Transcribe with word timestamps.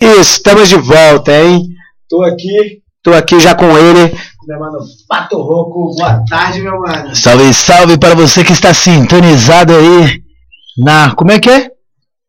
Isso, 0.00 0.32
estamos 0.32 0.68
de 0.68 0.76
volta, 0.76 1.32
hein? 1.32 1.66
Tô 2.08 2.22
aqui, 2.24 2.82
tô 3.02 3.12
aqui 3.12 3.38
já 3.38 3.54
com 3.54 3.76
ele, 3.76 4.16
meu 4.48 4.58
mano 4.58 4.78
Pato 5.08 5.40
Roco. 5.40 5.94
Boa 5.96 6.24
tarde, 6.28 6.60
meu 6.60 6.80
mano. 6.80 7.14
Salve, 7.14 7.52
salve 7.52 7.98
para 7.98 8.14
você 8.14 8.42
que 8.42 8.52
está 8.52 8.74
sintonizado 8.74 9.74
aí 9.74 10.22
na. 10.78 11.14
Como 11.14 11.30
é 11.30 11.38
que 11.38 11.50
é? 11.50 11.70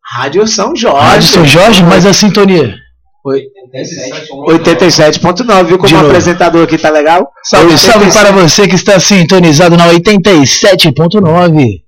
Rádio 0.04 0.46
São 0.46 0.76
Jorge. 0.76 1.08
Rádio 1.08 1.28
São 1.28 1.46
Jorge, 1.46 1.84
mas 1.84 2.06
a 2.06 2.14
sintonia. 2.14 2.76
87.9, 3.26 5.64
viu 5.66 5.78
como 5.78 5.96
o 5.96 6.00
apresentador 6.00 6.64
aqui 6.64 6.78
tá 6.78 6.90
legal? 6.90 7.32
Salve, 7.44 7.78
salve 7.78 8.12
para 8.12 8.32
você 8.32 8.68
que 8.68 8.76
está 8.76 9.00
sintonizado 9.00 9.78
na 9.78 9.88
87.9. 9.88 11.82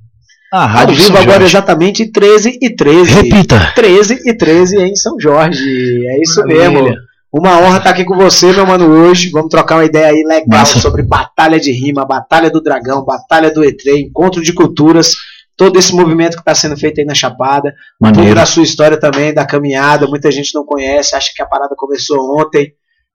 Ao 0.81 0.87
vivo 0.87 1.17
agora 1.17 1.43
exatamente 1.43 2.11
13 2.11 2.59
e 2.61 2.75
13. 2.75 3.11
Repita. 3.11 3.71
13 3.75 4.19
e 4.25 4.33
13 4.37 4.77
em 4.81 4.95
São 4.95 5.19
Jorge. 5.19 5.63
É 6.07 6.21
isso 6.21 6.39
Maravilha. 6.41 6.69
mesmo. 6.83 6.95
Uma 7.35 7.57
honra 7.59 7.77
estar 7.79 7.89
aqui 7.89 8.05
com 8.05 8.15
você, 8.15 8.53
meu 8.53 8.65
mano, 8.67 8.85
hoje. 8.87 9.31
Vamos 9.31 9.49
trocar 9.49 9.77
uma 9.77 9.85
ideia 9.85 10.07
aí 10.09 10.23
legal 10.23 10.65
sobre 10.67 11.01
Batalha 11.01 11.59
de 11.59 11.71
Rima, 11.71 12.05
Batalha 12.05 12.51
do 12.51 12.61
Dragão, 12.61 13.03
Batalha 13.03 13.49
do 13.51 13.61
E3, 13.61 14.01
Encontro 14.07 14.43
de 14.43 14.53
Culturas, 14.53 15.15
todo 15.57 15.79
esse 15.79 15.95
movimento 15.95 16.33
que 16.35 16.41
está 16.41 16.53
sendo 16.53 16.77
feito 16.77 16.99
aí 16.99 17.05
na 17.05 17.15
Chapada. 17.15 17.73
Maneiro. 17.99 18.35
da 18.35 18.45
sua 18.45 18.61
história 18.61 18.99
também, 18.99 19.33
da 19.33 19.45
caminhada. 19.47 20.05
Muita 20.05 20.31
gente 20.31 20.53
não 20.53 20.63
conhece, 20.63 21.15
acha 21.15 21.31
que 21.35 21.41
a 21.41 21.47
parada 21.47 21.73
começou 21.75 22.39
ontem, 22.39 22.67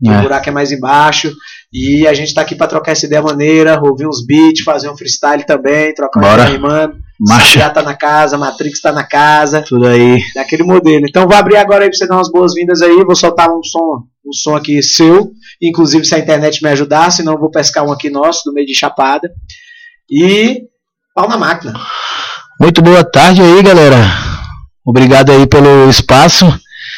que 0.02 0.10
o 0.10 0.12
É. 0.12 0.20
buraco 0.22 0.48
é 0.48 0.52
mais 0.52 0.72
embaixo. 0.72 1.32
E 1.72 2.04
a 2.08 2.12
gente 2.14 2.34
tá 2.34 2.40
aqui 2.40 2.56
para 2.56 2.66
trocar 2.66 2.90
essa 2.92 3.06
ideia 3.06 3.22
maneira, 3.22 3.80
ouvir 3.80 4.08
uns 4.08 4.26
beats, 4.26 4.64
fazer 4.64 4.90
um 4.90 4.96
freestyle 4.96 5.44
também, 5.46 5.94
trocar 5.94 6.18
uma 6.18 6.28
ideia. 6.56 6.90
Marcha. 7.20 7.58
Já 7.58 7.70
tá 7.70 7.82
na 7.82 7.96
casa, 7.96 8.38
Matrix 8.38 8.80
tá 8.80 8.92
na 8.92 9.02
casa 9.02 9.62
Tudo 9.62 9.88
aí. 9.88 10.22
daquele 10.34 10.62
modelo. 10.62 11.04
Então 11.08 11.26
vou 11.26 11.36
abrir 11.36 11.56
agora 11.56 11.84
aí 11.84 11.90
pra 11.90 11.98
você 11.98 12.06
dar 12.06 12.16
umas 12.16 12.30
boas-vindas 12.30 12.80
aí, 12.80 13.04
vou 13.04 13.16
soltar 13.16 13.50
um 13.50 13.62
som, 13.62 14.04
um 14.24 14.32
som 14.32 14.54
aqui 14.54 14.80
seu, 14.82 15.32
inclusive 15.60 16.04
se 16.04 16.14
a 16.14 16.18
internet 16.18 16.62
me 16.62 16.68
ajudar, 16.70 17.10
senão 17.10 17.32
eu 17.32 17.38
vou 17.38 17.50
pescar 17.50 17.84
um 17.84 17.90
aqui 17.90 18.08
nosso, 18.08 18.42
do 18.44 18.52
meio 18.52 18.66
de 18.66 18.74
Chapada. 18.74 19.28
E 20.08 20.62
pau 21.12 21.28
na 21.28 21.36
máquina. 21.36 21.74
Muito 22.60 22.80
boa 22.80 23.02
tarde 23.02 23.42
aí, 23.42 23.62
galera. 23.62 23.96
Obrigado 24.86 25.32
aí 25.32 25.46
pelo 25.46 25.90
espaço. 25.90 26.46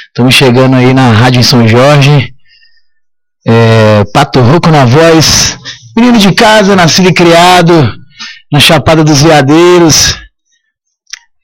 Estamos 0.09 0.35
chegando 0.35 0.77
aí 0.77 0.93
na 0.93 1.13
Rádio 1.13 1.41
em 1.41 1.43
São 1.43 1.67
Jorge. 1.67 2.35
É, 3.47 4.05
Pato 4.13 4.41
Roco 4.41 4.69
na 4.69 4.85
voz. 4.85 5.57
Menino 5.97 6.19
de 6.19 6.33
casa, 6.33 6.77
nascido 6.77 7.09
e 7.09 7.15
criado 7.15 8.00
na 8.51 8.59
Chapada 8.59 9.05
dos 9.05 9.23
Veadeiros. 9.23 10.19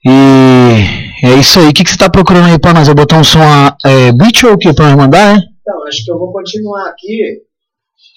E 0.04 1.26
é 1.26 1.34
isso 1.34 1.58
aí. 1.58 1.68
O 1.68 1.72
que, 1.72 1.84
que 1.84 1.90
você 1.90 1.96
tá 1.96 2.08
procurando 2.08 2.46
aí 2.46 2.58
pra 2.58 2.72
nós? 2.72 2.86
Vai 2.86 2.94
botar 2.94 3.18
um 3.18 3.24
som 3.24 3.40
é, 3.84 4.12
beat 4.12 4.44
ou 4.44 4.52
o 4.52 4.58
que 4.58 4.72
pra 4.72 4.86
nós 4.86 4.96
mandar, 4.96 5.36
é? 5.36 5.38
Então, 5.38 5.86
acho 5.86 6.04
que 6.04 6.10
eu 6.10 6.18
vou 6.18 6.32
continuar 6.32 6.88
aqui. 6.88 7.42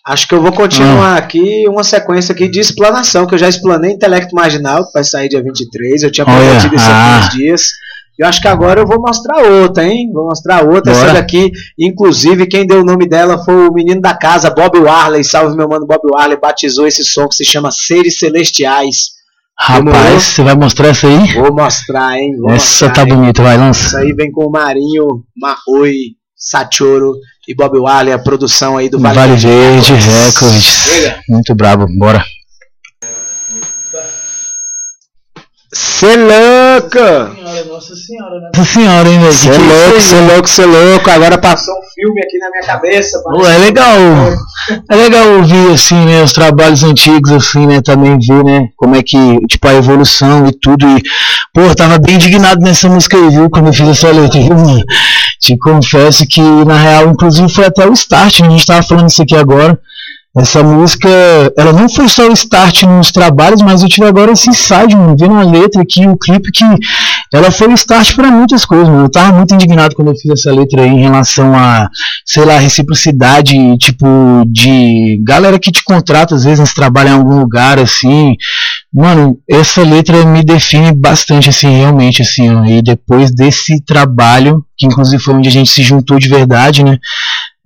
Acho 0.05 0.27
que 0.27 0.33
eu 0.33 0.41
vou 0.41 0.51
continuar 0.51 1.17
aqui 1.17 1.67
uma 1.67 1.83
sequência 1.83 2.31
aqui 2.33 2.47
de 2.47 2.59
explanação, 2.59 3.27
que 3.27 3.35
eu 3.35 3.39
já 3.39 3.49
explanei 3.49 3.91
Intelecto 3.91 4.35
Marginal, 4.35 4.85
que 4.85 4.93
vai 4.93 5.03
sair 5.03 5.29
dia 5.29 5.43
23. 5.43 6.03
Eu 6.03 6.11
tinha 6.11 6.25
prometido 6.25 6.75
isso 6.75 6.85
ah. 6.89 7.17
aqui 7.17 7.25
uns 7.25 7.33
dias. 7.33 7.61
Eu 8.19 8.27
acho 8.27 8.41
que 8.41 8.49
agora 8.49 8.81
eu 8.81 8.85
vou 8.85 8.99
mostrar 8.99 9.41
outra, 9.41 9.85
hein? 9.85 10.11
Vou 10.11 10.25
mostrar 10.25 10.65
outra. 10.65 10.91
Bora. 10.91 11.05
Essa 11.05 11.13
daqui, 11.13 11.53
inclusive, 11.79 12.47
quem 12.47 12.67
deu 12.67 12.81
o 12.81 12.83
nome 12.85 13.07
dela 13.07 13.41
foi 13.45 13.69
o 13.69 13.71
menino 13.71 14.01
da 14.01 14.13
casa, 14.13 14.49
Bob 14.49 14.77
Warley. 14.77 15.23
Salve, 15.23 15.55
meu 15.55 15.69
mano 15.69 15.87
Bob 15.87 16.01
Warley. 16.11 16.37
Batizou 16.37 16.85
esse 16.85 17.05
som 17.05 17.29
que 17.29 17.35
se 17.35 17.45
chama 17.45 17.71
Seres 17.71 18.19
Celestiais. 18.19 19.11
Demorou? 19.69 19.93
Rapaz, 19.93 20.23
você 20.23 20.43
vai 20.43 20.55
mostrar 20.55 20.89
essa 20.89 21.07
aí? 21.07 21.33
Vou 21.33 21.53
mostrar, 21.53 22.17
hein? 22.17 22.35
Vou 22.37 22.49
Essa 22.49 22.85
mostrar, 22.85 22.93
tá 22.93 23.01
hein? 23.03 23.15
bonita, 23.15 23.41
vai, 23.41 23.57
lança. 23.57 23.87
Isso 23.87 23.97
aí 23.97 24.13
vem 24.13 24.31
com 24.31 24.45
o 24.45 24.51
Marinho, 24.51 25.23
Maoi, 25.37 25.95
Sachoro 26.35 27.13
e 27.47 27.55
Bob 27.55 27.77
Warley, 27.77 28.13
a 28.13 28.19
produção 28.19 28.77
aí 28.77 28.89
do 28.89 28.99
Vale, 28.99 29.35
Verde 29.35 29.93
Records. 29.93 30.63
Chega. 30.63 31.19
Muito 31.29 31.55
brabo, 31.55 31.85
bora. 31.97 32.23
Cê 35.71 36.15
Nossa 37.65 37.95
senhora, 37.95 38.39
né? 38.39 38.49
Nossa 38.55 38.73
senhora, 38.73 39.09
hein, 39.09 39.19
velho? 39.19 39.33
Cê 39.33 39.49
Que 39.49 39.55
que 39.55 39.61
é 39.61 39.65
louco, 39.65 39.97
isso 39.97 40.07
cê 40.09 40.15
aí? 40.15 40.27
louco, 40.27 40.49
cê 40.49 40.65
louco. 40.65 41.09
Agora 41.09 41.37
passou 41.37 41.73
um 41.73 41.81
filme 41.93 42.21
aqui 42.21 42.37
na 42.37 42.49
minha 42.49 42.63
cabeça. 42.63 43.21
Pô, 43.23 43.45
é 43.45 43.57
legal. 43.57 43.97
É 44.91 44.95
legal 44.95 45.27
ouvir, 45.37 45.71
assim, 45.73 46.05
né, 46.05 46.21
os 46.23 46.33
trabalhos 46.33 46.83
antigos, 46.83 47.31
assim, 47.31 47.65
né, 47.65 47.81
também 47.81 48.17
ver, 48.19 48.43
né, 48.43 48.67
como 48.75 48.95
é 48.95 49.01
que, 49.01 49.17
tipo, 49.47 49.67
a 49.67 49.73
evolução 49.73 50.45
e 50.47 50.51
tudo. 50.59 50.85
E, 50.87 51.01
pô, 51.53 51.73
tava 51.75 51.97
bem 51.97 52.15
indignado 52.15 52.61
nessa 52.61 52.87
música 52.89 53.17
aí, 53.17 53.29
viu, 53.29 53.49
quando 53.49 53.67
eu 53.67 53.73
fiz 53.73 53.87
essa 53.87 54.11
letra, 54.11 54.39
viu, 54.39 54.55
mano? 54.55 54.83
Te 55.41 55.57
confesso 55.57 56.25
que, 56.29 56.41
na 56.41 56.77
real, 56.77 57.09
inclusive, 57.09 57.49
foi 57.49 57.65
até 57.65 57.87
o 57.87 57.93
start, 57.93 58.41
né, 58.41 58.47
a 58.47 58.51
gente 58.51 58.65
tava 58.65 58.83
falando 58.83 59.09
isso 59.09 59.21
aqui 59.21 59.35
agora. 59.35 59.79
Essa 60.37 60.61
música, 60.61 61.09
ela 61.57 61.73
não 61.73 61.89
foi 61.89 62.07
só 62.07 62.27
o 62.29 62.33
start 62.33 62.83
nos 62.83 63.11
trabalhos, 63.11 63.63
mas 63.63 63.81
eu 63.81 63.89
tive 63.89 64.05
agora 64.05 64.31
esse 64.31 64.47
insight, 64.47 64.95
mano, 64.95 65.15
vendo 65.19 65.33
a 65.35 65.43
letra 65.43 65.81
aqui, 65.81 66.07
o 66.07 66.15
clipe, 66.15 66.51
que 66.53 66.63
ela 67.33 67.51
foi 67.51 67.67
o 67.67 67.73
start 67.73 68.15
pra 68.15 68.31
muitas 68.31 68.65
coisas, 68.65 68.87
mano. 68.87 69.05
Eu 69.05 69.11
tava 69.11 69.35
muito 69.35 69.53
indignado 69.53 69.95
quando 69.95 70.09
eu 70.09 70.15
fiz 70.15 70.31
essa 70.31 70.51
letra 70.51 70.81
aí 70.81 70.89
em 70.89 70.99
relação 70.99 71.53
a, 71.55 71.87
sei 72.25 72.43
lá, 72.43 72.57
reciprocidade, 72.57 73.55
tipo, 73.77 74.05
de 74.47 75.21
galera 75.23 75.59
que 75.59 75.71
te 75.71 75.83
contrata, 75.83 76.33
às 76.35 76.43
vezes, 76.43 76.73
trabalha 76.73 77.09
em 77.09 77.13
algum 77.13 77.39
lugar, 77.39 77.77
assim. 77.79 78.35
Mano, 78.91 79.37
essa 79.49 79.83
letra 79.83 80.25
me 80.25 80.43
define 80.43 80.91
bastante, 80.91 81.49
assim, 81.49 81.69
realmente, 81.69 82.21
assim, 82.21 82.49
ó. 82.49 82.65
E 82.65 82.81
depois 82.81 83.31
desse 83.31 83.79
trabalho, 83.85 84.63
que 84.75 84.87
inclusive 84.87 85.21
foi 85.21 85.35
onde 85.35 85.49
a 85.49 85.51
gente 85.51 85.69
se 85.69 85.83
juntou 85.83 86.17
de 86.17 86.27
verdade, 86.27 86.83
né? 86.83 86.97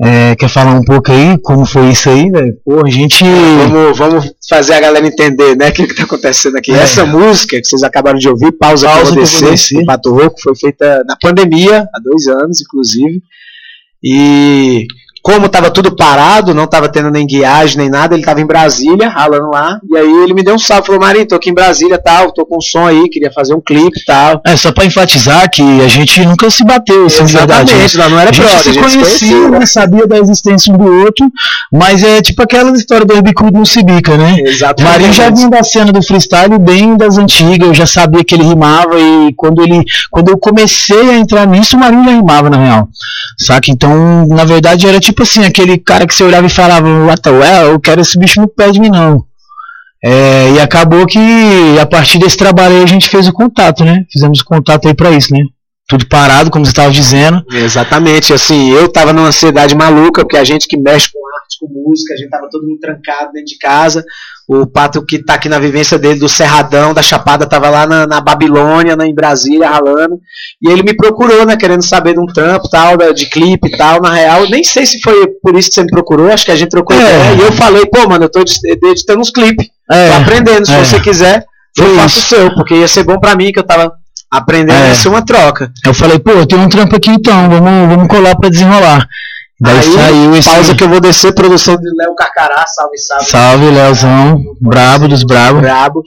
É, 0.01 0.35
quer 0.35 0.49
falar 0.49 0.73
um 0.73 0.83
pouco 0.83 1.11
aí 1.11 1.37
como 1.43 1.65
foi 1.65 1.89
isso 1.91 2.09
aí, 2.09 2.29
velho? 2.29 2.53
Pô, 2.65 2.85
a 2.85 2.89
gente. 2.89 3.23
Vamos, 3.23 3.97
vamos 3.97 4.33
fazer 4.49 4.73
a 4.73 4.79
galera 4.79 5.05
entender, 5.05 5.55
né, 5.55 5.69
o 5.69 5.71
que, 5.71 5.87
que 5.87 5.95
tá 5.95 6.03
acontecendo 6.03 6.57
aqui. 6.57 6.71
É. 6.71 6.77
Essa 6.77 7.05
música 7.05 7.57
que 7.57 7.65
vocês 7.65 7.83
acabaram 7.83 8.17
de 8.17 8.27
ouvir, 8.27 8.51
Pausa, 8.53 8.87
Pausa 8.87 9.13
vou 9.13 9.23
descer, 9.23 9.79
do 9.79 9.85
Pato 9.85 10.11
Roco, 10.11 10.41
foi 10.41 10.55
feita 10.55 11.03
na 11.07 11.15
pandemia, 11.21 11.87
há 11.93 11.99
dois 11.99 12.27
anos, 12.27 12.61
inclusive. 12.61 13.21
E 14.03 14.87
como 15.23 15.47
tava 15.47 15.71
tudo 15.71 15.95
parado, 15.95 16.53
não 16.53 16.67
tava 16.67 16.89
tendo 16.89 17.09
nem 17.09 17.25
guiagem, 17.25 17.77
nem 17.77 17.89
nada, 17.89 18.13
ele 18.13 18.25
tava 18.25 18.41
em 18.41 18.45
Brasília, 18.45 19.07
ralando 19.07 19.49
lá, 19.51 19.79
e 19.89 19.95
aí 19.95 20.23
ele 20.23 20.33
me 20.33 20.43
deu 20.43 20.53
um 20.53 20.59
salve, 20.59 20.87
falou, 20.87 20.99
Marinho, 20.99 21.25
tô 21.25 21.35
aqui 21.35 21.49
em 21.49 21.53
Brasília, 21.53 21.97
tal, 21.97 22.33
tô 22.33 22.45
com 22.45 22.57
um 22.57 22.61
som 22.61 22.85
aí, 22.85 23.07
queria 23.09 23.31
fazer 23.31 23.53
um 23.53 23.61
clipe 23.61 24.01
e 24.01 24.05
tal. 24.05 24.41
É, 24.45 24.57
só 24.57 24.73
pra 24.73 24.83
enfatizar 24.83 25.49
que 25.49 25.61
a 25.81 25.87
gente 25.87 26.19
nunca 26.25 26.49
se 26.49 26.65
bateu, 26.65 27.05
assim, 27.05 27.23
de 27.23 27.37
verdade. 27.37 27.73
né? 27.73 27.85
Lá 27.95 28.09
não 28.09 28.19
era 28.19 28.31
brother, 28.31 28.59
se 28.59 28.69
a 28.69 28.73
gente 28.73 28.89
se 28.89 28.97
conhecia, 28.97 29.27
conhecia, 29.29 29.49
né? 29.49 29.65
sabia 29.65 30.05
da 30.05 30.17
existência 30.17 30.73
um 30.73 30.77
do 30.77 30.91
outro, 31.05 31.25
mas 31.71 32.03
é 32.03 32.21
tipo 32.21 32.43
aquela 32.43 32.71
história 32.71 33.05
do 33.05 33.21
bicudo 33.21 33.57
não 33.57 33.65
se 33.65 33.81
bica, 33.81 34.17
né? 34.17 34.35
O 34.41 34.49
Exatamente. 34.49 34.91
Marinho 34.91 35.13
já 35.13 35.29
vinha 35.29 35.49
da 35.49 35.63
cena 35.63 35.93
do 35.93 36.03
freestyle 36.03 36.59
bem 36.59 36.97
das 36.97 37.17
antigas, 37.17 37.69
eu 37.69 37.73
já 37.73 37.87
sabia 37.87 38.25
que 38.25 38.35
ele 38.35 38.43
rimava 38.43 38.99
e 38.99 39.33
quando 39.37 39.61
ele, 39.63 39.85
quando 40.11 40.27
eu 40.29 40.37
comecei 40.37 41.11
a 41.11 41.15
entrar 41.15 41.47
nisso, 41.47 41.77
o 41.77 41.79
Marinho 41.79 42.03
já 42.03 42.11
rimava 42.11 42.49
na 42.49 42.57
real. 42.57 42.89
Saca? 43.37 43.71
Então, 43.71 44.27
na 44.27 44.43
verdade, 44.43 44.85
era 44.85 44.99
tipo 44.99 45.12
assim, 45.21 45.45
aquele 45.45 45.77
cara 45.77 46.07
que 46.07 46.15
você 46.15 46.23
olhava 46.23 46.47
e 46.47 46.49
falava, 46.49 46.87
what 47.05 47.21
the 47.21 47.29
well, 47.29 47.71
eu 47.71 47.79
quero 47.79 48.01
esse 48.01 48.17
bicho 48.17 48.41
no 48.41 48.47
pé 48.47 48.71
de 48.71 48.79
mim 48.79 48.89
não. 48.89 49.25
É, 50.03 50.51
e 50.55 50.59
acabou 50.59 51.05
que 51.05 51.19
a 51.81 51.85
partir 51.85 52.17
desse 52.17 52.35
trabalho 52.35 52.75
aí 52.75 52.83
a 52.83 52.87
gente 52.87 53.07
fez 53.07 53.27
o 53.27 53.31
contato, 53.31 53.85
né? 53.85 54.03
Fizemos 54.11 54.41
o 54.41 54.45
contato 54.45 54.87
aí 54.87 54.93
pra 54.93 55.11
isso, 55.11 55.33
né? 55.33 55.39
Tudo 55.87 56.07
parado, 56.07 56.49
como 56.49 56.65
você 56.65 56.71
estava 56.71 56.91
dizendo. 56.91 57.43
Exatamente, 57.51 58.33
assim, 58.33 58.71
eu 58.71 58.87
tava 58.91 59.11
numa 59.11 59.27
ansiedade 59.27 59.75
maluca, 59.75 60.21
porque 60.21 60.37
a 60.37 60.43
gente 60.43 60.65
que 60.67 60.77
mexe 60.77 61.09
com 61.11 61.19
arte, 61.41 61.57
com 61.59 61.67
música, 61.67 62.13
a 62.13 62.17
gente 62.17 62.29
tava 62.29 62.47
todo 62.49 62.65
mundo 62.65 62.79
trancado 62.79 63.33
dentro 63.33 63.47
de 63.47 63.57
casa. 63.57 64.03
O 64.47 64.65
Pato 64.65 65.05
que 65.05 65.23
tá 65.23 65.33
aqui 65.35 65.47
na 65.49 65.59
vivência 65.59 65.97
dele 65.99 66.19
do 66.19 66.27
Cerradão, 66.29 66.93
da 66.93 67.01
Chapada, 67.01 67.45
tava 67.47 67.69
lá 67.69 67.85
na, 67.85 68.07
na 68.07 68.21
Babilônia, 68.21 68.95
né, 68.95 69.05
em 69.07 69.13
Brasília, 69.13 69.69
ralando. 69.69 70.19
E 70.61 70.69
ele 70.69 70.83
me 70.83 70.95
procurou, 70.95 71.45
né, 71.45 71.55
querendo 71.57 71.83
saber 71.83 72.13
de 72.13 72.19
um 72.19 72.25
trampo, 72.25 72.69
tal, 72.69 72.97
de 73.13 73.25
clipe 73.27 73.67
e 73.67 73.77
tal. 73.77 74.01
Na 74.01 74.13
real, 74.13 74.49
nem 74.49 74.63
sei 74.63 74.85
se 74.85 75.01
foi 75.01 75.27
por 75.41 75.55
isso 75.57 75.67
que 75.69 75.75
você 75.75 75.83
me 75.83 75.91
procurou, 75.91 76.31
acho 76.31 76.45
que 76.45 76.51
a 76.51 76.55
gente 76.55 76.69
trocou 76.71 76.95
É. 76.95 76.99
ideia. 76.99 77.35
E 77.35 77.39
eu 77.41 77.51
falei, 77.53 77.85
pô, 77.85 78.07
mano, 78.07 78.25
eu 78.25 78.29
tô 78.31 78.39
edit- 78.39 78.59
editando 78.65 79.19
uns 79.19 79.31
clipes, 79.31 79.67
É, 79.91 80.09
tô 80.09 80.15
aprendendo, 80.15 80.65
se 80.65 80.73
é. 80.73 80.83
você 80.83 80.99
quiser, 80.99 81.45
eu 81.77 81.95
faço 81.95 82.19
o 82.19 82.21
seu, 82.21 82.53
porque 82.55 82.73
ia 82.75 82.87
ser 82.87 83.03
bom 83.03 83.19
pra 83.19 83.35
mim, 83.35 83.51
que 83.51 83.59
eu 83.59 83.65
tava 83.65 83.91
aprendendo, 84.37 84.83
É. 84.83 84.89
ia 84.89 84.95
ser 84.95 85.09
uma 85.09 85.23
troca. 85.25 85.71
Eu 85.85 85.93
falei, 85.93 86.19
pô, 86.19 86.45
tenho 86.45 86.61
um 86.61 86.69
trampo 86.69 86.95
aqui 86.95 87.09
então, 87.11 87.49
vamos, 87.49 87.89
vamos 87.95 88.07
colar 88.07 88.35
pra 88.35 88.49
desenrolar. 88.49 89.07
Daí 89.61 89.77
Aí, 89.77 89.83
saiu 89.83 90.35
esse. 90.35 90.49
Pausa 90.49 90.75
que 90.75 90.83
eu 90.83 90.89
vou 90.89 90.99
descer, 90.99 91.33
produção 91.33 91.75
de 91.77 91.83
Léo 91.97 92.15
Carcará, 92.15 92.65
salve, 92.67 92.97
salve. 92.97 93.25
Salve, 93.25 93.65
Leozão, 93.69 94.41
brabo 94.59 95.07
dos 95.07 95.23
brabos. 95.23 95.61
Brabo. 95.61 96.03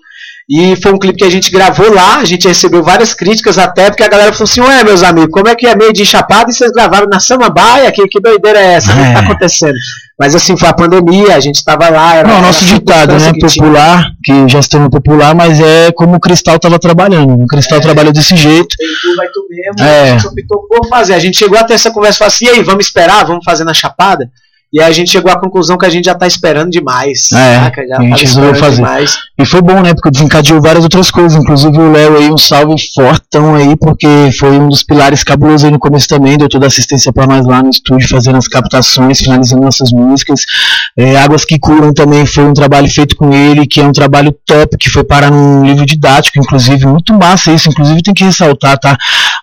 E 0.49 0.76
foi 0.76 0.93
um 0.93 0.99
clipe 0.99 1.19
que 1.19 1.25
a 1.25 1.31
gente 1.31 1.50
gravou 1.50 1.93
lá, 1.93 2.19
a 2.19 2.25
gente 2.25 2.46
recebeu 2.46 2.82
várias 2.82 3.12
críticas 3.14 3.58
até, 3.58 3.90
porque 3.90 4.05
a 4.05 4.08
galera 4.08 4.32
falou 4.32 4.44
assim, 4.44 4.61
ué, 4.61 4.84
meus 4.84 5.02
amigos, 5.02 5.31
como 5.32 5.49
é 5.49 5.56
que 5.56 5.67
é 5.67 5.75
meio 5.75 5.93
de 5.93 6.05
Chapada 6.06 6.50
e 6.50 6.55
vocês 6.55 6.70
gravaram 6.70 7.08
na 7.11 7.19
Samambaia? 7.19 7.90
Que, 7.90 8.06
que 8.06 8.20
doideira 8.20 8.58
é 8.61 8.75
essa? 8.75 8.93
O 8.93 8.94
que 8.94 9.12
tá 9.12 9.19
acontecendo? 9.20 9.75
Mas 10.19 10.35
assim, 10.35 10.57
foi 10.57 10.69
a 10.69 10.73
pandemia, 10.73 11.37
a 11.37 11.41
gente 11.41 11.63
tava 11.63 11.91
lá. 11.91 12.15
Era, 12.15 12.29
Não, 12.29 12.41
nosso 12.41 12.65
ditado, 12.65 13.13
né? 13.19 13.33
que 13.35 13.47
tinha. 13.47 13.65
Popular, 13.65 14.11
que 14.25 14.49
já 14.49 14.63
se 14.63 14.69
tornou 14.71 14.89
popular, 14.89 15.35
mas 15.35 15.61
é 15.61 15.93
como 15.93 16.17
o 16.17 16.21
Cristal 16.21 16.59
tava 16.59 16.79
trabalhando. 16.79 17.43
O 17.43 17.47
Cristal 17.47 17.81
trabalha 17.81 18.11
desse 18.13 18.35
jeito. 18.35 18.75
Tem 18.79 18.89
tu, 19.03 19.15
vai 19.17 19.29
tu 19.29 19.47
mesmo, 19.51 19.87
É. 19.87 20.03
a 20.03 20.19
gente 20.19 20.27
optou 20.27 20.67
por 20.69 20.89
fazer. 20.89 21.13
A 21.15 21.19
gente 21.19 21.37
chegou 21.37 21.59
até 21.59 21.75
essa 21.75 21.91
conversa 21.91 22.17
e 22.17 22.19
falou 22.19 22.29
assim, 22.29 22.47
e 22.47 22.49
aí, 22.49 22.63
vamos 22.63 22.87
esperar, 22.87 23.27
vamos 23.27 23.45
fazer 23.45 23.65
na 23.65 23.75
Chapada? 23.75 24.31
E 24.73 24.83
aí 24.83 24.89
a 24.89 24.93
gente 24.93 25.11
chegou 25.11 25.31
à 25.31 25.39
conclusão 25.39 25.79
que 25.79 25.87
a 25.87 25.89
gente 25.89 26.07
já 26.07 26.15
tá 26.15 26.27
esperando 26.27 26.71
demais. 26.71 27.31
É, 27.33 27.61
saca? 27.61 27.87
Já 27.87 27.97
a 27.99 28.03
gente 28.03 28.11
tava 28.11 28.21
resolveu 28.21 28.55
fazer. 28.57 28.77
demais. 28.77 29.19
E 29.39 29.45
foi 29.45 29.63
bom, 29.63 29.81
né? 29.81 29.95
Porque 29.95 30.11
desencadeou 30.11 30.61
várias 30.61 30.83
outras 30.83 31.11
coisas. 31.11 31.41
Inclusive 31.41 31.79
o 31.79 31.93
Léo 31.93 32.17
aí, 32.17 32.31
um 32.31 32.37
salve 32.37 32.75
fortão 32.95 33.55
aí, 33.55 33.77
porque 33.77 34.07
foi 34.39 34.59
um 34.59 34.69
dos 34.69 34.83
pilares 34.83 35.23
cabulosos 35.23 35.65
aí 35.65 35.71
no 35.71 35.79
começo 35.79 36.09
também. 36.09 36.37
Deu 36.37 36.49
toda 36.49 36.67
a 36.67 36.69
assistência 36.69 37.13
pra 37.13 37.27
nós 37.27 37.47
lá 37.47 37.63
no 37.63 37.71
estúdio, 37.71 38.09
fazendo 38.09 38.37
as 38.37 38.49
captações, 38.49 39.21
finalizando 39.21 39.63
nossas 39.63 39.93
músicas. 39.93 40.41
É, 40.99 41.17
Águas 41.17 41.45
que 41.45 41.59
Curam 41.59 41.93
também 41.93 42.27
foi 42.27 42.45
um 42.45 42.53
trabalho 42.53 42.89
feito 42.91 43.15
com 43.15 43.33
ele, 43.33 43.67
que 43.67 43.81
é 43.81 43.85
um 43.85 43.93
trabalho 43.93 44.35
top, 44.45 44.77
que 44.79 44.91
foi 44.91 45.05
parar 45.05 45.31
num 45.31 45.65
livro 45.65 45.87
didático, 45.87 46.39
inclusive. 46.39 46.87
Muito 46.87 47.15
massa 47.15 47.53
isso. 47.53 47.69
Inclusive 47.69 48.03
tem 48.03 48.15
que 48.15 48.25
ressaltar, 48.25 48.79
tá? 48.79 48.97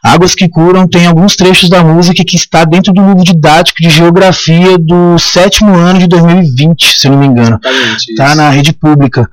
Águas 0.04 0.36
que 0.36 0.50
Curam 0.50 0.86
tem 0.86 1.08
alguns 1.08 1.36
trechos 1.38 1.70
da 1.70 1.82
música 1.82 2.24
que 2.26 2.36
está 2.36 2.66
dentro 2.66 2.92
do 2.92 3.02
livro 3.02 3.24
didático 3.24 3.82
de 3.82 3.90
geografia 3.90 4.78
do 4.78 5.18
sétimo 5.18 5.74
ano 5.74 6.00
de 6.00 6.08
2020, 6.08 7.00
se 7.00 7.08
não 7.08 7.18
me 7.18 7.28
engano 7.28 7.58
Exatamente. 7.64 8.16
tá 8.16 8.28
isso. 8.28 8.36
na 8.36 8.50
rede 8.50 8.74
pública. 8.74 9.30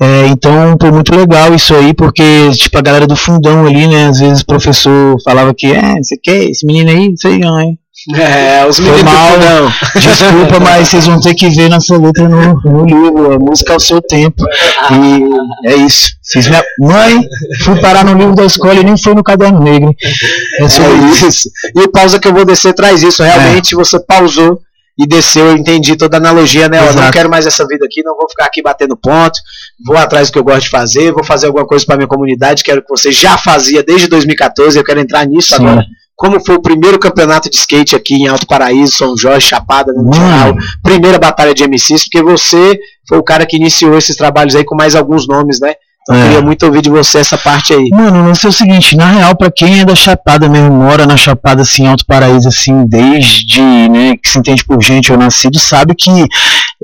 É, 0.00 0.26
então, 0.28 0.76
foi 0.80 0.90
muito 0.90 1.14
legal 1.14 1.54
isso 1.54 1.74
aí, 1.74 1.92
porque, 1.92 2.50
tipo, 2.52 2.78
a 2.78 2.82
galera 2.82 3.06
do 3.06 3.14
fundão 3.14 3.66
ali, 3.66 3.86
né, 3.86 4.06
às 4.06 4.18
vezes 4.18 4.40
o 4.40 4.46
professor 4.46 5.16
falava 5.22 5.52
que, 5.54 5.66
é, 5.66 5.96
você 5.96 6.16
quer 6.16 6.44
esse 6.44 6.66
menino 6.66 6.90
aí, 6.90 7.10
não 7.10 7.16
sei 7.16 7.38
não, 7.38 7.60
hein. 7.60 7.78
É, 8.12 8.66
os 8.66 8.76
Foi 8.76 8.84
meninos 8.86 9.12
mal. 9.12 9.32
fundão. 9.32 9.72
Desculpa, 9.96 10.60
mas 10.60 10.88
vocês 10.88 11.06
vão 11.06 11.20
ter 11.20 11.34
que 11.34 11.48
ver 11.48 11.70
nossa 11.70 11.96
letra 11.96 12.28
no, 12.28 12.60
no 12.60 12.84
livro, 12.84 13.32
a 13.32 13.38
música 13.38 13.72
ao 13.72 13.80
seu 13.80 14.02
tempo. 14.02 14.44
E 14.92 15.68
é 15.68 15.76
isso. 15.76 16.10
Vocês 16.22 16.46
me... 16.46 16.56
Mãe, 16.80 17.26
fui 17.62 17.80
parar 17.80 18.04
no 18.04 18.12
livro 18.12 18.34
da 18.34 18.44
escola 18.44 18.74
e 18.74 18.84
nem 18.84 18.96
foi 18.98 19.14
no 19.14 19.22
caderno 19.22 19.60
negro. 19.60 19.94
É 20.02 20.62
É 20.62 21.26
isso. 21.26 21.48
E 21.74 21.80
o 21.80 21.88
pausa 21.90 22.18
que 22.18 22.28
eu 22.28 22.34
vou 22.34 22.44
descer 22.44 22.74
traz 22.74 23.02
isso. 23.02 23.22
Realmente 23.22 23.74
você 23.74 23.98
pausou 23.98 24.60
e 24.98 25.06
desceu, 25.06 25.46
eu 25.46 25.56
entendi 25.56 25.96
toda 25.96 26.16
a 26.16 26.20
analogia, 26.20 26.68
né? 26.68 26.78
Eu 26.78 26.84
não 26.84 26.90
Exato. 26.90 27.12
quero 27.12 27.28
mais 27.28 27.46
essa 27.46 27.66
vida 27.66 27.84
aqui, 27.84 28.02
não 28.04 28.16
vou 28.16 28.28
ficar 28.28 28.44
aqui 28.44 28.62
batendo 28.62 28.96
ponto, 28.96 29.40
vou 29.84 29.96
atrás 29.96 30.28
do 30.28 30.32
que 30.32 30.38
eu 30.38 30.44
gosto 30.44 30.62
de 30.64 30.70
fazer, 30.70 31.10
vou 31.12 31.24
fazer 31.24 31.46
alguma 31.46 31.66
coisa 31.66 31.84
para 31.84 31.96
minha 31.96 32.06
comunidade, 32.06 32.62
quero 32.62 32.80
que 32.80 32.88
você 32.88 33.10
já 33.10 33.36
fazia 33.36 33.82
desde 33.82 34.06
2014, 34.06 34.78
eu 34.78 34.84
quero 34.84 35.00
entrar 35.00 35.26
nisso 35.26 35.48
Sim. 35.48 35.56
agora. 35.56 35.84
Como 36.16 36.38
foi 36.44 36.54
o 36.54 36.62
primeiro 36.62 36.98
campeonato 36.98 37.50
de 37.50 37.56
skate 37.56 37.96
aqui 37.96 38.14
em 38.14 38.28
Alto 38.28 38.46
Paraíso, 38.46 38.92
São 38.92 39.16
Jorge, 39.16 39.46
Chapada, 39.48 39.92
geral, 40.12 40.54
primeira 40.82 41.18
batalha 41.18 41.52
de 41.52 41.64
MCs, 41.64 42.04
porque 42.04 42.22
você 42.22 42.78
foi 43.08 43.18
o 43.18 43.22
cara 43.22 43.44
que 43.44 43.56
iniciou 43.56 43.98
esses 43.98 44.16
trabalhos 44.16 44.54
aí 44.54 44.64
com 44.64 44.76
mais 44.76 44.94
alguns 44.94 45.26
nomes, 45.26 45.58
né? 45.60 45.74
Então 46.02 46.14
eu 46.16 46.22
É. 46.22 46.24
queria 46.28 46.42
muito 46.42 46.66
ouvir 46.66 46.82
de 46.82 46.90
você 46.90 47.18
essa 47.18 47.36
parte 47.38 47.72
aí. 47.72 47.88
Mano, 47.90 48.22
o 48.22 48.26
lance 48.26 48.44
é 48.44 48.48
o 48.48 48.52
seguinte, 48.52 48.94
na 48.94 49.10
real, 49.10 49.34
pra 49.34 49.50
quem 49.50 49.80
é 49.80 49.84
da 49.86 49.94
Chapada 49.96 50.48
mesmo, 50.50 50.70
mora 50.70 51.06
na 51.06 51.16
Chapada, 51.16 51.62
assim, 51.62 51.86
Alto 51.86 52.04
Paraíso, 52.06 52.46
assim, 52.46 52.84
desde, 52.86 53.60
né, 53.88 54.14
que 54.22 54.28
se 54.28 54.38
entende 54.38 54.62
por 54.64 54.82
gente 54.82 55.10
ou 55.10 55.18
nascido, 55.18 55.58
sabe 55.58 55.94
que 55.94 56.10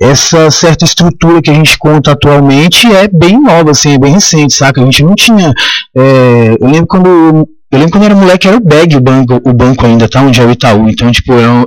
essa 0.01 0.51
certa 0.51 0.87
estrutura 0.87 1.43
que 1.43 1.51
a 1.51 1.55
gente 1.55 1.77
conta 1.79 2.13
atualmente 2.13 2.87
é 2.91 3.07
bem 3.09 3.39
nova, 3.41 3.73
assim, 3.73 3.93
é 3.95 3.99
bem 3.99 4.13
recente, 4.13 4.55
saca? 4.55 4.81
A 4.81 4.85
gente 4.87 5.03
não 5.05 5.15
tinha, 5.15 5.53
é, 5.95 6.57
eu 6.59 6.67
lembro 6.67 6.87
quando, 6.87 7.47
eu 7.71 7.79
lembro 7.79 7.93
quando 7.93 8.03
eu 8.03 8.11
era 8.11 8.15
moleque, 8.17 8.49
era 8.49 8.57
o 8.57 8.61
BEG 8.61 8.97
o 8.97 9.01
banco, 9.01 9.41
o 9.45 9.53
banco 9.53 9.87
ainda, 9.87 10.09
tá? 10.09 10.23
Onde 10.23 10.41
é 10.41 10.45
o 10.45 10.51
Itaú, 10.51 10.89
então, 10.89 11.11
tipo, 11.13 11.33
era, 11.33 11.67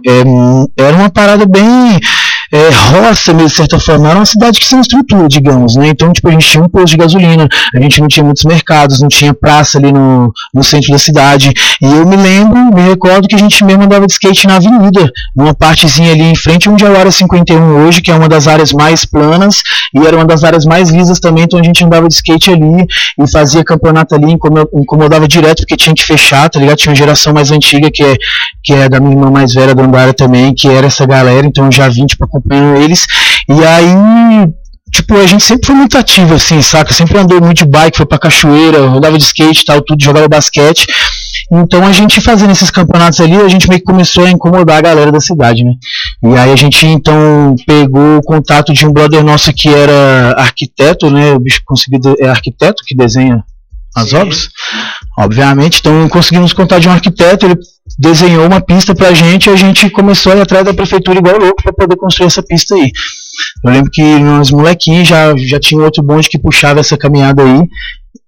é 0.78 0.88
era 0.88 0.98
uma 0.98 1.10
parada 1.10 1.46
bem, 1.46 2.00
é, 2.54 2.70
roça 2.70 3.34
mesmo, 3.34 3.50
de 3.50 3.56
certa 3.56 3.80
forma, 3.80 4.08
era 4.08 4.20
uma 4.20 4.28
cidade 4.28 4.60
que 4.60 4.66
sem 4.68 4.80
estrutura, 4.80 5.28
digamos, 5.28 5.76
né? 5.76 5.88
Então, 5.88 6.14
tipo, 6.14 6.28
a 6.28 6.32
gente 6.32 6.48
tinha 6.48 6.64
um 6.64 6.70
posto 6.70 6.90
de 6.90 6.98
gasolina, 6.98 7.50
a 7.74 7.82
gente 7.82 8.00
não 8.00 8.08
tinha 8.08 8.24
muitos 8.24 8.44
mercados, 8.44 9.02
não 9.02 9.08
tinha 9.10 9.34
praça 9.34 9.80
ali 9.80 9.92
no, 9.92 10.32
no 10.54 10.64
centro 10.64 10.92
da 10.92 11.00
cidade. 11.00 11.52
E 11.82 11.86
eu 11.86 12.06
me 12.06 12.16
lembro, 12.16 12.60
me 12.72 12.82
recordo 12.82 13.28
que 13.28 13.34
a 13.34 13.40
gente 13.40 13.66
mesmo 13.66 13.84
andava 13.84 14.06
de 14.06 14.14
skate 14.14 14.46
na 14.46 14.58
avenida, 14.58 15.12
numa 15.36 15.56
partezinha 15.56 16.12
ali 16.12 16.22
em 16.22 16.36
frente 16.36 16.70
onde 16.70 16.86
é 16.86 16.90
o 16.90 16.96
Área 16.96 17.12
51 17.12 17.88
hoje, 17.88 18.04
que 18.04 18.12
é 18.12 18.16
uma 18.16 18.30
das 18.30 18.48
áreas 18.48 18.72
mais 18.72 19.04
planas, 19.04 19.64
e 19.92 20.06
era 20.06 20.16
uma 20.16 20.26
das 20.26 20.44
áreas 20.44 20.64
mais 20.64 20.92
lisas 20.92 21.20
também, 21.20 21.46
então 21.46 21.60
a 21.60 21.64
gente 21.64 21.84
andava 21.84 22.08
de 22.08 22.14
skate 22.14 22.52
ali 22.52 22.86
e 23.20 23.32
fazia 23.32 23.64
campeonato 23.64 24.14
ali, 24.14 24.32
incomo- 24.32 24.70
incomodava 24.76 25.28
direto, 25.28 25.62
porque 25.62 25.76
tinha 25.76 25.96
que 25.96 26.04
fechar, 26.04 26.48
tá 26.52 26.60
ligado? 26.60 26.78
Tinha 26.78 26.92
uma 26.92 26.96
geração 26.96 27.34
mais 27.34 27.50
antiga, 27.50 27.90
que 27.92 28.04
é, 28.04 28.16
que 28.64 28.74
é 28.74 28.88
da 28.88 29.00
minha 29.00 29.14
irmã 29.14 29.32
mais 29.32 29.54
velha, 29.54 29.74
da 29.74 29.84
Andara 29.84 30.14
também, 30.14 30.54
que 30.54 30.68
era 30.68 30.86
essa 30.86 31.06
galera, 31.08 31.48
então 31.48 31.72
já 31.72 31.90
vim, 31.90 32.06
tipo, 32.06 32.28
acompanhando 32.44 32.82
eles. 32.82 33.06
E 33.50 33.66
aí, 33.66 34.48
tipo, 34.92 35.16
a 35.16 35.26
gente 35.26 35.44
sempre 35.44 35.66
foi 35.68 35.76
muito 35.76 35.98
ativo, 35.98 36.34
assim, 36.36 36.62
saca? 36.62 36.94
Sempre 36.94 37.18
andou 37.18 37.42
muito 37.42 37.58
de 37.58 37.66
bike, 37.66 37.98
foi 37.98 38.06
pra 38.06 38.20
cachoeira, 38.20 38.80
andava 38.80 39.18
de 39.18 39.24
skate 39.24 39.66
tal, 39.66 39.82
tudo, 39.82 40.04
jogava 40.04 40.28
basquete. 40.28 40.86
Então 41.52 41.86
a 41.86 41.92
gente 41.92 42.22
fazendo 42.22 42.52
esses 42.52 42.72
campeonatos 42.72 43.20
ali, 43.20 43.36
a 43.36 43.48
gente 43.48 43.68
meio 43.68 43.80
que 43.80 43.86
começou 43.86 44.26
a 44.26 44.32
incomodar 44.32 44.78
a 44.78 44.82
galera 44.82 45.12
da 45.12 45.20
cidade, 45.20 45.64
né? 45.64 45.74
E 46.24 46.38
aí 46.38 46.52
a 46.52 46.56
gente 46.56 46.86
então 46.86 47.54
pegou 47.68 48.18
o 48.18 48.24
contato 48.24 48.74
de 48.74 48.88
um 48.88 48.94
brother 48.94 49.24
nosso 49.24 49.52
que 49.54 49.68
era 49.68 50.34
arquiteto, 50.38 51.12
né? 51.12 51.34
O 51.34 51.40
bicho 51.40 51.62
conseguiu, 51.66 52.00
de- 52.00 52.24
é 52.24 52.30
arquiteto 52.30 52.82
que 52.88 52.96
desenha 52.96 53.44
as 53.96 54.10
Sim. 54.10 54.18
obras, 54.18 54.50
obviamente. 55.18 55.80
Então 55.80 56.08
conseguimos 56.10 56.54
contar 56.54 56.80
de 56.80 56.88
um 56.88 56.92
arquiteto, 56.92 57.46
ele 57.46 57.56
desenhou 58.00 58.46
uma 58.46 58.62
pista 58.62 58.96
pra 58.96 59.14
gente 59.14 59.48
e 59.48 59.54
a 59.54 59.56
gente 59.56 59.90
começou 59.90 60.34
a 60.34 60.38
ir 60.38 60.42
atrás 60.42 60.66
da 60.66 60.74
prefeitura 60.74 61.20
igual 61.20 61.38
louco 61.38 61.62
pra 61.62 61.74
poder 61.74 61.96
construir 61.96 62.28
essa 62.28 62.44
pista 62.44 62.76
aí. 62.76 62.92
Eu 63.64 63.72
lembro 63.72 63.92
que 63.92 64.02
nós 64.20 64.52
molequinhos 64.52 65.08
já, 65.08 65.36
já 65.38 65.60
tinha 65.60 65.82
outro 65.82 66.04
bonde 66.04 66.30
que 66.30 66.40
puxava 66.40 66.80
essa 66.80 66.98
caminhada 66.98 67.44
aí. 67.44 67.68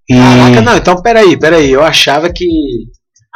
E... 0.10 0.16
Caraca, 0.16 0.62
não, 0.62 0.78
então 0.78 1.02
peraí, 1.02 1.38
peraí. 1.38 1.72
Eu 1.72 1.84
achava 1.84 2.32
que 2.32 2.46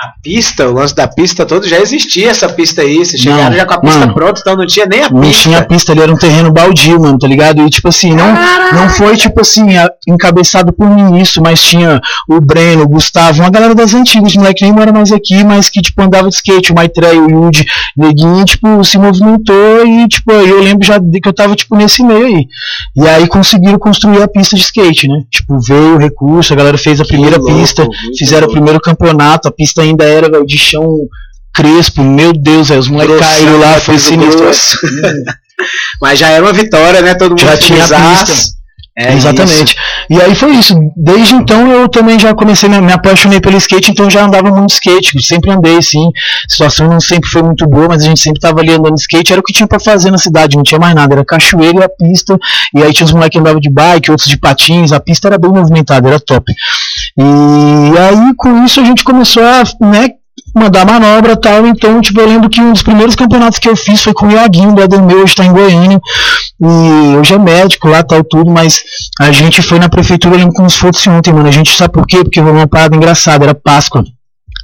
a 0.01 0.13
pista, 0.23 0.69
o 0.69 0.73
lance 0.73 0.95
da 0.95 1.07
pista 1.07 1.45
todo 1.45 1.67
já 1.67 1.77
existia 1.79 2.29
essa 2.29 2.47
pista 2.47 2.81
aí. 2.81 2.97
Vocês 2.97 3.21
chegaram 3.21 3.49
Não, 3.49 3.57
já 3.57 3.65
com 3.65 3.73
a 3.73 3.79
pista 3.81 3.99
mano. 3.99 4.13
pronta, 4.13 4.39
então 4.39 4.55
não 4.55 4.65
tinha 4.65 4.85
nem 4.85 5.03
a 5.03 5.09
Não 5.09 5.21
pista. 5.21 5.43
tinha 5.43 5.65
pista 5.65 5.91
ali, 5.91 6.01
era 6.01 6.11
um 6.13 6.17
terreno 6.17 6.51
baldio, 6.51 6.99
mano, 7.01 7.17
tá 7.19 7.27
ligado? 7.27 7.61
E 7.61 7.69
tipo 7.69 7.87
assim, 7.89 8.13
não, 8.15 8.27
não 8.73 8.89
foi 8.89 9.17
tipo 9.17 9.41
assim, 9.41 9.75
a- 9.77 9.91
encabeçado 10.07 10.71
por 10.71 10.89
mim 10.89 11.19
isso, 11.21 11.41
mas 11.41 11.61
tinha 11.61 11.99
o 12.29 12.39
Breno, 12.39 12.83
o 12.83 12.87
Gustavo, 12.87 13.41
uma 13.41 13.49
galera 13.49 13.75
das 13.75 13.93
antigas, 13.93 14.33
moleque 14.35 14.63
nem 14.63 14.71
mora 14.71 14.91
mais 14.93 15.11
aqui, 15.11 15.43
mas 15.43 15.69
que 15.69 15.81
tipo 15.81 16.01
andava 16.01 16.29
de 16.29 16.35
skate, 16.35 16.71
o 16.71 16.75
Maitrey, 16.75 17.19
o 17.19 17.29
Yudi, 17.29 17.65
neguinho, 17.97 18.45
tipo, 18.45 18.81
se 18.85 18.97
movimentou 18.97 19.85
e 19.85 20.07
tipo, 20.07 20.31
eu 20.31 20.61
lembro 20.63 20.85
já 20.87 20.97
de 20.97 21.19
que 21.19 21.27
eu 21.27 21.33
tava 21.33 21.55
tipo 21.55 21.75
nesse 21.75 22.03
meio 22.03 22.25
aí. 22.25 22.47
E 22.95 23.07
aí 23.07 23.27
conseguiram 23.27 23.77
construir 23.77 24.21
a 24.21 24.27
pista 24.27 24.55
de 24.55 24.61
skate, 24.61 25.07
né? 25.07 25.23
Tipo, 25.29 25.59
veio 25.59 25.95
o 25.95 25.97
recurso, 25.97 26.53
a 26.53 26.55
galera 26.55 26.77
fez 26.77 27.01
a 27.01 27.05
primeira 27.05 27.37
louco, 27.37 27.53
pista, 27.53 27.85
fizeram 28.17 28.43
o 28.43 28.45
louco. 28.45 28.53
primeiro 28.53 28.79
campeonato, 28.79 29.47
a 29.47 29.51
pista 29.51 29.81
ainda 29.89 30.05
era 30.05 30.29
velho, 30.29 30.45
de 30.45 30.57
chão 30.57 31.07
crespo, 31.53 32.01
meu 32.01 32.31
Deus, 32.31 32.71
aí 32.71 32.77
os 32.77 32.87
moleques 32.87 33.19
caíram 33.19 33.59
lá, 33.59 33.79
foi 33.79 33.99
sinistro. 33.99 34.49
Mas 36.01 36.17
já 36.17 36.29
era 36.29 36.43
uma 36.43 36.53
vitória, 36.53 37.01
né? 37.01 37.15
Todo 37.15 37.31
mundo 37.31 37.41
Já 37.41 37.57
tinha 37.57 37.83
a 37.83 38.25
pista. 38.25 38.58
É 38.99 39.13
Exatamente. 39.13 39.77
E 40.09 40.21
aí 40.21 40.35
foi 40.35 40.51
isso. 40.55 40.75
Desde 40.93 41.33
então 41.33 41.71
eu 41.71 41.87
também 41.87 42.19
já 42.19 42.35
comecei, 42.35 42.67
me, 42.67 42.91
apaixonei 42.91 43.39
pelo 43.39 43.55
skate, 43.55 43.91
então 43.91 44.09
já 44.09 44.25
andava 44.25 44.51
muito 44.51 44.71
skate. 44.71 45.21
Sempre 45.23 45.51
andei, 45.51 45.81
sim. 45.81 46.05
A 46.05 46.51
situação 46.51 46.89
não 46.89 46.99
sempre 46.99 47.29
foi 47.29 47.41
muito 47.41 47.65
boa, 47.65 47.87
mas 47.87 48.03
a 48.03 48.05
gente 48.07 48.19
sempre 48.19 48.41
tava 48.41 48.59
ali 48.59 48.73
andando 48.73 48.97
skate. 48.97 49.31
Era 49.31 49.39
o 49.39 49.43
que 49.43 49.53
tinha 49.53 49.65
pra 49.65 49.79
fazer 49.79 50.11
na 50.11 50.17
cidade, 50.17 50.57
não 50.57 50.63
tinha 50.63 50.79
mais 50.79 50.93
nada. 50.93 51.13
Era 51.15 51.23
cachoeira 51.23 51.79
e 51.79 51.83
a 51.83 51.87
pista. 51.87 52.37
E 52.75 52.83
aí 52.83 52.91
tinha 52.91 53.05
os 53.05 53.13
moleques 53.13 53.37
que 53.37 53.39
andavam 53.39 53.61
de 53.61 53.69
bike, 53.69 54.11
outros 54.11 54.27
de 54.27 54.37
patins. 54.37 54.91
A 54.91 54.99
pista 54.99 55.29
era 55.29 55.37
bem 55.37 55.49
movimentada, 55.49 56.09
era 56.09 56.19
top. 56.19 56.51
E 57.17 57.97
aí 57.97 58.33
com 58.35 58.65
isso 58.65 58.81
a 58.81 58.83
gente 58.83 59.05
começou 59.05 59.43
a, 59.43 59.63
né, 59.79 60.09
mandar 60.53 60.85
manobra 60.85 61.37
tal. 61.37 61.65
Então, 61.67 62.01
tipo, 62.01 62.19
eu 62.19 62.27
lembro 62.27 62.49
que 62.49 62.61
um 62.61 62.73
dos 62.73 62.83
primeiros 62.83 63.15
campeonatos 63.15 63.59
que 63.59 63.69
eu 63.69 63.75
fiz 63.75 64.03
foi 64.03 64.13
com 64.13 64.27
o 64.27 64.31
Iaguinho, 64.31 64.71
o 64.71 64.73
brother 64.73 65.01
meu, 65.01 65.23
hoje 65.23 65.35
tá 65.35 65.45
em 65.45 65.53
Goiânia. 65.53 66.01
E 66.61 67.15
hoje 67.17 67.33
é 67.33 67.39
médico 67.39 67.87
lá, 67.87 68.03
tal, 68.03 68.23
tudo, 68.23 68.51
mas 68.51 68.83
a 69.19 69.31
gente 69.31 69.61
foi 69.61 69.79
na 69.79 69.87
prefeitura, 69.87 70.35
lembro 70.35 70.53
como 70.53 70.69
se 70.69 70.77
fosse 70.77 71.09
ontem, 71.09 71.33
mano. 71.33 71.47
A 71.47 71.51
gente 71.51 71.71
sabe 71.71 71.93
por 71.93 72.05
quê? 72.05 72.17
Porque 72.17 72.41
foi 72.41 72.51
uma 72.51 72.67
parada 72.67 72.95
engraçada, 72.95 73.45
era 73.45 73.55
Páscoa. 73.55 74.03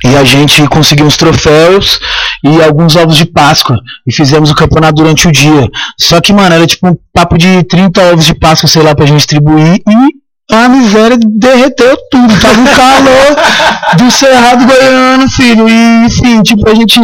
E 0.04 0.16
a 0.16 0.24
gente 0.24 0.68
conseguiu 0.68 1.06
uns 1.06 1.16
troféus 1.16 2.00
e 2.44 2.62
alguns 2.62 2.96
ovos 2.96 3.16
de 3.16 3.26
Páscoa. 3.26 3.80
E 4.06 4.14
fizemos 4.14 4.52
o 4.52 4.56
campeonato 4.56 4.96
durante 4.96 5.28
o 5.28 5.32
dia. 5.32 5.70
Só 5.98 6.20
que, 6.20 6.34
mano, 6.34 6.54
era 6.54 6.68
tipo 6.68 6.88
um 6.88 6.98
papo 7.14 7.38
de 7.38 7.64
30 7.64 8.02
ovos 8.12 8.26
de 8.26 8.36
Páscoa, 8.36 8.70
sei 8.70 8.84
lá, 8.84 8.94
pra 8.94 9.06
gente 9.06 9.18
distribuir. 9.18 9.82
E 9.88 10.54
a 10.54 10.68
miséria 10.68 11.18
derreteu 11.18 11.98
tudo. 12.12 12.40
Tava 12.40 12.60
um 12.60 12.66
calor 12.66 13.98
do 13.98 14.12
Cerrado 14.12 14.66
Goiano, 14.66 15.30
filho. 15.30 15.68
E, 15.68 16.06
enfim, 16.06 16.44
tipo, 16.44 16.70
a 16.70 16.76
gente 16.76 17.00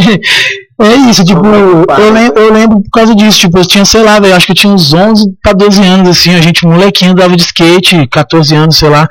É 0.79 0.95
isso, 1.09 1.23
tipo, 1.23 1.45
eu 1.45 2.11
lembro, 2.11 2.39
eu 2.39 2.53
lembro 2.53 2.81
por 2.81 2.89
causa 2.89 3.13
disso, 3.13 3.39
tipo, 3.39 3.57
eu 3.57 3.65
tinha, 3.65 3.85
sei 3.85 4.01
lá, 4.01 4.17
eu 4.17 4.35
acho 4.35 4.47
que 4.47 4.51
eu 4.51 4.55
tinha 4.55 4.73
uns 4.73 4.93
11 4.93 5.31
para 5.41 5.53
12 5.53 5.83
anos, 5.83 6.09
assim, 6.09 6.33
a 6.33 6.41
gente 6.41 6.65
molequinho 6.65 7.11
andava 7.11 7.35
de 7.35 7.43
skate, 7.43 8.07
14 8.07 8.55
anos, 8.55 8.77
sei 8.77 8.89
lá, 8.89 9.07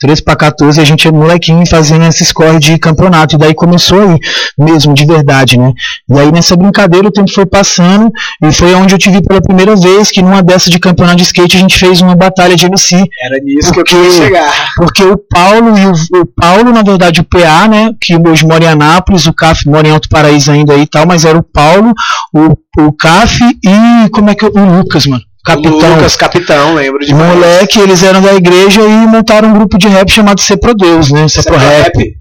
13 0.00 0.22
para 0.22 0.36
14, 0.36 0.80
a 0.80 0.84
gente 0.84 1.08
é 1.08 1.12
molequinho 1.12 1.66
fazendo 1.66 2.04
esses 2.04 2.32
corre 2.32 2.58
de 2.58 2.78
campeonato. 2.78 3.34
E 3.34 3.38
daí 3.38 3.54
começou 3.54 4.00
aí 4.00 4.18
mesmo, 4.58 4.94
de 4.94 5.04
verdade, 5.04 5.58
né? 5.58 5.72
E 6.08 6.18
aí 6.18 6.30
nessa 6.30 6.56
brincadeira 6.56 7.08
o 7.08 7.12
tempo 7.12 7.30
foi 7.30 7.46
passando 7.46 8.10
e 8.42 8.52
foi 8.52 8.74
onde 8.74 8.94
eu 8.94 8.98
te 8.98 9.10
vi 9.10 9.20
pela 9.22 9.40
primeira 9.40 9.74
vez 9.74 10.10
que 10.10 10.22
numa 10.22 10.42
dessa 10.42 10.70
de 10.70 10.78
campeonato 10.78 11.16
de 11.16 11.24
skate 11.24 11.56
a 11.56 11.60
gente 11.60 11.76
fez 11.76 12.00
uma 12.00 12.14
batalha 12.14 12.56
de 12.56 12.66
MC. 12.66 12.96
Era 12.96 13.38
nisso 13.42 13.72
porque, 13.72 13.90
que 13.90 13.96
eu 13.96 14.02
queria 14.02 14.24
chegar. 14.24 14.68
Porque 14.76 15.02
o 15.02 15.16
Paulo 15.16 15.78
e 15.78 15.86
o, 15.86 16.20
o, 16.20 16.26
Paulo, 16.26 16.72
na 16.72 16.82
verdade, 16.82 17.20
o 17.20 17.24
PA, 17.24 17.68
né? 17.68 17.92
Que 18.00 18.16
hoje 18.16 18.46
mora 18.46 18.64
em 18.64 18.68
Anápolis, 18.68 19.26
o 19.26 19.32
CAF 19.32 19.68
mora 19.68 19.88
em 19.88 19.92
Alto 19.92 20.08
Paraíso 20.08 20.52
ainda 20.52 20.74
aí 20.74 20.82
e 20.82 20.86
tal, 20.86 21.06
mas 21.06 21.24
era 21.24 21.38
o 21.38 21.42
Paulo, 21.42 21.92
o, 22.32 22.84
o 22.86 22.92
CAF 22.92 23.42
e 23.42 24.08
como 24.10 24.30
é 24.30 24.34
que 24.34 24.44
o 24.44 24.76
Lucas, 24.78 25.06
mano. 25.06 25.27
Capitão. 25.44 25.94
Lucas 25.94 26.16
Capitão, 26.16 26.74
lembro 26.74 27.04
de 27.04 27.14
Moleque, 27.14 27.78
eles 27.78 28.02
eram 28.02 28.20
da 28.20 28.34
igreja 28.34 28.82
e 28.82 29.06
montaram 29.06 29.48
um 29.48 29.52
grupo 29.52 29.78
de 29.78 29.88
rap 29.88 30.10
chamado 30.10 30.40
Cepro 30.40 30.74
Deus, 30.74 31.10
né? 31.10 31.26
Cepro 31.28 31.56
Rap. 31.56 31.96
rap. 31.96 32.16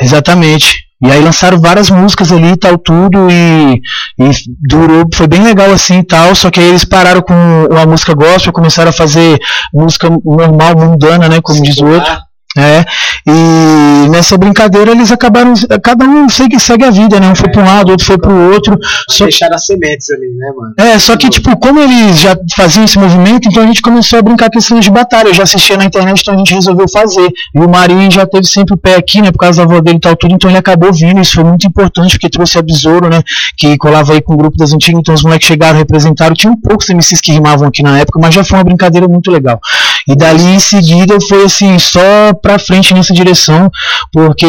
Exatamente. 0.00 0.86
E 1.02 1.10
aí 1.10 1.22
lançaram 1.22 1.60
várias 1.60 1.90
músicas 1.90 2.32
ali 2.32 2.52
e 2.52 2.56
tal, 2.56 2.78
tudo, 2.78 3.28
e, 3.30 3.82
e, 4.18 4.30
durou, 4.66 5.04
foi 5.14 5.26
bem 5.26 5.42
legal 5.42 5.70
assim 5.70 5.98
e 5.98 6.02
tal, 6.02 6.34
só 6.34 6.50
que 6.50 6.58
aí 6.58 6.68
eles 6.68 6.86
pararam 6.86 7.20
com 7.20 7.34
a 7.78 7.86
música 7.86 8.14
gospel, 8.14 8.50
começaram 8.50 8.88
a 8.88 8.94
fazer 8.94 9.38
música 9.74 10.08
normal, 10.24 10.74
mundana, 10.74 11.28
né, 11.28 11.38
como 11.42 11.58
Sim, 11.58 11.64
diz 11.64 11.76
o 11.78 11.86
outro. 11.86 12.16
É, 12.58 12.84
e 13.26 14.08
nessa 14.08 14.38
brincadeira 14.38 14.90
eles 14.90 15.12
acabaram, 15.12 15.52
cada 15.82 16.06
um 16.06 16.26
segue, 16.28 16.58
segue 16.58 16.84
a 16.84 16.90
vida, 16.90 17.20
né? 17.20 17.28
Um 17.28 17.34
foi 17.34 17.50
para 17.50 17.62
um 17.62 17.66
lado, 17.66 17.90
outro 17.90 18.06
foi 18.06 18.16
para 18.16 18.32
o 18.32 18.52
outro. 18.52 18.78
Só 19.10 19.24
Deixaram 19.24 19.56
as 19.56 19.66
sementes 19.66 20.08
ali, 20.10 20.28
né, 20.34 20.52
mano? 20.56 20.74
É, 20.78 20.98
só 20.98 21.16
que, 21.16 21.28
tipo, 21.28 21.54
como 21.58 21.80
eles 21.80 22.18
já 22.18 22.36
faziam 22.56 22.84
esse 22.84 22.98
movimento, 22.98 23.48
então 23.48 23.62
a 23.62 23.66
gente 23.66 23.82
começou 23.82 24.18
a 24.18 24.22
brincar 24.22 24.48
questões 24.48 24.84
de 24.84 24.90
batalha. 24.90 25.28
Eu 25.28 25.34
já 25.34 25.42
assistia 25.42 25.76
na 25.76 25.84
internet, 25.84 26.20
então 26.22 26.34
a 26.34 26.38
gente 26.38 26.54
resolveu 26.54 26.88
fazer. 26.88 27.28
E 27.54 27.58
o 27.58 27.68
Marinho 27.68 28.10
já 28.10 28.26
teve 28.26 28.46
sempre 28.46 28.74
o 28.74 28.76
pé 28.76 28.94
aqui, 28.94 29.20
né? 29.20 29.30
Por 29.30 29.38
causa 29.38 29.58
da 29.58 29.64
avó 29.64 29.80
dele 29.80 29.98
e 29.98 30.00
tal, 30.00 30.16
tudo, 30.16 30.34
então 30.34 30.48
ele 30.48 30.58
acabou 30.58 30.92
vindo. 30.92 31.20
Isso 31.20 31.34
foi 31.34 31.44
muito 31.44 31.66
importante, 31.66 32.12
porque 32.12 32.30
trouxe 32.30 32.58
a 32.58 32.62
Besouro, 32.62 33.08
né? 33.08 33.22
Que 33.56 33.76
colava 33.76 34.14
aí 34.14 34.22
com 34.22 34.32
o 34.32 34.36
grupo 34.36 34.56
das 34.56 34.72
antigas, 34.72 35.00
então 35.00 35.14
os 35.14 35.22
moleques 35.22 35.46
chegaram, 35.46 35.76
representaram. 35.76 36.34
Tinha 36.34 36.56
poucos 36.62 36.88
MCs 36.88 37.20
que 37.20 37.32
rimavam 37.32 37.68
aqui 37.68 37.82
na 37.82 37.98
época, 37.98 38.18
mas 38.20 38.34
já 38.34 38.42
foi 38.42 38.56
uma 38.56 38.64
brincadeira 38.64 39.06
muito 39.06 39.30
legal. 39.30 39.60
E 40.08 40.14
dali 40.14 40.44
em 40.44 40.58
seguida 40.60 41.18
foi 41.20 41.44
assim, 41.44 41.78
só 41.78 42.32
para 42.40 42.58
frente 42.58 42.94
nessa 42.94 43.12
direção, 43.12 43.68
porque 44.12 44.46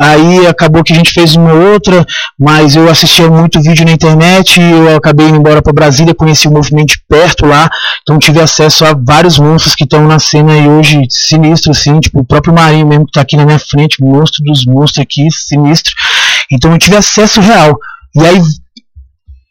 aí 0.00 0.46
acabou 0.46 0.84
que 0.84 0.92
a 0.92 0.96
gente 0.96 1.12
fez 1.12 1.34
uma 1.34 1.52
outra, 1.52 2.06
mas 2.38 2.76
eu 2.76 2.88
assistia 2.88 3.28
muito 3.28 3.60
vídeo 3.60 3.84
na 3.84 3.92
internet, 3.92 4.60
eu 4.60 4.96
acabei 4.96 5.26
indo 5.26 5.38
embora 5.38 5.60
para 5.60 5.72
Brasília, 5.72 6.14
conheci 6.14 6.46
o 6.46 6.52
movimento 6.52 6.90
de 6.90 7.00
perto 7.08 7.44
lá, 7.44 7.68
então 8.02 8.18
tive 8.18 8.40
acesso 8.40 8.84
a 8.84 8.94
vários 8.94 9.38
monstros 9.38 9.74
que 9.74 9.84
estão 9.84 10.06
na 10.06 10.18
cena 10.18 10.56
e 10.56 10.68
hoje 10.68 11.02
sinistro 11.10 11.72
assim, 11.72 11.98
tipo 11.98 12.20
o 12.20 12.24
próprio 12.24 12.54
Marinho 12.54 12.86
mesmo 12.86 13.04
que 13.04 13.10
está 13.10 13.22
aqui 13.22 13.36
na 13.36 13.44
minha 13.44 13.58
frente, 13.58 14.00
monstro 14.00 14.44
dos 14.44 14.64
monstros 14.64 15.02
aqui, 15.02 15.28
sinistro. 15.30 15.92
Então 16.50 16.72
eu 16.72 16.78
tive 16.78 16.96
acesso 16.96 17.40
real. 17.40 17.76
E 18.14 18.24
aí 18.24 18.40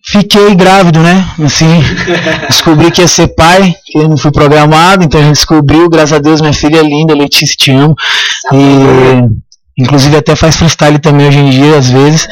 Fiquei 0.05 0.53
grávido, 0.53 0.99
né? 0.99 1.25
Assim, 1.43 1.81
descobri 2.49 2.91
que 2.91 3.01
ia 3.01 3.07
ser 3.07 3.29
pai, 3.29 3.73
que 3.85 3.97
eu 3.97 4.09
não 4.09 4.17
fui 4.17 4.31
programado, 4.31 5.03
então 5.03 5.19
a 5.19 5.23
gente 5.23 5.35
descobriu, 5.35 5.89
graças 5.89 6.13
a 6.13 6.19
Deus, 6.19 6.41
minha 6.41 6.53
filha 6.53 6.79
é 6.79 6.83
linda, 6.83 7.15
Letícia, 7.15 7.55
te 7.55 7.71
amo. 7.71 7.95
E, 8.51 9.81
inclusive 9.81 10.17
até 10.17 10.35
faz 10.35 10.57
freestyle 10.57 10.99
também 10.99 11.27
hoje 11.27 11.39
em 11.39 11.49
dia, 11.49 11.77
às 11.77 11.89
vezes. 11.89 12.27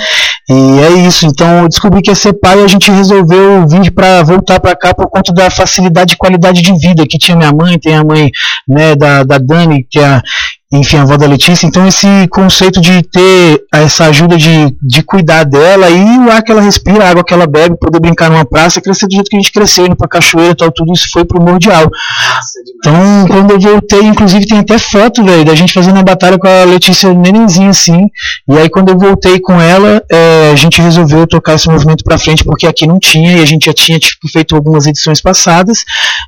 E 0.49 0.79
é 0.81 1.07
isso, 1.07 1.25
então 1.25 1.59
eu 1.59 1.69
descobri 1.69 2.01
que 2.01 2.11
ia 2.11 2.15
ser 2.15 2.33
pai 2.33 2.59
e 2.59 2.63
a 2.65 2.67
gente 2.67 2.91
resolveu 2.91 3.65
vir 3.65 3.89
para 3.91 4.21
voltar 4.21 4.59
para 4.59 4.75
cá 4.75 4.93
por 4.93 5.09
conta 5.09 5.31
da 5.31 5.49
facilidade 5.49 6.13
e 6.13 6.17
qualidade 6.17 6.61
de 6.61 6.77
vida 6.77 7.05
que 7.07 7.17
tinha 7.17 7.37
minha 7.37 7.53
mãe, 7.53 7.79
tem 7.79 7.95
a 7.95 8.03
mãe 8.03 8.29
né, 8.67 8.95
da, 8.97 9.23
da 9.23 9.37
Dani, 9.37 9.87
que 9.89 9.97
é 9.97 10.21
enfim, 10.71 10.97
a 10.97 11.01
avó 11.01 11.17
da 11.17 11.27
Letícia. 11.27 11.67
Então, 11.67 11.85
esse 11.85 12.07
conceito 12.29 12.79
de 12.79 13.01
ter 13.03 13.63
essa 13.73 14.05
ajuda 14.05 14.37
de, 14.37 14.73
de 14.81 15.03
cuidar 15.03 15.43
dela 15.43 15.89
e 15.89 16.17
o 16.19 16.31
ar 16.31 16.41
que 16.41 16.51
ela 16.51 16.61
respira, 16.61 17.03
a 17.03 17.09
água 17.09 17.25
que 17.25 17.33
ela 17.33 17.45
bebe, 17.45 17.77
poder 17.77 17.99
brincar 17.99 18.29
numa 18.29 18.45
praça, 18.45 18.79
crescer 18.79 19.05
do 19.07 19.13
jeito 19.13 19.29
que 19.29 19.35
a 19.35 19.39
gente 19.39 19.51
cresceu, 19.51 19.85
indo 19.85 19.97
pra 19.97 20.07
cachoeira 20.07 20.51
e 20.51 20.55
tal, 20.55 20.71
tudo 20.71 20.93
isso 20.93 21.09
foi 21.11 21.25
primordial. 21.25 21.89
Então, 22.77 22.93
quando 23.27 23.51
eu 23.51 23.59
voltei, 23.59 24.01
inclusive 24.01 24.47
tem 24.47 24.59
até 24.59 24.77
foto, 24.77 25.23
velho, 25.23 25.43
da 25.43 25.55
gente 25.55 25.73
fazendo 25.73 25.99
a 25.99 26.03
batalha 26.03 26.37
com 26.37 26.47
a 26.47 26.63
Letícia 26.63 27.13
nenenzinha 27.13 27.69
assim. 27.69 28.05
E 28.47 28.57
aí, 28.57 28.69
quando 28.69 28.89
eu 28.89 28.97
voltei 28.97 29.41
com 29.41 29.59
ela, 29.59 30.01
é, 30.09 30.51
a 30.53 30.55
gente 30.55 30.81
resolveu 30.81 31.27
tocar 31.27 31.55
esse 31.55 31.69
movimento 31.69 32.03
pra 32.03 32.17
frente, 32.17 32.45
porque 32.45 32.65
aqui 32.65 32.87
não 32.87 32.97
tinha, 32.97 33.37
e 33.37 33.41
a 33.41 33.45
gente 33.45 33.65
já 33.65 33.73
tinha 33.73 33.99
tipo, 33.99 34.25
feito 34.29 34.55
algumas 34.55 34.87
edições 34.87 35.19
passadas. 35.19 35.83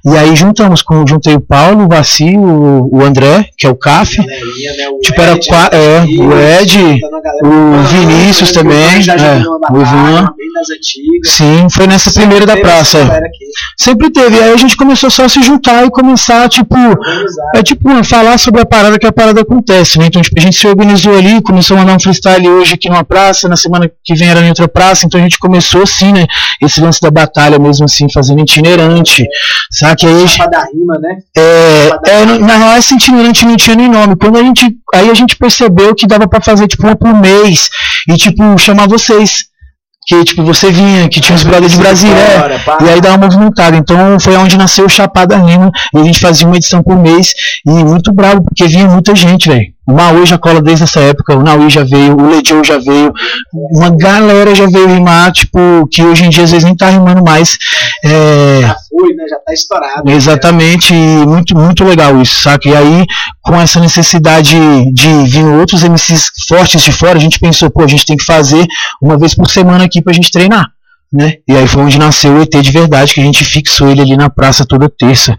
E 0.06 0.18
aí 0.18 0.36
juntamos, 0.36 0.82
com, 0.82 1.08
juntei 1.08 1.34
o 1.34 1.40
Paulo, 1.42 1.86
o 1.86 1.88
Vaci, 1.88 2.36
o, 2.36 2.90
o 2.92 3.02
André, 3.02 3.48
que 3.58 3.66
é 3.66 3.70
o 3.70 3.76
CAF 3.76 4.18
né? 4.78 4.90
O 4.90 5.00
tipo, 5.00 5.22
Ed, 5.22 5.50
era 5.52 5.76
é, 5.76 6.04
o 6.04 6.62
Ed, 6.62 7.02
o 7.44 7.84
Vinícius 7.84 8.52
também, 8.52 8.78
é, 8.78 9.74
o 9.74 9.82
Ivan. 9.82 10.34
Sim, 11.24 11.68
foi 11.70 11.88
nessa 11.88 12.12
primeira 12.12 12.46
da 12.46 12.58
praça. 12.58 13.00
Sempre 13.78 14.10
teve. 14.10 14.40
Aí 14.40 14.54
a 14.54 14.58
gente 14.58 14.78
começou 14.78 15.10
só 15.10 15.26
a 15.26 15.30
se 15.30 15.42
juntar 15.42 15.86
e 15.86 15.90
começar, 15.90 16.48
tipo, 16.50 16.76
é 17.56 17.64
tipo, 17.64 18.04
falar 18.04 18.38
sobre 18.38 18.62
a 18.62 18.66
parada 18.66 18.98
que 19.00 19.06
a 19.06 19.12
parada 19.12 19.42
acontece, 19.42 20.00
né? 20.00 20.06
Então, 20.08 20.22
tipo, 20.22 20.38
a 20.40 20.42
gente 20.42 20.58
se 20.58 20.68
organizou 20.68 21.18
ali, 21.18 21.42
começou 21.42 21.78
a 21.78 21.82
mandar 21.82 21.96
um 21.96 22.00
freestyle 22.00 22.48
hoje 22.48 22.74
aqui 22.74 22.90
numa 22.90 23.04
praça, 23.04 23.48
na 23.48 23.56
semana 23.56 23.90
que 24.04 24.16
vem 24.16 24.30
era 24.30 24.42
em 24.42 24.50
outra 24.50 24.68
praça, 24.68 25.06
então 25.06 25.20
a 25.20 25.24
gente 25.24 25.40
começou 25.40 25.84
assim, 25.84 26.12
né? 26.12 26.26
Esse 26.62 26.82
lance 26.82 27.02
da 27.02 27.12
batalha 27.12 27.60
mesmo 27.60 27.86
assim, 27.86 28.08
fazendo 28.12 28.42
itinerante, 28.42 29.26
sabe? 29.72 30.06
Aí, 30.06 30.50
da 30.50 30.66
rima, 30.66 31.00
né? 31.00 31.18
É, 31.36 31.90
é, 32.10 32.26
na 32.40 32.58
real, 32.58 32.78
esse 32.78 32.96
itinerante 32.96 33.46
não 33.46 33.56
tinha 33.56 33.76
nem 33.76 33.90
nome. 33.90 34.16
Quando 34.24 34.38
a 34.38 34.44
gente, 34.44 34.78
aí 34.94 35.10
a 35.10 35.14
gente 35.14 35.36
percebeu 35.36 35.94
que 35.94 36.08
dava 36.08 36.26
para 36.26 36.40
fazer 36.40 36.66
tipo 36.66 36.88
uma 36.88 36.96
por 36.96 37.14
mês 37.14 37.68
e 38.08 38.16
tipo 38.16 38.58
chamar 38.58 38.88
vocês 38.88 39.48
que 40.08 40.24
tipo 40.24 40.46
você 40.46 40.72
vinha, 40.72 41.10
que 41.10 41.20
tinha 41.20 41.36
os 41.36 41.44
brothers 41.44 41.74
de 41.74 41.80
Brasília, 41.80 42.16
é, 42.16 42.86
e 42.86 42.90
aí 42.90 43.02
dava 43.02 43.18
uma 43.18 43.26
movimentada. 43.26 43.76
Então 43.76 44.18
foi 44.22 44.38
onde 44.38 44.58
nasceu 44.58 44.86
o 44.86 44.90
Chapada 44.90 45.36
Rima, 45.36 45.70
e 45.94 45.98
a 45.98 46.04
gente 46.04 46.22
fazia 46.22 46.48
uma 46.48 46.56
edição 46.56 46.82
por 46.82 46.98
mês, 46.98 47.34
e 47.66 47.70
muito 47.70 48.14
bravo, 48.14 48.42
porque 48.46 48.66
vinha 48.66 48.88
muita 48.88 49.14
gente, 49.14 49.50
velho. 49.50 49.73
O 49.86 49.94
Maui 49.94 50.26
já 50.26 50.38
cola 50.38 50.62
desde 50.62 50.86
essa 50.86 51.02
época, 51.02 51.36
o 51.36 51.44
Naui 51.44 51.70
já 51.70 51.84
veio, 51.84 52.16
o 52.16 52.30
Ledio 52.30 52.64
já 52.64 52.78
veio, 52.78 53.12
uma 53.54 53.90
galera 53.90 54.56
já 54.56 54.66
veio 54.66 54.88
rimar, 54.88 55.32
tipo, 55.34 55.60
que 55.92 56.02
hoje 56.02 56.24
em 56.24 56.30
dia 56.30 56.46
às 56.46 56.52
vezes 56.52 56.64
nem 56.64 56.76
tá 56.76 56.90
rimando 56.90 57.22
mais. 57.22 57.58
É... 58.04 58.62
Já 58.62 58.76
foi, 58.90 59.14
né? 59.14 59.26
Já 59.30 59.38
tá 59.46 59.54
estourado. 59.54 60.10
Exatamente, 60.10 60.94
né? 60.94 61.26
muito, 61.26 61.58
muito 61.58 61.84
legal 61.84 62.22
isso, 62.22 62.42
saca? 62.42 62.70
E 62.70 62.76
aí, 62.76 63.06
com 63.42 63.60
essa 63.60 63.82
necessidade 63.82 64.58
de 64.94 65.24
vir 65.26 65.46
outros 65.46 65.84
MCs 65.84 66.32
fortes 66.48 66.82
de 66.82 66.92
fora, 66.94 67.18
a 67.18 67.22
gente 67.22 67.38
pensou, 67.38 67.70
pô, 67.70 67.84
a 67.84 67.88
gente 67.88 68.06
tem 68.06 68.16
que 68.16 68.24
fazer 68.24 68.66
uma 69.02 69.18
vez 69.18 69.36
por 69.36 69.50
semana 69.50 69.84
aqui 69.84 70.02
pra 70.02 70.14
gente 70.14 70.32
treinar. 70.32 70.66
Né? 71.12 71.36
E 71.48 71.56
aí 71.56 71.68
foi 71.68 71.84
onde 71.84 72.00
nasceu 72.00 72.34
o 72.34 72.42
ET 72.42 72.50
de 72.50 72.72
verdade, 72.72 73.14
que 73.14 73.22
a 73.22 73.24
gente 73.24 73.44
fixou 73.44 73.88
ele 73.90 74.02
ali 74.02 74.18
na 74.18 74.30
praça 74.30 74.66
toda 74.66 74.90
terça. 74.90 75.38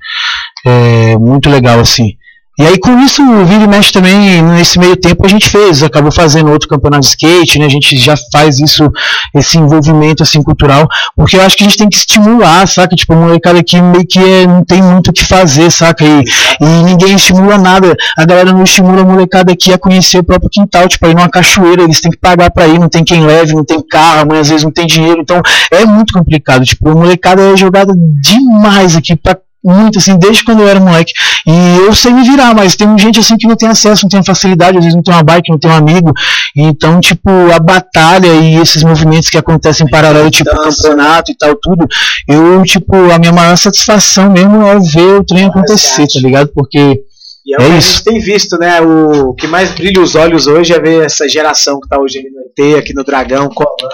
É, 0.64 1.16
muito 1.18 1.48
legal, 1.48 1.80
assim. 1.80 2.12
E 2.56 2.62
aí 2.62 2.78
com 2.78 2.96
isso 3.00 3.20
o 3.20 3.44
Vira 3.44 3.66
Mexe 3.66 3.92
também, 3.92 4.40
nesse 4.40 4.78
meio 4.78 4.96
tempo 4.96 5.26
a 5.26 5.28
gente 5.28 5.48
fez, 5.48 5.82
acabou 5.82 6.12
fazendo 6.12 6.52
outro 6.52 6.68
campeonato 6.68 7.00
de 7.00 7.08
skate, 7.08 7.58
né? 7.58 7.66
A 7.66 7.68
gente 7.68 7.96
já 7.96 8.14
faz 8.30 8.60
isso, 8.60 8.88
esse 9.34 9.58
envolvimento 9.58 10.22
assim 10.22 10.40
cultural, 10.40 10.86
porque 11.16 11.36
eu 11.36 11.42
acho 11.42 11.56
que 11.56 11.64
a 11.64 11.66
gente 11.66 11.78
tem 11.78 11.88
que 11.88 11.96
estimular, 11.96 12.68
saca? 12.68 12.94
Tipo, 12.94 13.14
a 13.14 13.16
molecada 13.16 13.58
aqui 13.58 13.80
meio 13.82 14.06
que 14.06 14.20
é, 14.20 14.46
não 14.46 14.64
tem 14.64 14.80
muito 14.80 15.08
o 15.08 15.12
que 15.12 15.24
fazer, 15.24 15.68
saca? 15.68 16.04
E, 16.04 16.24
e, 16.60 16.82
ninguém 16.84 17.16
estimula 17.16 17.58
nada. 17.58 17.92
A 18.16 18.24
galera 18.24 18.52
não 18.52 18.62
estimula 18.62 19.02
a 19.02 19.04
molecada 19.04 19.52
aqui 19.52 19.72
a 19.72 19.78
conhecer 19.78 20.18
o 20.18 20.24
próprio 20.24 20.48
quintal, 20.48 20.86
tipo, 20.86 21.06
ir 21.08 21.14
numa 21.16 21.28
cachoeira, 21.28 21.82
eles 21.82 22.00
têm 22.00 22.12
que 22.12 22.18
pagar 22.18 22.52
para 22.52 22.68
ir, 22.68 22.78
não 22.78 22.88
tem 22.88 23.02
quem 23.02 23.26
leve, 23.26 23.52
não 23.52 23.64
tem 23.64 23.84
carro, 23.84 24.28
mãe 24.28 24.38
às 24.38 24.48
vezes 24.48 24.62
não 24.62 24.70
tem 24.70 24.86
dinheiro, 24.86 25.20
então 25.20 25.42
é 25.72 25.84
muito 25.84 26.12
complicado. 26.12 26.64
Tipo, 26.64 26.90
a 26.90 26.94
molecada 26.94 27.42
é 27.42 27.56
jogada 27.56 27.92
demais 28.22 28.94
aqui 28.94 29.16
pra 29.16 29.36
muito, 29.64 29.98
assim, 29.98 30.18
desde 30.18 30.44
quando 30.44 30.60
eu 30.60 30.68
era 30.68 30.78
moleque. 30.78 31.12
E 31.46 31.76
eu 31.86 31.94
sei 31.94 32.12
me 32.12 32.22
virar, 32.22 32.54
mas 32.54 32.76
tem 32.76 32.98
gente 32.98 33.18
assim 33.18 33.36
que 33.36 33.46
não 33.46 33.56
tem 33.56 33.68
acesso, 33.68 34.04
não 34.04 34.10
tem 34.10 34.22
facilidade, 34.22 34.76
às 34.76 34.84
vezes 34.84 34.94
não 34.94 35.02
tem 35.02 35.14
uma 35.14 35.22
bike, 35.22 35.50
não 35.50 35.58
tem 35.58 35.70
um 35.70 35.74
amigo. 35.74 36.12
Então, 36.56 37.00
tipo, 37.00 37.30
a 37.52 37.58
batalha 37.58 38.26
e 38.26 38.56
esses 38.56 38.82
movimentos 38.82 39.30
que 39.30 39.38
acontecem 39.38 39.86
em 39.86 39.90
paralelo, 39.90 40.30
tipo, 40.30 40.50
campeonato 40.50 41.32
e 41.32 41.36
tal, 41.36 41.54
tudo, 41.56 41.86
eu, 42.28 42.62
tipo, 42.64 42.94
a 43.10 43.18
minha 43.18 43.32
maior 43.32 43.56
satisfação 43.56 44.30
mesmo 44.30 44.62
é 44.62 44.78
ver 44.78 45.20
o 45.20 45.24
trem 45.24 45.46
acontecer, 45.46 46.06
tá 46.06 46.20
ligado? 46.20 46.50
Porque. 46.54 47.00
E 47.46 47.54
é, 47.54 47.62
é 47.62 47.76
isso. 47.76 47.76
a 47.76 47.80
gente 47.80 48.04
tem 48.04 48.20
visto, 48.20 48.58
né? 48.58 48.80
O 48.80 49.34
que 49.34 49.46
mais 49.46 49.70
brilha 49.72 50.00
os 50.00 50.14
olhos 50.14 50.46
hoje 50.46 50.72
é 50.72 50.80
ver 50.80 51.04
essa 51.04 51.28
geração 51.28 51.78
que 51.78 51.88
tá 51.88 52.00
hoje 52.00 52.22
no 52.22 52.40
ET, 52.40 52.78
aqui 52.78 52.94
no 52.94 53.04
Dragão, 53.04 53.50
colando 53.50 53.92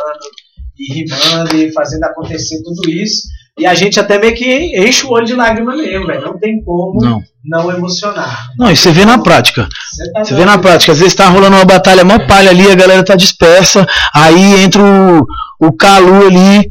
e 0.78 0.94
rimando 0.94 1.56
e 1.56 1.72
fazendo 1.72 2.04
acontecer 2.04 2.62
tudo 2.62 2.88
isso. 2.88 3.28
E 3.61 3.67
a 3.67 3.75
gente 3.75 4.00
até 4.00 4.19
meio 4.19 4.35
que 4.35 4.73
enche 4.75 5.05
o 5.05 5.11
olho 5.11 5.26
de 5.26 5.35
lágrima 5.35 5.76
mesmo, 5.76 6.07
velho. 6.07 6.23
Não 6.23 6.38
tem 6.38 6.62
como 6.64 6.99
não. 6.99 7.23
não 7.45 7.71
emocionar. 7.71 8.49
Não, 8.59 8.71
e 8.71 8.76
você 8.76 8.90
vê 8.90 9.05
na 9.05 9.19
prática. 9.19 9.69
Você, 9.93 10.12
tá 10.12 10.25
você 10.25 10.35
vê 10.35 10.45
na 10.47 10.57
prática. 10.57 10.93
Às 10.93 10.99
vezes 10.99 11.14
tá 11.14 11.29
rolando 11.29 11.57
uma 11.57 11.64
batalha 11.67 12.02
mó 12.02 12.19
palha 12.26 12.50
ali, 12.50 12.71
a 12.71 12.75
galera 12.75 13.05
tá 13.05 13.14
dispersa. 13.14 13.87
Aí 14.14 14.62
entra 14.62 14.83
o, 14.83 15.26
o 15.61 15.73
Calu 15.73 16.26
ali, 16.26 16.71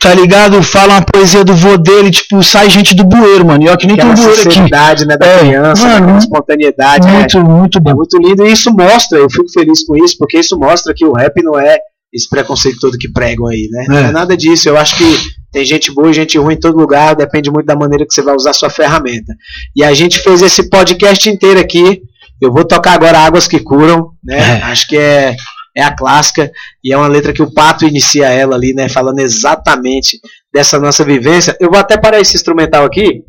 tá 0.00 0.14
ligado? 0.14 0.62
Fala 0.62 0.94
uma 0.94 1.02
poesia 1.02 1.44
do 1.44 1.54
vô 1.54 1.76
dele, 1.76 2.10
tipo, 2.10 2.42
sai 2.42 2.70
gente 2.70 2.94
do 2.94 3.04
bueiro, 3.04 3.44
mano. 3.44 3.64
E 3.64 3.68
ó, 3.68 3.76
que 3.76 3.86
nem 3.86 3.96
tem 3.96 4.06
um 4.06 4.14
bueiro 4.14 4.40
aqui. 4.40 4.60
né, 5.06 5.16
da 5.18 5.26
é, 5.26 5.38
criança, 5.40 6.00
mano, 6.00 6.16
espontaneidade. 6.16 7.06
Muito, 7.06 7.36
é, 7.36 7.42
muito 7.42 7.80
bom. 7.80 7.90
É 7.90 7.94
muito 7.94 8.18
lindo 8.18 8.46
e 8.46 8.52
isso 8.52 8.72
mostra, 8.72 9.18
eu 9.18 9.28
fico 9.28 9.50
feliz 9.52 9.84
com 9.84 9.96
isso, 10.02 10.16
porque 10.18 10.38
isso 10.38 10.58
mostra 10.58 10.94
que 10.94 11.04
o 11.04 11.12
rap 11.12 11.42
não 11.42 11.58
é 11.58 11.78
esse 12.12 12.28
preconceito 12.28 12.78
todo 12.80 12.98
que 12.98 13.10
pregam 13.10 13.46
aí, 13.46 13.68
né? 13.70 13.84
É. 13.84 13.88
Não 13.88 13.96
é 13.96 14.12
nada 14.12 14.36
disso. 14.36 14.68
Eu 14.68 14.76
acho 14.76 14.96
que 14.96 15.04
tem 15.52 15.64
gente 15.64 15.92
boa 15.92 16.10
e 16.10 16.14
gente 16.14 16.38
ruim 16.38 16.54
em 16.54 16.60
todo 16.60 16.78
lugar, 16.78 17.14
depende 17.14 17.50
muito 17.50 17.66
da 17.66 17.76
maneira 17.76 18.06
que 18.06 18.14
você 18.14 18.22
vai 18.22 18.34
usar 18.34 18.52
sua 18.52 18.70
ferramenta. 18.70 19.34
E 19.74 19.82
a 19.82 19.92
gente 19.94 20.18
fez 20.18 20.42
esse 20.42 20.68
podcast 20.68 21.28
inteiro 21.28 21.60
aqui. 21.60 22.02
Eu 22.40 22.52
vou 22.52 22.64
tocar 22.64 22.92
agora 22.92 23.18
Águas 23.18 23.48
que 23.48 23.58
Curam, 23.58 24.10
né? 24.22 24.60
É. 24.60 24.62
Acho 24.62 24.86
que 24.88 24.96
é 24.96 25.36
é 25.76 25.82
a 25.82 25.94
clássica 25.94 26.50
e 26.82 26.92
é 26.92 26.96
uma 26.96 27.06
letra 27.06 27.34
que 27.34 27.42
o 27.42 27.52
Pato 27.52 27.84
inicia 27.84 28.28
ela 28.28 28.56
ali, 28.56 28.72
né, 28.72 28.88
falando 28.88 29.18
exatamente 29.18 30.18
dessa 30.52 30.78
nossa 30.78 31.04
vivência. 31.04 31.54
Eu 31.60 31.70
vou 31.70 31.78
até 31.78 31.98
parar 31.98 32.18
esse 32.18 32.34
instrumental 32.34 32.86
aqui, 32.86 33.22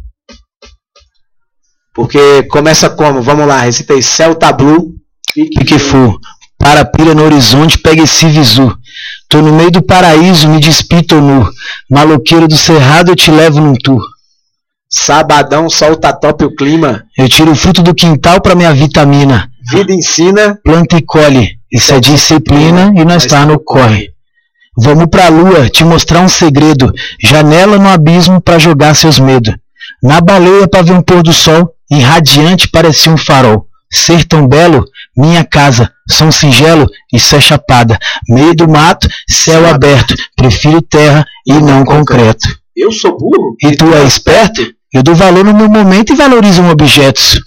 porque 1.94 2.44
começa 2.44 2.90
como? 2.90 3.22
Vamos 3.22 3.46
lá, 3.46 3.62
recitei 3.62 4.02
Celta 4.02 4.54
Blue, 4.54 4.94
Pique 5.34 5.78
Fu, 5.78 6.18
para 6.58 6.86
pira 6.86 7.14
no 7.14 7.24
horizonte, 7.24 7.78
pega 7.78 8.04
esse 8.04 8.28
visu. 8.28 8.76
Tô 9.30 9.42
no 9.42 9.54
meio 9.54 9.72
do 9.72 9.82
paraíso, 9.82 10.50
me 10.50 10.60
despito 10.60 11.22
nu. 11.22 11.50
Maloqueiro 11.90 12.48
do 12.48 12.58
cerrado, 12.58 13.12
eu 13.12 13.16
te 13.16 13.30
levo 13.30 13.62
num 13.62 13.76
tour. 13.76 14.02
Sabadão, 14.90 15.70
solta 15.70 16.14
top 16.14 16.46
o 16.46 16.56
clima. 16.56 17.04
Eu 17.18 17.28
tiro 17.28 17.52
o 17.52 17.56
fruto 17.56 17.84
do 17.84 17.94
quintal 17.94 18.42
para 18.42 18.56
minha 18.56 18.74
vitamina. 18.74 19.50
Vida 19.70 19.94
ensina. 19.94 20.58
Planta 20.64 20.98
e 20.98 21.02
colhe. 21.02 21.58
Isso 21.72 21.94
é 21.94 22.00
disciplina 22.00 22.94
e 22.96 23.04
nós 23.04 23.26
está 23.26 23.46
no 23.46 23.60
corre. 23.60 24.10
Vamos 24.78 25.08
pra 25.08 25.28
lua 25.28 25.70
te 25.70 25.84
mostrar 25.84 26.22
um 26.22 26.30
segredo. 26.30 26.94
Janela 27.22 27.78
no 27.78 27.90
abismo 27.90 28.40
para 28.40 28.60
jogar 28.60 28.96
seus 28.96 29.20
medos. 29.20 29.54
Na 30.02 30.22
baleia 30.22 30.68
para 30.68 30.84
ver 30.84 30.94
um 30.94 31.02
pôr 31.02 31.22
do 31.22 31.34
sol, 31.34 31.74
irradiante 31.92 32.70
parecia 32.70 33.12
um 33.12 33.18
farol. 33.18 33.66
Ser 33.92 34.24
tão 34.26 34.48
belo, 34.48 34.86
minha 35.18 35.44
casa, 35.44 35.92
som 36.08 36.32
singelo, 36.32 36.88
isso 37.12 37.36
é 37.36 37.42
chapada. 37.42 37.98
Meio 38.30 38.56
do 38.56 38.70
mato, 38.70 39.10
céu 39.28 39.66
aberto. 39.68 40.14
Prefiro 40.36 40.82
terra 40.82 41.26
e 41.46 41.54
não 41.54 41.84
concreto. 41.84 42.48
Eu 42.76 42.92
sou 42.92 43.18
burro? 43.18 43.56
E 43.64 43.76
tu 43.76 43.92
é 43.94 44.04
esperto? 44.04 44.62
Eu 44.94 45.02
dou 45.02 45.16
valor 45.16 45.44
no 45.44 45.54
meu 45.54 45.68
momento 45.68 46.14
e 46.14 46.16
valorizo 46.16 46.64
objetos. 46.64 47.42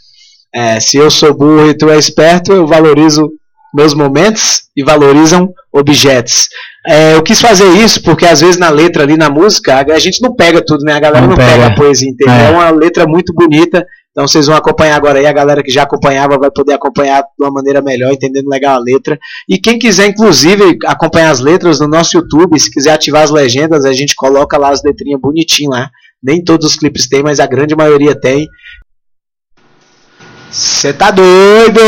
É, 0.52 0.80
se 0.80 0.96
eu 0.96 1.10
sou 1.10 1.32
burro 1.32 1.70
e 1.70 1.74
tu 1.74 1.88
é 1.88 1.96
esperto, 1.96 2.52
eu 2.52 2.66
valorizo 2.66 3.30
meus 3.72 3.94
momentos 3.94 4.62
e 4.76 4.82
valorizam 4.82 5.48
objetos. 5.72 6.48
É, 6.86 7.14
eu 7.14 7.22
quis 7.22 7.40
fazer 7.40 7.68
isso 7.76 8.02
porque 8.02 8.26
às 8.26 8.40
vezes 8.40 8.56
na 8.56 8.68
letra 8.68 9.04
ali, 9.04 9.16
na 9.16 9.30
música, 9.30 9.84
a 9.92 9.98
gente 9.98 10.20
não 10.20 10.34
pega 10.34 10.64
tudo, 10.64 10.82
né? 10.82 10.94
A 10.94 11.00
galera 11.00 11.20
não, 11.20 11.30
não 11.30 11.36
pega. 11.36 11.52
pega. 11.52 11.66
a 11.66 11.74
poesia 11.74 12.10
inteira. 12.10 12.32
É. 12.32 12.46
é 12.46 12.50
uma 12.50 12.70
letra 12.70 13.06
muito 13.06 13.32
bonita. 13.32 13.86
Então 14.20 14.28
vocês 14.28 14.46
vão 14.46 14.54
acompanhar 14.54 14.96
agora 14.96 15.18
aí, 15.18 15.24
a 15.24 15.32
galera 15.32 15.62
que 15.62 15.70
já 15.70 15.84
acompanhava 15.84 16.36
vai 16.36 16.50
poder 16.50 16.74
acompanhar 16.74 17.22
de 17.22 17.42
uma 17.42 17.50
maneira 17.50 17.80
melhor, 17.80 18.12
entendendo 18.12 18.50
legal 18.50 18.76
a 18.76 18.78
letra. 18.78 19.18
E 19.48 19.58
quem 19.58 19.78
quiser, 19.78 20.08
inclusive, 20.08 20.76
acompanhar 20.84 21.30
as 21.30 21.40
letras 21.40 21.80
no 21.80 21.88
nosso 21.88 22.18
YouTube, 22.18 22.60
se 22.60 22.70
quiser 22.70 22.92
ativar 22.92 23.22
as 23.22 23.30
legendas, 23.30 23.86
a 23.86 23.94
gente 23.94 24.14
coloca 24.14 24.58
lá 24.58 24.68
as 24.68 24.82
letrinhas 24.82 25.18
bonitinho 25.18 25.70
lá. 25.70 25.88
Nem 26.22 26.44
todos 26.44 26.66
os 26.66 26.76
clipes 26.76 27.08
tem, 27.08 27.22
mas 27.22 27.40
a 27.40 27.46
grande 27.46 27.74
maioria 27.74 28.14
tem. 28.14 28.46
Você 30.50 30.92
tá 30.92 31.10
doido? 31.10 31.80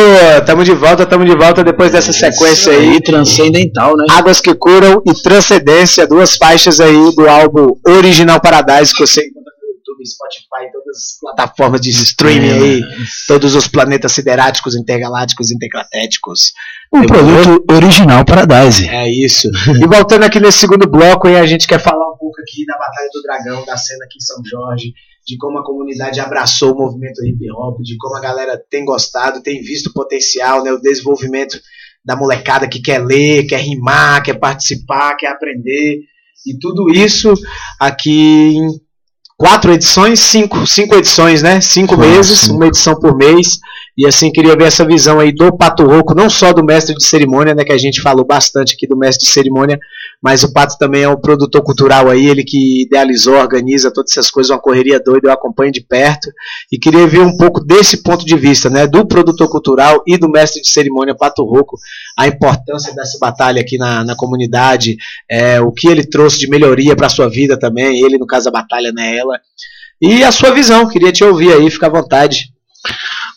Tamo 0.47 0.65
de 0.65 0.73
volta, 0.73 1.05
tamo 1.05 1.27
de 1.27 1.37
volta 1.37 1.63
depois 1.63 1.93
dessa 1.93 2.13
sequência 2.15 2.73
aí. 2.73 2.99
Transcendental, 3.03 3.95
né? 3.95 4.07
Águas 4.11 4.41
que 4.41 4.55
Curam 4.55 5.03
e 5.05 5.13
Transcendência, 5.23 6.07
duas 6.07 6.37
faixas 6.37 6.81
aí 6.81 7.15
do 7.15 7.29
álbum 7.29 7.75
Original 7.87 8.41
Paradise 8.41 8.95
que 8.95 9.07
você 9.07 9.21
encontra 9.21 9.41
no 9.41 9.42
YouTube, 10.03 10.07
Spotify, 10.07 10.73
todas 10.73 10.97
as 10.97 11.19
plataformas 11.21 11.81
de 11.81 11.91
streaming 11.91 12.49
é. 12.49 12.53
aí, 12.53 12.83
todos 13.27 13.55
os 13.55 13.69
planetas 13.69 14.13
sideráticos, 14.13 14.75
intergalácticos, 14.75 15.51
intercratéticos. 15.51 16.53
Um 16.93 17.07
produto 17.07 17.65
original 17.71 18.25
Paradise. 18.25 18.89
É 18.89 19.09
isso. 19.09 19.49
e 19.81 19.87
voltando 19.87 20.25
aqui 20.25 20.41
nesse 20.41 20.59
segundo 20.59 20.89
bloco, 20.89 21.29
aí 21.29 21.37
a 21.37 21.47
gente 21.47 21.67
quer 21.67 21.81
falar 21.81 22.13
um 22.13 22.17
pouco 22.19 22.41
aqui 22.41 22.67
da 22.67 22.77
Batalha 22.77 23.09
do 23.13 23.23
Dragão, 23.23 23.65
da 23.65 23.77
cena 23.77 24.05
aqui 24.05 24.19
em 24.19 24.23
São 24.23 24.43
Jorge 24.45 24.93
de 25.25 25.37
como 25.39 25.57
a 25.57 25.65
comunidade 25.65 26.19
abraçou 26.19 26.73
o 26.73 26.79
movimento 26.79 27.25
hip 27.25 27.39
hop, 27.53 27.81
de 27.81 27.97
como 27.97 28.17
a 28.17 28.21
galera 28.21 28.61
tem 28.69 28.85
gostado, 28.85 29.41
tem 29.41 29.63
visto 29.63 29.87
o 29.87 29.93
potencial, 29.93 30.65
né, 30.65 30.73
o 30.73 30.81
desenvolvimento 30.81 31.61
da 32.05 32.17
molecada 32.17 32.69
que 32.69 32.83
quer 32.83 32.99
ler, 32.99 33.47
quer 33.47 33.61
rimar, 33.61 34.21
quer 34.25 34.35
participar, 34.35 35.15
quer 35.15 35.29
aprender. 35.29 36.01
E 36.45 36.59
tudo 36.59 36.91
isso 36.91 37.33
aqui 37.79 38.57
em 38.57 38.69
quatro 39.43 39.73
edições, 39.73 40.21
cinco, 40.21 40.65
cinco 40.69 40.95
edições, 40.95 41.43
né? 41.43 41.61
Cinco 41.61 41.97
Nossa. 41.97 42.09
meses, 42.09 42.49
uma 42.49 42.69
edição 42.69 42.95
por 42.95 43.17
mês. 43.17 43.59
E 43.99 44.07
assim, 44.07 44.31
queria 44.31 44.55
ver 44.55 44.69
essa 44.69 44.85
visão 44.85 45.19
aí 45.19 45.33
do 45.35 45.57
Pato 45.57 45.85
Roco, 45.85 46.15
não 46.15 46.31
só 46.31 46.53
do 46.53 46.65
mestre 46.65 46.95
de 46.95 47.05
cerimônia, 47.05 47.53
né? 47.53 47.65
Que 47.65 47.73
a 47.73 47.77
gente 47.79 48.01
falou 48.01 48.25
bastante 48.25 48.77
aqui 48.77 48.87
do 48.87 48.97
mestre 48.97 49.27
de 49.27 49.33
cerimônia, 49.33 49.81
mas 50.23 50.45
o 50.45 50.53
Pato 50.53 50.79
também 50.79 51.03
é 51.03 51.09
um 51.09 51.21
produtor 51.21 51.63
cultural 51.63 52.09
aí, 52.09 52.27
ele 52.27 52.45
que 52.45 52.83
idealizou, 52.83 53.35
organiza 53.35 53.93
todas 53.93 54.13
essas 54.13 54.31
coisas, 54.31 54.51
uma 54.51 54.61
correria 54.61 55.01
doida, 55.01 55.29
eu 55.29 55.33
acompanho 55.33 55.73
de 55.73 55.81
perto, 55.81 56.31
e 56.71 56.79
queria 56.79 57.07
ver 57.09 57.21
um 57.21 57.37
pouco 57.37 57.59
desse 57.65 58.03
ponto 58.05 58.25
de 58.25 58.37
vista, 58.37 58.71
né, 58.71 58.87
do 58.87 59.05
produtor 59.05 59.51
cultural 59.51 60.03
e 60.07 60.17
do 60.17 60.29
mestre 60.29 60.63
de 60.63 60.71
cerimônia 60.71 61.17
Pato 61.17 61.43
Roco, 61.43 61.77
a 62.17 62.29
importância 62.29 62.95
dessa 62.95 63.19
batalha 63.21 63.61
aqui 63.61 63.77
na, 63.77 64.05
na 64.05 64.15
comunidade, 64.15 64.97
é, 65.29 65.61
o 65.61 65.73
que 65.73 65.89
ele 65.89 66.05
trouxe 66.05 66.39
de 66.39 66.49
melhoria 66.49 66.95
para 66.95 67.09
sua 67.09 67.29
vida 67.29 67.59
também, 67.59 68.05
ele 68.05 68.17
no 68.17 68.27
caso 68.27 68.49
a 68.49 68.53
batalha, 68.53 68.93
né, 68.93 69.17
ela, 69.17 69.41
e 70.01 70.23
a 70.23 70.31
sua 70.31 70.53
visão, 70.53 70.89
queria 70.89 71.13
te 71.13 71.25
ouvir 71.25 71.53
aí, 71.53 71.71
fica 71.71 71.87
à 71.87 71.91
vontade. 71.91 72.53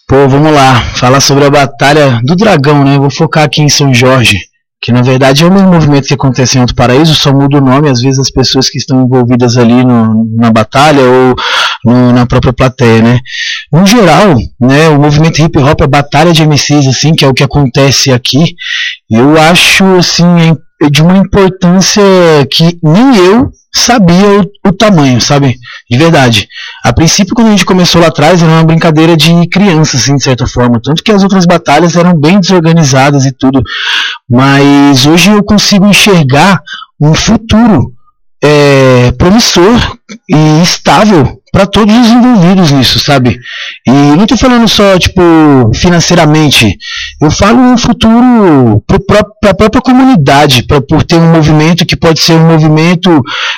Pô, 0.07 0.27
vamos 0.27 0.51
lá, 0.51 0.81
falar 0.95 1.19
sobre 1.19 1.45
a 1.45 1.49
batalha 1.49 2.19
do 2.23 2.35
dragão, 2.35 2.83
né, 2.83 2.99
vou 2.99 3.09
focar 3.09 3.43
aqui 3.43 3.61
em 3.61 3.69
São 3.69 3.91
Jorge, 3.91 4.37
que 4.85 4.91
na 4.91 5.01
verdade 5.01 5.43
é 5.43 5.47
o 5.47 5.51
mesmo 5.51 5.71
movimento 5.71 6.07
que 6.07 6.13
acontece 6.13 6.59
em 6.59 6.61
Alto 6.61 6.75
Paraíso, 6.75 7.15
só 7.15 7.33
muda 7.33 7.57
o 7.57 7.61
nome, 7.61 7.89
às 7.89 8.01
vezes 8.01 8.19
as 8.19 8.29
pessoas 8.29 8.69
que 8.69 8.77
estão 8.77 9.01
envolvidas 9.01 9.57
ali 9.57 9.83
no, 9.83 10.29
na 10.35 10.51
batalha 10.51 11.01
ou 11.01 11.35
no, 11.83 12.13
na 12.13 12.27
própria 12.27 12.53
plateia, 12.53 13.01
né? 13.01 13.19
No 13.73 13.83
geral, 13.83 14.35
né, 14.61 14.87
o 14.89 14.99
movimento 14.99 15.41
hip 15.41 15.57
hop, 15.57 15.81
a 15.81 15.87
batalha 15.87 16.31
de 16.31 16.45
MCs, 16.45 16.85
assim, 16.85 17.15
que 17.15 17.25
é 17.25 17.27
o 17.27 17.33
que 17.33 17.43
acontece 17.43 18.11
aqui, 18.11 18.53
eu 19.09 19.41
acho, 19.41 19.83
assim, 19.95 20.51
é 20.51 20.64
de 20.91 21.01
uma 21.01 21.17
importância 21.17 22.03
que 22.51 22.77
nem 22.83 23.15
eu 23.15 23.51
sabia 23.73 24.41
o, 24.41 24.69
o, 24.69 24.73
tamanho, 24.73 25.19
sabe? 25.19 25.57
De 25.89 25.97
verdade. 25.97 26.47
A 26.83 26.93
princípio, 26.93 27.35
quando 27.35 27.47
a 27.47 27.51
gente 27.51 27.65
começou 27.65 28.01
lá 28.01 28.07
atrás, 28.07 28.41
era 28.41 28.51
uma 28.51 28.63
brincadeira 28.63 29.17
de 29.17 29.47
criança, 29.49 29.97
assim, 29.97 30.15
de 30.15 30.23
certa 30.23 30.47
forma. 30.47 30.79
Tanto 30.81 31.03
que 31.03 31.11
as 31.11 31.23
outras 31.23 31.45
batalhas 31.45 31.95
eram 31.95 32.17
bem 32.17 32.39
desorganizadas 32.39 33.25
e 33.25 33.31
tudo. 33.31 33.61
Mas 34.29 35.05
hoje 35.05 35.31
eu 35.31 35.43
consigo 35.43 35.85
enxergar 35.85 36.61
um 36.99 37.13
futuro 37.13 37.93
é, 38.41 39.11
promissor 39.13 39.97
e 40.29 40.61
estável 40.61 41.41
para 41.55 41.65
todos 41.65 41.95
os 41.95 42.09
envolvidos 42.09 42.69
nisso, 42.69 42.99
sabe? 42.99 43.39
E 43.87 43.89
não 43.89 44.23
estou 44.23 44.37
falando 44.37 44.67
só, 44.67 44.99
tipo, 44.99 45.21
financeiramente. 45.73 46.77
Eu 47.21 47.31
falo 47.31 47.57
um 47.57 47.77
futuro 47.77 48.83
para 49.07 49.51
a 49.51 49.53
própria 49.53 49.81
comunidade, 49.81 50.63
pra, 50.63 50.81
por 50.81 51.01
ter 51.01 51.15
um 51.15 51.31
movimento 51.31 51.85
que 51.85 51.95
pode 51.95 52.19
ser 52.19 52.33
um 52.33 52.45
movimento 52.45 53.09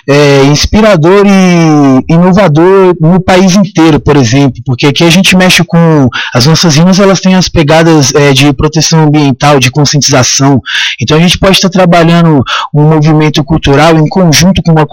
é, 0.07 0.43
inspirador 0.43 1.25
e 1.25 2.13
inovador 2.13 2.95
no 3.01 3.19
país 3.19 3.55
inteiro, 3.55 3.99
por 3.99 4.15
exemplo. 4.15 4.61
Porque 4.63 4.85
aqui 4.85 5.03
a 5.03 5.09
gente 5.09 5.35
mexe 5.35 5.63
com. 5.63 6.07
As 6.35 6.45
nossas 6.45 6.75
rimas 6.75 6.99
elas 6.99 7.19
têm 7.19 7.33
as 7.33 7.49
pegadas 7.49 8.13
é, 8.13 8.31
de 8.31 8.53
proteção 8.53 9.05
ambiental, 9.05 9.59
de 9.59 9.71
conscientização. 9.71 10.61
Então 11.01 11.17
a 11.17 11.19
gente 11.19 11.39
pode 11.39 11.55
estar 11.55 11.69
trabalhando 11.69 12.43
um 12.71 12.83
movimento 12.83 13.43
cultural 13.43 13.97
em 13.97 14.07
conjunto 14.07 14.61
com 14.61 14.71
uma 14.71 14.85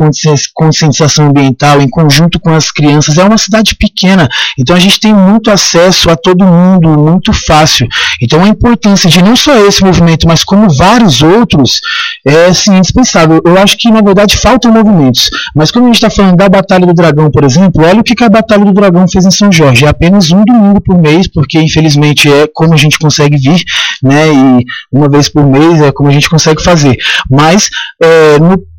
conscientização 0.54 1.26
ambiental, 1.26 1.43
em 1.46 1.88
conjunto 1.88 2.38
com 2.40 2.50
as 2.50 2.70
crianças. 2.70 3.18
É 3.18 3.24
uma 3.24 3.38
cidade 3.38 3.74
pequena, 3.74 4.28
então 4.58 4.74
a 4.74 4.78
gente 4.78 5.00
tem 5.00 5.14
muito 5.14 5.50
acesso 5.50 6.10
a 6.10 6.16
todo 6.16 6.44
mundo, 6.44 6.88
muito 6.88 7.32
fácil. 7.32 7.86
Então 8.20 8.42
a 8.42 8.48
importância 8.48 9.08
de 9.08 9.22
não 9.22 9.36
só 9.36 9.54
esse 9.66 9.84
movimento, 9.84 10.26
mas 10.26 10.44
como 10.44 10.68
vários 10.70 11.22
outros, 11.22 11.80
é 12.26 12.46
assim, 12.46 12.76
indispensável. 12.76 13.40
Eu 13.44 13.58
acho 13.58 13.76
que 13.76 13.90
na 13.90 14.00
verdade 14.00 14.36
faltam 14.36 14.72
movimentos. 14.72 15.30
Mas 15.54 15.70
quando 15.70 15.84
a 15.84 15.88
gente 15.88 15.96
está 15.96 16.10
falando 16.10 16.36
da 16.36 16.48
Batalha 16.48 16.86
do 16.86 16.94
Dragão, 16.94 17.30
por 17.30 17.44
exemplo, 17.44 17.84
olha 17.84 18.00
o 18.00 18.04
que 18.04 18.22
a 18.22 18.28
Batalha 18.28 18.64
do 18.64 18.72
Dragão 18.72 19.06
fez 19.08 19.24
em 19.24 19.30
São 19.30 19.52
Jorge. 19.52 19.84
É 19.84 19.88
apenas 19.88 20.30
um 20.30 20.44
domingo 20.44 20.80
por 20.80 20.96
mês, 20.96 21.28
porque 21.28 21.60
infelizmente 21.60 22.30
é 22.30 22.46
como 22.52 22.74
a 22.74 22.76
gente 22.76 22.98
consegue 22.98 23.36
vir, 23.36 23.62
né? 24.02 24.32
E 24.32 24.64
uma 24.92 25.08
vez 25.08 25.28
por 25.28 25.44
mês 25.44 25.80
é 25.80 25.92
como 25.92 26.08
a 26.08 26.12
gente 26.12 26.30
consegue 26.30 26.62
fazer. 26.62 26.96
Mas 27.30 27.68
é, 28.02 28.38
no 28.38 28.73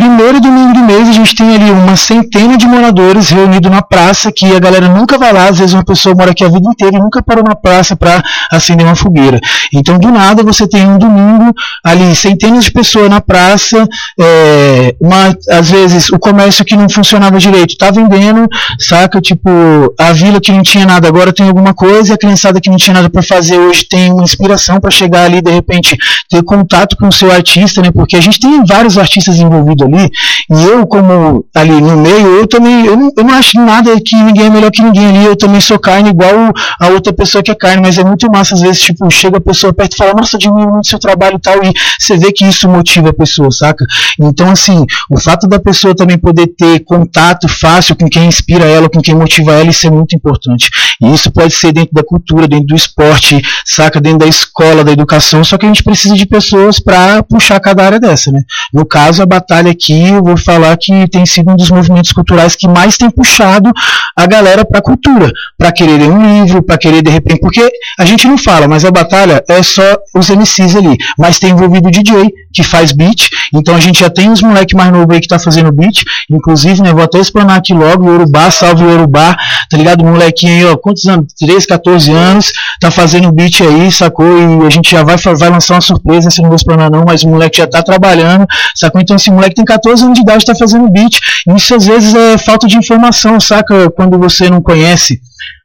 primeiro 0.00 0.40
domingo 0.40 0.72
do 0.72 0.80
mês 0.80 1.06
a 1.10 1.12
gente 1.12 1.34
tem 1.34 1.54
ali 1.54 1.70
uma 1.70 1.94
centena 1.94 2.56
de 2.56 2.66
moradores 2.66 3.28
reunidos 3.28 3.70
na 3.70 3.82
praça, 3.82 4.32
que 4.32 4.46
a 4.46 4.58
galera 4.58 4.88
nunca 4.88 5.18
vai 5.18 5.30
lá, 5.30 5.48
às 5.48 5.58
vezes 5.58 5.74
uma 5.74 5.84
pessoa 5.84 6.14
mora 6.14 6.30
aqui 6.30 6.42
a 6.42 6.48
vida 6.48 6.66
inteira 6.70 6.96
e 6.96 6.98
nunca 6.98 7.22
parou 7.22 7.44
na 7.44 7.54
praça 7.54 7.94
para 7.94 8.22
acender 8.50 8.86
uma 8.86 8.96
fogueira. 8.96 9.38
Então, 9.74 9.98
do 9.98 10.10
nada, 10.10 10.42
você 10.42 10.66
tem 10.66 10.88
um 10.88 10.96
domingo 10.96 11.52
ali, 11.84 12.16
centenas 12.16 12.64
de 12.64 12.72
pessoas 12.72 13.10
na 13.10 13.20
praça, 13.20 13.86
é, 14.18 14.96
uma, 14.98 15.36
às 15.50 15.70
vezes 15.70 16.08
o 16.08 16.18
comércio 16.18 16.64
que 16.64 16.74
não 16.74 16.88
funcionava 16.88 17.38
direito 17.38 17.72
está 17.72 17.90
vendendo, 17.90 18.48
saca? 18.78 19.20
Tipo, 19.20 19.50
a 19.98 20.12
vila 20.12 20.40
que 20.40 20.50
não 20.50 20.62
tinha 20.62 20.86
nada 20.86 21.08
agora 21.08 21.30
tem 21.30 21.46
alguma 21.46 21.74
coisa, 21.74 22.12
e 22.12 22.14
a 22.14 22.18
criançada 22.18 22.58
que 22.58 22.70
não 22.70 22.78
tinha 22.78 22.94
nada 22.94 23.10
para 23.10 23.22
fazer 23.22 23.58
hoje 23.58 23.84
tem 23.84 24.10
uma 24.10 24.22
inspiração 24.22 24.80
para 24.80 24.90
chegar 24.90 25.24
ali, 25.24 25.42
de 25.42 25.50
repente, 25.50 25.94
ter 26.30 26.42
contato 26.42 26.96
com 26.96 27.08
o 27.08 27.12
seu 27.12 27.30
artista, 27.30 27.82
né? 27.82 27.90
Porque 27.90 28.16
a 28.16 28.20
gente 28.20 28.40
tem 28.40 28.64
vários 28.64 28.96
artistas 28.96 29.36
envolvidos 29.36 29.89
ali, 29.94 30.10
e 30.50 30.64
eu, 30.64 30.86
como 30.86 31.44
ali 31.54 31.80
no 31.80 31.96
meio, 31.96 32.26
eu 32.38 32.46
também, 32.46 32.86
eu 32.86 32.96
não, 32.96 33.10
eu 33.16 33.24
não 33.24 33.34
acho 33.34 33.58
nada 33.60 34.00
que 34.00 34.16
ninguém 34.16 34.46
é 34.46 34.50
melhor 34.50 34.70
que 34.70 34.82
ninguém 34.82 35.06
ali, 35.06 35.24
eu 35.24 35.36
também 35.36 35.60
sou 35.60 35.78
carne 35.78 36.10
igual 36.10 36.52
a 36.80 36.88
outra 36.88 37.12
pessoa 37.12 37.42
que 37.42 37.50
é 37.50 37.54
carne, 37.54 37.82
mas 37.82 37.98
é 37.98 38.04
muito 38.04 38.30
massa, 38.30 38.54
às 38.54 38.60
vezes, 38.60 38.80
tipo, 38.80 39.10
chega 39.10 39.38
a 39.38 39.40
pessoa 39.40 39.72
perto 39.72 39.94
e 39.94 39.96
fala, 39.96 40.14
nossa, 40.14 40.36
admiro 40.36 40.72
muito 40.72 40.88
seu 40.88 40.98
trabalho 40.98 41.36
e 41.36 41.40
tal, 41.40 41.56
e 41.62 41.72
você 41.98 42.16
vê 42.16 42.32
que 42.32 42.44
isso 42.44 42.68
motiva 42.68 43.10
a 43.10 43.12
pessoa, 43.12 43.50
saca? 43.50 43.84
Então, 44.18 44.50
assim, 44.50 44.84
o 45.10 45.18
fato 45.18 45.46
da 45.46 45.58
pessoa 45.58 45.94
também 45.94 46.18
poder 46.18 46.48
ter 46.48 46.80
contato 46.80 47.48
fácil 47.48 47.96
com 47.96 48.08
quem 48.08 48.26
inspira 48.26 48.64
ela, 48.64 48.88
com 48.88 49.00
quem 49.00 49.14
motiva 49.14 49.52
ela, 49.52 49.70
isso 49.70 49.86
é 49.86 49.90
muito 49.90 50.14
importante. 50.14 50.68
E 51.00 51.12
isso 51.14 51.30
pode 51.30 51.54
ser 51.54 51.72
dentro 51.72 51.92
da 51.92 52.02
cultura, 52.02 52.46
dentro 52.46 52.66
do 52.66 52.74
esporte, 52.76 53.40
saca? 53.64 54.00
Dentro 54.00 54.20
da 54.20 54.26
escola, 54.26 54.84
da 54.84 54.92
educação, 54.92 55.42
só 55.42 55.56
que 55.56 55.66
a 55.66 55.68
gente 55.68 55.82
precisa 55.82 56.14
de 56.14 56.26
pessoas 56.26 56.78
para 56.78 57.22
puxar 57.22 57.58
cada 57.60 57.84
área 57.84 58.00
dessa, 58.00 58.30
né? 58.30 58.42
No 58.72 58.84
caso, 58.84 59.22
a 59.22 59.26
batalha 59.26 59.69
aqui, 59.70 60.08
eu 60.08 60.22
vou 60.22 60.36
falar 60.36 60.76
que 60.76 61.08
tem 61.08 61.24
sido 61.24 61.50
um 61.50 61.56
dos 61.56 61.70
movimentos 61.70 62.12
culturais 62.12 62.54
que 62.54 62.68
mais 62.68 62.96
tem 62.96 63.10
puxado 63.10 63.70
a 64.16 64.26
galera 64.26 64.64
para 64.64 64.78
a 64.78 64.82
cultura, 64.82 65.30
para 65.56 65.72
querer 65.72 65.98
ler 65.98 66.10
um 66.10 66.42
livro, 66.42 66.62
para 66.62 66.78
querer 66.78 67.02
de 67.02 67.10
repente, 67.10 67.40
porque 67.40 67.70
a 67.98 68.04
gente 68.04 68.26
não 68.26 68.36
fala, 68.36 68.66
mas 68.68 68.84
a 68.84 68.90
batalha 68.90 69.42
é 69.48 69.62
só 69.62 69.82
os 70.14 70.28
MCs 70.28 70.76
ali, 70.76 70.96
mas 71.18 71.38
tem 71.38 71.50
envolvido 71.50 71.88
o 71.88 71.90
DJ 71.90 72.32
que 72.52 72.62
faz 72.62 72.92
beat, 72.92 73.28
então 73.54 73.74
a 73.74 73.80
gente 73.80 74.00
já 74.00 74.10
tem 74.10 74.30
uns 74.30 74.42
moleque 74.42 74.74
mais 74.74 74.92
novo 74.92 75.12
aí 75.12 75.20
que 75.20 75.28
tá 75.28 75.38
fazendo 75.38 75.72
beat, 75.72 76.02
inclusive, 76.30 76.82
né, 76.82 76.92
vou 76.92 77.02
até 77.02 77.18
explanar 77.18 77.58
aqui 77.58 77.72
logo, 77.72 78.04
o 78.04 78.14
Urubá, 78.14 78.50
salve 78.50 78.84
o 78.84 78.88
Urubá, 78.88 79.36
tá 79.70 79.76
ligado? 79.76 80.04
Molequinho 80.04 80.52
aí, 80.52 80.64
ó, 80.64 80.76
quantos 80.76 81.06
anos? 81.06 81.32
13, 81.38 81.66
14 81.66 82.12
anos, 82.12 82.52
tá 82.80 82.90
fazendo 82.90 83.30
beat 83.32 83.60
aí, 83.60 83.90
sacou? 83.90 84.26
E 84.26 84.66
a 84.66 84.70
gente 84.70 84.90
já 84.90 85.02
vai, 85.02 85.16
vai 85.16 85.50
lançar 85.50 85.74
uma 85.74 85.80
surpresa, 85.80 86.30
se 86.30 86.40
não 86.42 86.48
vou 86.48 86.56
explanar 86.56 86.90
não, 86.90 87.04
mas 87.06 87.22
o 87.22 87.28
moleque 87.28 87.58
já 87.58 87.66
tá 87.66 87.82
trabalhando, 87.82 88.46
sacou? 88.74 89.00
Então 89.00 89.16
esse 89.16 89.30
moleque 89.30 89.54
tem 89.54 89.64
14 89.64 90.04
anos 90.04 90.14
de 90.14 90.22
idade, 90.22 90.44
tá 90.44 90.54
fazendo 90.54 90.90
beat, 90.90 91.18
isso 91.56 91.74
às 91.74 91.86
vezes 91.86 92.14
é 92.14 92.38
falta 92.38 92.66
de 92.66 92.76
informação, 92.76 93.38
saca? 93.40 93.90
Quando 94.00 94.18
você 94.18 94.48
não 94.48 94.62
conhece 94.62 95.20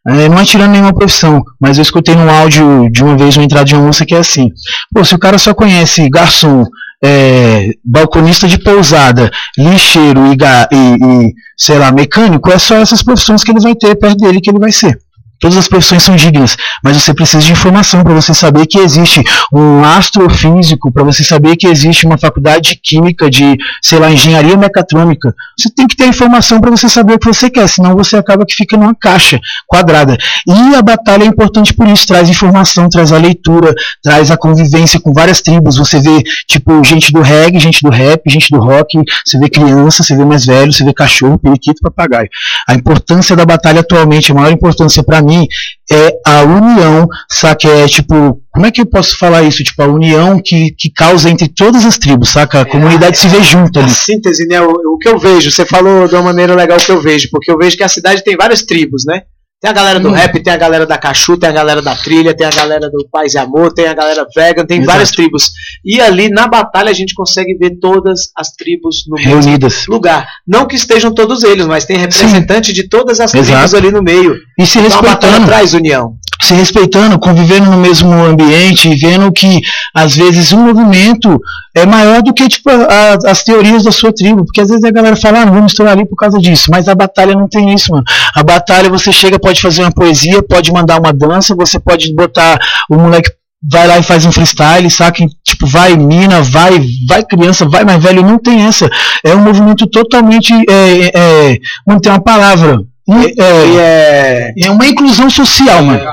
é, 0.05 0.27
não 0.27 0.37
é 0.37 0.43
tirando 0.43 0.71
nenhuma 0.71 0.93
profissão, 0.93 1.41
mas 1.57 1.77
eu 1.77 1.83
escutei 1.83 2.15
num 2.15 2.29
áudio 2.29 2.91
de 2.91 3.01
uma 3.01 3.15
vez 3.15 3.37
uma 3.37 3.45
entrada 3.45 3.63
de 3.63 3.73
uma 3.73 3.87
música 3.87 4.05
que 4.05 4.13
é 4.13 4.17
assim: 4.17 4.49
pô, 4.93 5.05
se 5.05 5.15
o 5.15 5.17
cara 5.17 5.37
só 5.37 5.53
conhece 5.53 6.09
garçom, 6.09 6.65
é, 7.01 7.69
balconista 7.81 8.45
de 8.45 8.59
pousada, 8.59 9.31
lixeiro 9.57 10.33
e, 10.33 10.35
e, 10.35 11.27
e, 11.27 11.33
sei 11.55 11.79
lá, 11.79 11.93
mecânico, 11.93 12.51
é 12.51 12.59
só 12.59 12.75
essas 12.75 13.01
profissões 13.01 13.41
que 13.41 13.51
ele 13.51 13.61
vai 13.61 13.73
ter 13.73 13.95
perto 13.95 14.17
dele 14.17 14.41
que 14.41 14.49
ele 14.49 14.59
vai 14.59 14.73
ser. 14.73 14.99
Todas 15.39 15.57
as 15.57 15.67
profissões 15.67 16.03
são 16.03 16.15
dignas, 16.15 16.55
mas 16.83 16.97
você 16.97 17.13
precisa 17.13 17.43
de 17.43 17.51
informação 17.51 18.03
para 18.03 18.13
você 18.13 18.33
saber 18.33 18.65
que 18.65 18.79
existe 18.79 19.21
um 19.53 19.83
astrofísico, 19.83 20.91
para 20.91 21.03
você 21.03 21.23
saber 21.23 21.55
que 21.57 21.67
existe 21.67 22.05
uma 22.05 22.17
faculdade 22.17 22.69
de 22.69 22.79
química, 22.81 23.29
de, 23.29 23.57
sei 23.81 23.99
lá, 23.99 24.09
engenharia 24.09 24.55
mecatrônica. 24.55 25.33
Você 25.57 25.69
tem 25.73 25.87
que 25.87 25.95
ter 25.95 26.07
informação 26.07 26.61
para 26.61 26.71
você 26.71 26.87
saber 26.87 27.13
o 27.13 27.19
que 27.19 27.27
você 27.27 27.49
quer, 27.49 27.67
senão 27.67 27.95
você 27.95 28.15
acaba 28.15 28.45
que 28.45 28.55
fica 28.55 28.77
numa 28.77 28.95
caixa 28.95 29.39
quadrada. 29.67 30.17
E 30.47 30.75
a 30.75 30.81
batalha 30.81 31.23
é 31.23 31.27
importante 31.27 31.73
por 31.73 31.87
isso, 31.87 32.07
traz 32.07 32.29
informação, 32.29 32.87
traz 32.89 33.11
a 33.11 33.17
leitura, 33.17 33.73
traz 34.01 34.31
a 34.31 34.37
convivência 34.37 34.99
com 34.99 35.11
várias 35.13 35.41
tribos. 35.41 35.77
Você 35.77 35.99
vê, 35.99 36.23
tipo, 36.47 36.83
gente 36.83 37.11
do 37.11 37.21
reggae, 37.21 37.59
gente 37.59 37.81
do 37.81 37.89
rap, 37.89 38.21
gente 38.27 38.49
do 38.49 38.59
rock, 38.59 38.97
você 39.25 39.37
vê 39.37 39.49
criança, 39.49 40.03
você 40.03 40.15
vê 40.15 40.23
mais 40.23 40.45
velho, 40.45 40.71
você 40.71 40.83
vê 40.83 40.93
cachorro, 40.93 41.37
periquito, 41.37 41.81
papagaio. 41.81 42.29
A 42.67 42.73
importância 42.73 43.35
da 43.35 43.45
batalha 43.45 43.81
atualmente, 43.81 44.31
a 44.31 44.35
maior 44.35 44.51
importância 44.51 45.03
para 45.03 45.24
mim 45.25 45.47
é 45.91 46.13
a 46.25 46.43
união, 46.43 47.07
saca? 47.29 47.67
É 47.67 47.87
tipo, 47.87 48.41
como 48.51 48.65
é 48.65 48.71
que 48.71 48.81
eu 48.81 48.85
posso 48.85 49.17
falar 49.17 49.43
isso? 49.43 49.63
Tipo, 49.63 49.83
a 49.83 49.87
união 49.87 50.41
que, 50.43 50.71
que 50.77 50.89
causa 50.89 51.29
entre 51.29 51.47
todas 51.47 51.85
as 51.85 51.97
tribos, 51.97 52.29
saca? 52.29 52.61
A 52.61 52.65
comunidade 52.65 53.17
é, 53.17 53.19
se 53.19 53.27
vê 53.27 53.43
junto 53.43 53.79
ali. 53.79 53.89
A 53.89 53.93
síntese, 53.93 54.47
né? 54.47 54.61
O, 54.61 54.71
o, 54.71 54.97
que 54.97 55.09
eu 55.09 55.19
vejo, 55.19 55.51
você 55.51 55.65
falou 55.65 56.07
de 56.07 56.15
uma 56.15 56.23
maneira 56.23 56.55
legal 56.55 56.77
que 56.77 56.91
eu 56.91 57.01
vejo, 57.01 57.29
porque 57.31 57.51
eu 57.51 57.57
vejo 57.57 57.77
que 57.77 57.83
a 57.83 57.89
cidade 57.89 58.23
tem 58.23 58.35
várias 58.35 58.61
tribos, 58.61 59.03
né? 59.05 59.23
Tem 59.61 59.71
a 59.71 59.73
galera 59.73 59.99
do 59.99 60.09
hum. 60.09 60.11
rap, 60.11 60.43
tem 60.43 60.53
a 60.53 60.57
galera 60.57 60.85
da 60.85 60.97
Cachu, 60.97 61.37
tem 61.37 61.49
a 61.49 61.51
galera 61.51 61.81
da 61.81 61.95
trilha, 61.95 62.35
tem 62.35 62.45
a 62.45 62.49
galera 62.49 62.89
do 62.89 63.07
Paz 63.09 63.33
e 63.33 63.37
Amor, 63.37 63.73
tem 63.73 63.87
a 63.87 63.93
galera 63.93 64.25
vegan, 64.35 64.65
tem 64.65 64.77
Exato. 64.77 64.91
várias 64.91 65.11
tribos. 65.11 65.51
E 65.83 66.01
ali 66.01 66.29
na 66.29 66.47
batalha 66.47 66.91
a 66.91 66.93
gente 66.93 67.13
consegue 67.13 67.55
ver 67.57 67.79
todas 67.79 68.31
as 68.35 68.51
tribos 68.51 69.05
no 69.07 69.15
Reunidas. 69.15 69.87
lugar. 69.87 70.27
Não 70.45 70.67
que 70.67 70.75
estejam 70.75 71.13
todos 71.13 71.43
eles, 71.43 71.65
mas 71.65 71.85
tem 71.85 71.97
representante 71.97 72.67
Sim. 72.67 72.73
de 72.73 72.89
todas 72.89 73.19
as 73.19 73.33
Exato. 73.33 73.51
tribos 73.51 73.73
ali 73.73 73.91
no 73.91 74.03
meio. 74.03 74.35
E 74.59 74.65
se 74.65 74.77
então, 74.77 74.89
respeitando. 74.89 75.43
A 75.43 75.47
traz 75.47 75.73
união 75.73 76.17
se 76.41 76.53
respeitando, 76.53 77.19
convivendo 77.19 77.69
no 77.69 77.77
mesmo 77.77 78.11
ambiente 78.11 78.89
e 78.89 78.95
vendo 78.95 79.31
que 79.31 79.61
às 79.93 80.15
vezes 80.15 80.51
um 80.51 80.65
movimento 80.65 81.39
é 81.75 81.85
maior 81.85 82.21
do 82.21 82.33
que 82.33 82.47
tipo 82.47 82.69
a, 82.69 83.17
as 83.29 83.43
teorias 83.43 83.83
da 83.83 83.91
sua 83.91 84.13
tribo, 84.13 84.45
porque 84.45 84.61
às 84.61 84.69
vezes 84.69 84.83
a 84.83 84.91
galera 84.91 85.15
fala, 85.15 85.41
ah, 85.41 85.45
não 85.45 85.53
vou 85.53 85.63
misturar 85.63 85.93
ali 85.93 86.05
por 86.05 86.15
causa 86.15 86.39
disso, 86.39 86.69
mas 86.71 86.87
a 86.87 86.95
batalha 86.95 87.35
não 87.35 87.47
tem 87.47 87.73
isso, 87.73 87.91
mano. 87.91 88.03
A 88.35 88.43
batalha 88.43 88.89
você 88.89 89.11
chega, 89.11 89.39
pode 89.39 89.61
fazer 89.61 89.81
uma 89.81 89.91
poesia, 89.91 90.41
pode 90.43 90.71
mandar 90.71 90.99
uma 90.99 91.13
dança, 91.13 91.55
você 91.55 91.79
pode 91.79 92.13
botar 92.13 92.59
o 92.89 92.95
moleque 92.95 93.31
vai 93.71 93.87
lá 93.87 93.97
e 93.97 94.03
faz 94.03 94.25
um 94.25 94.31
freestyle, 94.31 94.89
saca? 94.89 95.25
Tipo, 95.43 95.65
vai 95.65 95.95
mina, 95.97 96.41
vai, 96.41 96.85
vai 97.07 97.23
criança, 97.23 97.67
vai 97.67 97.83
mais 97.83 98.01
velho, 98.01 98.21
não 98.21 98.37
tem 98.37 98.61
essa. 98.61 98.89
É 99.23 99.33
um 99.35 99.41
movimento 99.41 99.87
totalmente, 99.87 100.53
é, 100.53 101.11
é, 101.15 101.57
vamos 101.85 102.01
ter 102.01 102.09
uma 102.09 102.21
palavra, 102.21 102.79
é, 103.07 104.49
é, 104.49 104.53
é, 104.65 104.71
uma 104.71 104.87
inclusão 104.87 105.29
social, 105.29 105.83
mano. 105.83 106.03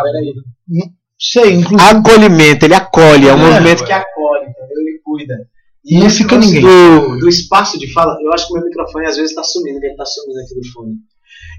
Sei, 1.18 1.54
inclusão. 1.54 1.86
Acolhimento, 1.86 2.66
ele 2.66 2.74
acolhe, 2.74 3.28
é 3.28 3.34
um 3.34 3.38
é, 3.38 3.50
movimento 3.50 3.84
que 3.84 3.92
acolhe, 3.92 4.42
entendeu? 4.42 4.76
Ele 4.80 5.00
cuida. 5.04 5.46
E 5.84 5.98
não 5.98 6.10
fica 6.10 6.36
ninguém. 6.36 6.60
Do, 6.60 7.18
do 7.18 7.28
espaço 7.28 7.78
de 7.78 7.92
fala, 7.92 8.16
eu 8.22 8.32
acho 8.32 8.46
que 8.46 8.52
o 8.52 8.56
meu 8.56 8.66
microfone 8.66 9.06
às 9.06 9.16
vezes 9.16 9.30
está 9.30 9.42
sumindo, 9.42 9.78
ele 9.78 9.92
está 9.92 10.04
sumindo 10.04 10.40
aqui 10.40 10.54
do 10.54 10.72
fone. 10.72 10.94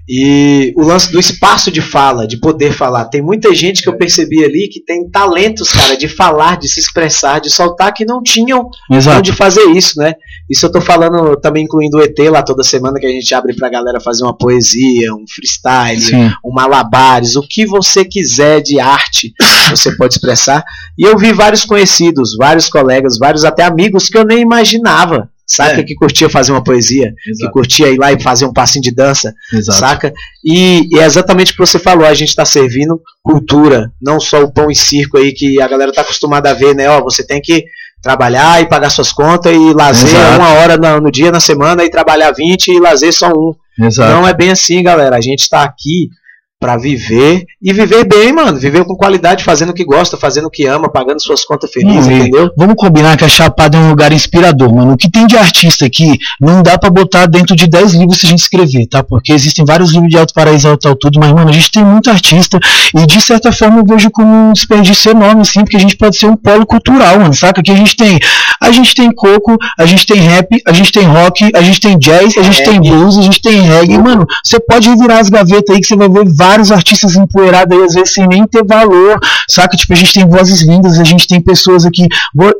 E 0.06 0.74
o 0.76 0.82
lance 0.82 1.10
do 1.10 1.18
espaço 1.18 1.70
de 1.70 1.80
fala, 1.80 2.26
de 2.26 2.36
poder 2.36 2.72
falar. 2.72 3.06
Tem 3.06 3.22
muita 3.22 3.54
gente 3.54 3.82
que 3.82 3.88
eu 3.88 3.96
percebi 3.96 4.44
ali 4.44 4.68
que 4.68 4.84
tem 4.84 5.08
talentos, 5.08 5.72
cara, 5.72 5.96
de 5.96 6.08
falar, 6.08 6.58
de 6.58 6.68
se 6.68 6.78
expressar, 6.78 7.40
de 7.40 7.50
soltar, 7.50 7.92
que 7.94 8.04
não 8.04 8.22
tinham 8.22 8.68
Exato. 8.90 9.18
onde 9.18 9.32
fazer 9.32 9.64
isso, 9.70 9.98
né? 9.98 10.12
Isso 10.48 10.66
eu 10.66 10.72
tô 10.72 10.78
falando 10.78 11.34
também 11.40 11.64
incluindo 11.64 11.96
o 11.96 12.02
ET 12.02 12.18
lá 12.30 12.42
toda 12.42 12.62
semana, 12.62 13.00
que 13.00 13.06
a 13.06 13.10
gente 13.10 13.34
abre 13.34 13.54
pra 13.54 13.70
galera 13.70 13.98
fazer 13.98 14.24
uma 14.24 14.36
poesia, 14.36 15.14
um 15.14 15.24
freestyle, 15.26 16.00
Sim. 16.00 16.30
um 16.44 16.52
malabares, 16.52 17.34
o 17.34 17.42
que 17.42 17.64
você 17.64 18.04
quiser 18.04 18.60
de 18.60 18.78
arte, 18.78 19.32
você 19.70 19.96
pode 19.96 20.14
expressar. 20.14 20.62
E 20.98 21.02
eu 21.02 21.16
vi 21.16 21.32
vários 21.32 21.64
conhecidos, 21.64 22.36
vários 22.36 22.68
colegas, 22.68 23.16
vários 23.16 23.42
até 23.42 23.62
amigos 23.64 24.10
que 24.10 24.18
eu 24.18 24.24
nem 24.24 24.40
imaginava 24.40 25.30
saca? 25.46 25.80
É. 25.80 25.82
Que 25.82 25.94
curtia 25.94 26.28
fazer 26.28 26.52
uma 26.52 26.62
poesia, 26.62 27.12
Exato. 27.26 27.46
que 27.46 27.52
curtia 27.52 27.90
ir 27.90 27.98
lá 27.98 28.12
e 28.12 28.20
fazer 28.20 28.44
um 28.44 28.52
passinho 28.52 28.82
de 28.82 28.94
dança, 28.94 29.34
Exato. 29.52 29.78
saca? 29.78 30.12
E, 30.44 30.88
e, 30.92 30.98
é 30.98 31.04
exatamente 31.04 31.52
o 31.52 31.54
que 31.54 31.60
você 31.60 31.78
falou, 31.78 32.06
a 32.06 32.14
gente 32.14 32.30
está 32.30 32.44
servindo 32.44 33.00
cultura, 33.22 33.92
não 34.00 34.18
só 34.18 34.42
o 34.42 34.52
pão 34.52 34.70
e 34.70 34.74
circo 34.74 35.18
aí 35.18 35.32
que 35.32 35.60
a 35.60 35.68
galera 35.68 35.90
está 35.90 36.02
acostumada 36.02 36.50
a 36.50 36.54
ver, 36.54 36.74
né? 36.74 36.88
Ó, 36.88 37.02
você 37.02 37.26
tem 37.26 37.40
que 37.40 37.64
trabalhar 38.02 38.60
e 38.60 38.68
pagar 38.68 38.90
suas 38.90 39.12
contas 39.12 39.54
e 39.54 39.72
lazer 39.72 40.10
Exato. 40.10 40.38
uma 40.38 40.50
hora 40.54 40.76
no, 40.76 41.00
no, 41.00 41.10
dia 41.10 41.30
na 41.30 41.40
semana 41.40 41.82
e 41.84 41.90
trabalhar 41.90 42.32
20 42.32 42.68
e 42.68 42.78
lazer 42.78 43.12
só 43.12 43.30
um. 43.30 43.54
Não 43.78 44.28
é 44.28 44.34
bem 44.34 44.50
assim, 44.50 44.82
galera. 44.82 45.16
A 45.16 45.20
gente 45.20 45.40
está 45.40 45.62
aqui 45.62 46.10
para 46.64 46.78
viver 46.78 47.44
e 47.62 47.74
viver 47.74 48.08
bem, 48.08 48.32
mano. 48.32 48.58
Viver 48.58 48.86
com 48.86 48.96
qualidade, 48.96 49.44
fazendo 49.44 49.68
o 49.68 49.74
que 49.74 49.84
gosta, 49.84 50.16
fazendo 50.16 50.46
o 50.46 50.50
que 50.50 50.64
ama, 50.64 50.90
pagando 50.90 51.22
suas 51.22 51.44
contas 51.44 51.70
felizes, 51.70 52.06
hum, 52.06 52.12
entendeu? 52.12 52.50
Vamos 52.56 52.74
combinar 52.78 53.18
que 53.18 53.24
a 53.24 53.28
Chapada 53.28 53.76
é 53.76 53.80
um 53.82 53.90
lugar 53.90 54.10
inspirador, 54.14 54.74
mano. 54.74 54.94
O 54.94 54.96
que 54.96 55.10
tem 55.10 55.26
de 55.26 55.36
artista 55.36 55.84
aqui 55.84 56.18
não 56.40 56.62
dá 56.62 56.78
para 56.78 56.88
botar 56.88 57.26
dentro 57.26 57.54
de 57.54 57.66
10 57.66 57.92
livros 57.92 58.18
se 58.18 58.24
a 58.24 58.30
gente 58.30 58.38
escrever, 58.38 58.86
tá? 58.86 59.02
Porque 59.02 59.30
existem 59.30 59.62
vários 59.62 59.92
livros 59.92 60.08
de 60.08 60.16
Alto 60.16 60.32
Paraíso, 60.32 60.66
Alto 60.66 60.96
tudo, 60.96 61.20
mas, 61.20 61.34
mano, 61.34 61.50
a 61.50 61.52
gente 61.52 61.70
tem 61.70 61.84
muito 61.84 62.08
artista 62.08 62.58
e 62.96 63.06
de 63.06 63.20
certa 63.20 63.52
forma 63.52 63.80
eu 63.80 63.84
vejo 63.84 64.10
como 64.10 64.48
um 64.48 64.52
desperdício 64.54 65.10
enorme, 65.10 65.42
assim, 65.42 65.60
porque 65.60 65.76
a 65.76 65.80
gente 65.80 65.98
pode 65.98 66.16
ser 66.16 66.28
um 66.28 66.36
polo 66.36 66.64
cultural, 66.64 67.18
mano, 67.18 67.34
saca? 67.34 67.62
Que 67.62 67.72
a 67.72 67.76
gente 67.76 67.94
tem, 67.94 68.18
a 68.58 68.70
gente 68.70 68.94
tem 68.94 69.12
coco, 69.12 69.54
a 69.78 69.84
gente 69.84 70.06
tem 70.06 70.16
rap, 70.16 70.48
a 70.66 70.72
gente 70.72 70.90
tem 70.90 71.04
rock, 71.04 71.50
a 71.54 71.60
gente 71.60 71.78
tem 71.78 71.98
jazz, 71.98 72.38
a 72.38 72.42
gente 72.42 72.64
tem 72.64 72.80
blues, 72.80 73.18
a 73.18 73.22
gente 73.22 73.42
tem 73.42 73.60
reggae, 73.60 73.98
mano. 73.98 74.24
Você 74.42 74.58
pode 74.58 74.88
virar 74.96 75.18
as 75.18 75.28
gavetas 75.28 75.74
aí 75.74 75.78
que 75.78 75.86
você 75.86 75.94
vai 75.94 76.08
ver 76.08 76.24
vários 76.34 76.53
vários 76.54 76.70
artistas 76.70 77.16
empoeirados 77.16 77.76
aí, 77.76 77.84
às 77.84 77.94
vezes 77.94 78.14
sem 78.14 78.26
nem 78.28 78.46
ter 78.46 78.64
valor, 78.64 79.18
saca? 79.48 79.76
Tipo, 79.76 79.92
a 79.92 79.96
gente 79.96 80.14
tem 80.14 80.28
vozes 80.28 80.64
vindas, 80.64 80.98
a 80.98 81.04
gente 81.04 81.26
tem 81.26 81.40
pessoas 81.40 81.84
aqui. 81.84 82.06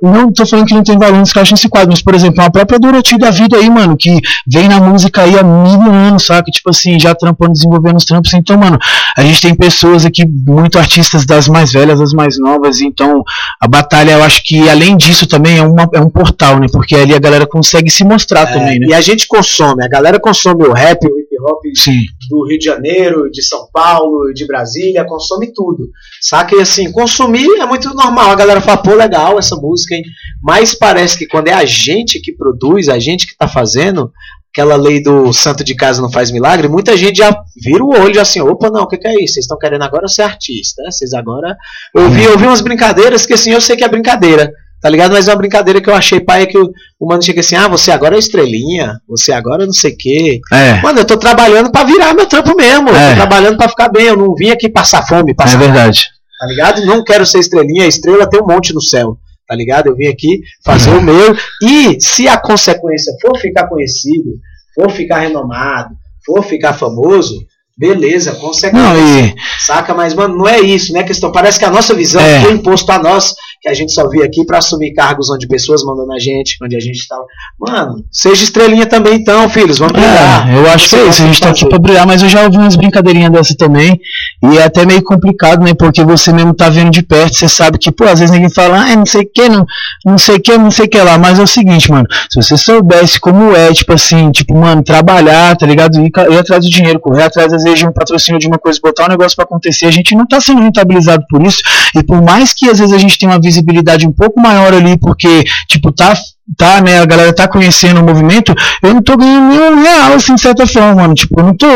Não 0.02 0.32
tô 0.32 0.44
falando 0.44 0.66
que 0.66 0.74
não 0.74 0.82
tem 0.82 0.98
valor, 0.98 1.22
que 1.22 1.38
acham 1.38 1.54
esse 1.54 1.68
quadro, 1.68 1.90
mas, 1.90 2.02
por 2.02 2.14
exemplo, 2.14 2.42
a 2.42 2.50
própria 2.50 2.78
Dorothy 2.78 3.18
da 3.18 3.30
vida 3.30 3.56
aí, 3.56 3.70
mano, 3.70 3.96
que 3.96 4.20
vem 4.46 4.68
na 4.68 4.80
música 4.80 5.22
aí 5.22 5.38
há 5.38 5.42
mil 5.42 5.92
anos, 5.92 6.26
saca? 6.26 6.50
Tipo 6.50 6.70
assim, 6.70 6.98
já 6.98 7.14
trampando, 7.14 7.52
desenvolvendo 7.52 7.96
os 7.96 8.04
trampos. 8.04 8.32
Então, 8.34 8.58
mano, 8.58 8.78
a 9.16 9.22
gente 9.22 9.40
tem 9.40 9.54
pessoas 9.54 10.04
aqui, 10.04 10.24
muito 10.26 10.78
artistas 10.78 11.24
das 11.24 11.46
mais 11.46 11.72
velhas, 11.72 12.00
das 12.00 12.12
mais 12.12 12.36
novas. 12.38 12.80
Então, 12.80 13.22
a 13.60 13.68
batalha, 13.68 14.12
eu 14.12 14.24
acho 14.24 14.42
que 14.44 14.68
além 14.68 14.96
disso 14.96 15.26
também 15.26 15.58
é, 15.58 15.62
uma, 15.62 15.88
é 15.94 16.00
um 16.00 16.10
portal, 16.10 16.58
né? 16.58 16.66
Porque 16.72 16.96
ali 16.96 17.14
a 17.14 17.18
galera 17.20 17.46
consegue 17.46 17.90
se 17.90 18.04
mostrar 18.04 18.48
é, 18.48 18.52
também, 18.52 18.80
né? 18.80 18.86
E 18.88 18.94
a 18.94 19.00
gente 19.00 19.26
consome, 19.28 19.84
a 19.84 19.88
galera 19.88 20.18
consome 20.18 20.64
o 20.64 20.72
rap, 20.72 21.04
o 21.06 21.18
hip 21.18 21.34
hop 21.44 21.60
Sim. 21.74 22.00
do 22.28 22.46
Rio 22.48 22.58
de 22.58 22.64
Janeiro, 22.64 23.30
de 23.30 23.42
São 23.42 23.66
Paulo, 23.74 24.32
de 24.32 24.46
Brasília, 24.46 25.04
consome 25.04 25.52
tudo. 25.52 25.90
Saca? 26.20 26.54
E 26.54 26.60
assim, 26.60 26.92
consumir 26.92 27.60
é 27.60 27.66
muito 27.66 27.92
normal. 27.92 28.30
A 28.30 28.36
galera 28.36 28.60
fala, 28.60 28.80
pô, 28.80 28.94
legal 28.94 29.36
essa 29.36 29.56
música, 29.56 29.96
hein? 29.96 30.04
Mas 30.40 30.72
parece 30.72 31.18
que 31.18 31.26
quando 31.26 31.48
é 31.48 31.52
a 31.52 31.64
gente 31.64 32.20
que 32.20 32.32
produz, 32.32 32.88
a 32.88 33.00
gente 33.00 33.26
que 33.26 33.36
tá 33.36 33.48
fazendo, 33.48 34.12
aquela 34.52 34.76
lei 34.76 35.02
do 35.02 35.32
santo 35.32 35.64
de 35.64 35.74
casa 35.74 36.00
não 36.00 36.10
faz 36.10 36.30
milagre, 36.30 36.68
muita 36.68 36.96
gente 36.96 37.16
já 37.16 37.36
vira 37.60 37.82
o 37.82 37.90
olho 37.90 38.20
assim, 38.20 38.40
opa, 38.40 38.70
não, 38.70 38.82
o 38.82 38.86
que, 38.86 38.96
que, 38.96 39.08
é 39.08 39.14
isso? 39.14 39.34
Vocês 39.34 39.44
estão 39.44 39.58
querendo 39.58 39.82
agora 39.82 40.06
ser 40.06 40.22
artista, 40.22 40.80
né? 40.84 40.92
Vocês 40.92 41.12
agora... 41.12 41.56
Eu 41.92 42.08
vi, 42.08 42.22
eu 42.22 42.38
vi 42.38 42.46
umas 42.46 42.60
brincadeiras 42.60 43.26
que 43.26 43.32
assim, 43.32 43.50
eu 43.50 43.60
sei 43.60 43.76
que 43.76 43.82
é 43.82 43.88
brincadeira, 43.88 44.52
tá 44.84 44.90
ligado? 44.90 45.12
Mas 45.12 45.26
é 45.26 45.30
uma 45.30 45.38
brincadeira 45.38 45.80
que 45.80 45.88
eu 45.88 45.94
achei, 45.94 46.20
pai, 46.20 46.42
é 46.42 46.46
que 46.46 46.58
o, 46.58 46.70
o 47.00 47.08
mano 47.08 47.22
chega 47.22 47.40
assim, 47.40 47.56
ah, 47.56 47.66
você 47.68 47.90
agora 47.90 48.16
é 48.16 48.18
estrelinha, 48.18 49.00
você 49.08 49.32
agora 49.32 49.64
não 49.64 49.72
sei 49.72 49.92
o 49.92 49.96
quê. 49.96 50.40
É. 50.52 50.74
Mano, 50.82 50.98
eu 50.98 51.06
tô 51.06 51.16
trabalhando 51.16 51.72
para 51.72 51.86
virar 51.86 52.12
meu 52.12 52.26
trampo 52.26 52.54
mesmo, 52.54 52.90
é. 52.90 52.92
eu 52.92 52.94
tô 52.94 52.98
é. 52.98 53.14
trabalhando 53.14 53.56
para 53.56 53.70
ficar 53.70 53.88
bem, 53.88 54.08
eu 54.08 54.16
não 54.18 54.34
vim 54.34 54.50
aqui 54.50 54.68
passar 54.68 55.02
fome, 55.06 55.34
passar 55.34 55.56
É 55.56 55.58
verdade. 55.58 56.08
Tá 56.38 56.46
ligado? 56.46 56.84
Não 56.84 57.02
quero 57.02 57.24
ser 57.24 57.38
estrelinha, 57.38 57.84
a 57.84 57.88
estrela 57.88 58.28
tem 58.28 58.42
um 58.42 58.46
monte 58.46 58.74
no 58.74 58.82
céu 58.82 59.16
tá 59.46 59.54
ligado? 59.54 59.88
Eu 59.88 59.94
vim 59.94 60.06
aqui 60.06 60.40
fazer 60.64 60.88
o 60.88 61.02
meu. 61.02 61.36
E 61.62 62.00
se 62.00 62.26
a 62.26 62.38
consequência 62.38 63.12
for 63.20 63.38
ficar 63.38 63.68
conhecido, 63.68 64.30
for 64.74 64.90
ficar 64.90 65.18
renomado, 65.18 65.94
for 66.24 66.42
ficar 66.42 66.72
famoso, 66.72 67.44
beleza, 67.76 68.32
consequência. 68.36 68.88
Não, 68.88 69.26
e... 69.26 69.34
Saca? 69.60 69.92
Mas, 69.92 70.14
mano, 70.14 70.34
não 70.34 70.48
é 70.48 70.60
isso, 70.60 70.94
né? 70.94 71.02
Questão. 71.02 71.30
Parece 71.30 71.58
que 71.58 71.64
a 71.66 71.70
nossa 71.70 71.92
visão 71.92 72.22
é. 72.22 72.40
foi 72.40 72.52
imposto 72.52 72.90
a 72.90 72.98
nós 72.98 73.34
que 73.64 73.70
a 73.70 73.74
gente 73.74 73.92
só 73.92 74.06
veio 74.06 74.22
aqui 74.22 74.44
para 74.44 74.58
assumir 74.58 74.92
cargos 74.92 75.30
onde 75.30 75.48
pessoas 75.48 75.82
mandam 75.82 76.06
na 76.06 76.18
gente, 76.18 76.58
onde 76.62 76.76
a 76.76 76.80
gente 76.80 77.08
tá. 77.08 77.16
Mano, 77.58 78.04
seja 78.12 78.44
estrelinha 78.44 78.84
também 78.84 79.14
então, 79.14 79.48
filhos, 79.48 79.78
vamos 79.78 79.94
brilhar. 79.94 80.50
É, 80.50 80.58
eu 80.58 80.70
acho 80.70 80.90
que 80.90 80.96
é 80.96 81.06
isso, 81.06 81.22
a 81.22 81.26
gente 81.26 81.40
tá 81.40 81.48
aqui 81.48 81.66
pra 81.66 81.78
brilhar, 81.78 82.06
mas 82.06 82.22
eu 82.22 82.28
já 82.28 82.42
ouvi 82.42 82.58
umas 82.58 82.76
brincadeirinhas 82.76 83.32
dessa 83.32 83.56
também, 83.56 83.98
e 84.42 84.58
é 84.58 84.64
até 84.64 84.84
meio 84.84 85.02
complicado, 85.02 85.64
né, 85.64 85.72
porque 85.72 86.04
você 86.04 86.30
mesmo 86.30 86.52
tá 86.52 86.68
vendo 86.68 86.90
de 86.90 87.02
perto, 87.02 87.36
você 87.36 87.48
sabe 87.48 87.78
que, 87.78 87.90
pô, 87.90 88.04
às 88.04 88.20
vezes 88.20 88.30
ninguém 88.30 88.50
fala, 88.50 88.82
ah, 88.82 88.96
não 88.96 89.06
sei 89.06 89.22
o 89.22 89.30
que, 89.32 89.48
não, 89.48 89.64
não 90.04 90.18
sei 90.18 90.36
o 90.36 90.40
que, 90.42 90.58
não 90.58 90.70
sei 90.70 90.84
o 90.84 90.88
que 90.90 90.98
lá, 90.98 91.16
mas 91.16 91.38
é 91.38 91.42
o 91.42 91.46
seguinte, 91.46 91.90
mano, 91.90 92.06
se 92.28 92.42
você 92.42 92.58
soubesse 92.58 93.18
como 93.18 93.56
é, 93.56 93.72
tipo 93.72 93.94
assim, 93.94 94.30
tipo, 94.30 94.54
mano, 94.54 94.82
trabalhar, 94.82 95.56
tá 95.56 95.64
ligado, 95.64 95.98
ir, 96.00 96.10
ir 96.30 96.38
atrás 96.38 96.62
do 96.62 96.70
dinheiro, 96.70 97.00
correr 97.00 97.22
atrás, 97.22 97.50
às 97.50 97.62
vezes, 97.62 97.78
de 97.78 97.86
um 97.86 97.92
patrocínio 97.92 98.38
de 98.38 98.46
uma 98.46 98.58
coisa, 98.58 98.78
botar 98.82 99.06
um 99.06 99.08
negócio 99.08 99.34
para 99.34 99.46
acontecer, 99.46 99.86
a 99.86 99.90
gente 99.90 100.14
não 100.14 100.26
tá 100.26 100.38
sendo 100.38 100.60
rentabilizado 100.60 101.24
por 101.30 101.42
isso, 101.46 101.62
e 101.96 102.02
por 102.02 102.20
mais 102.20 102.52
que 102.52 102.68
às 102.68 102.78
vezes 102.78 102.92
a 102.92 102.98
gente 102.98 103.18
tenha 103.18 103.32
uma 103.32 103.40
visão 103.40 103.53
visibilidade 103.54 104.06
um 104.06 104.12
pouco 104.12 104.40
maior 104.40 104.72
ali, 104.72 104.98
porque, 104.98 105.44
tipo, 105.68 105.92
tá 105.92 106.14
tá, 106.58 106.82
né, 106.82 107.00
a 107.00 107.06
galera 107.06 107.34
tá 107.34 107.48
conhecendo 107.48 108.00
o 108.00 108.04
movimento, 108.04 108.54
eu 108.82 108.92
não 108.92 109.02
tô 109.02 109.16
ganhando 109.16 109.48
nenhum 109.48 109.82
real, 109.82 110.12
assim, 110.12 110.34
de 110.34 110.42
certa 110.42 110.66
forma, 110.66 110.94
mano, 110.94 111.14
tipo, 111.14 111.40
eu 111.40 111.44
não 111.44 111.56
tô, 111.56 111.66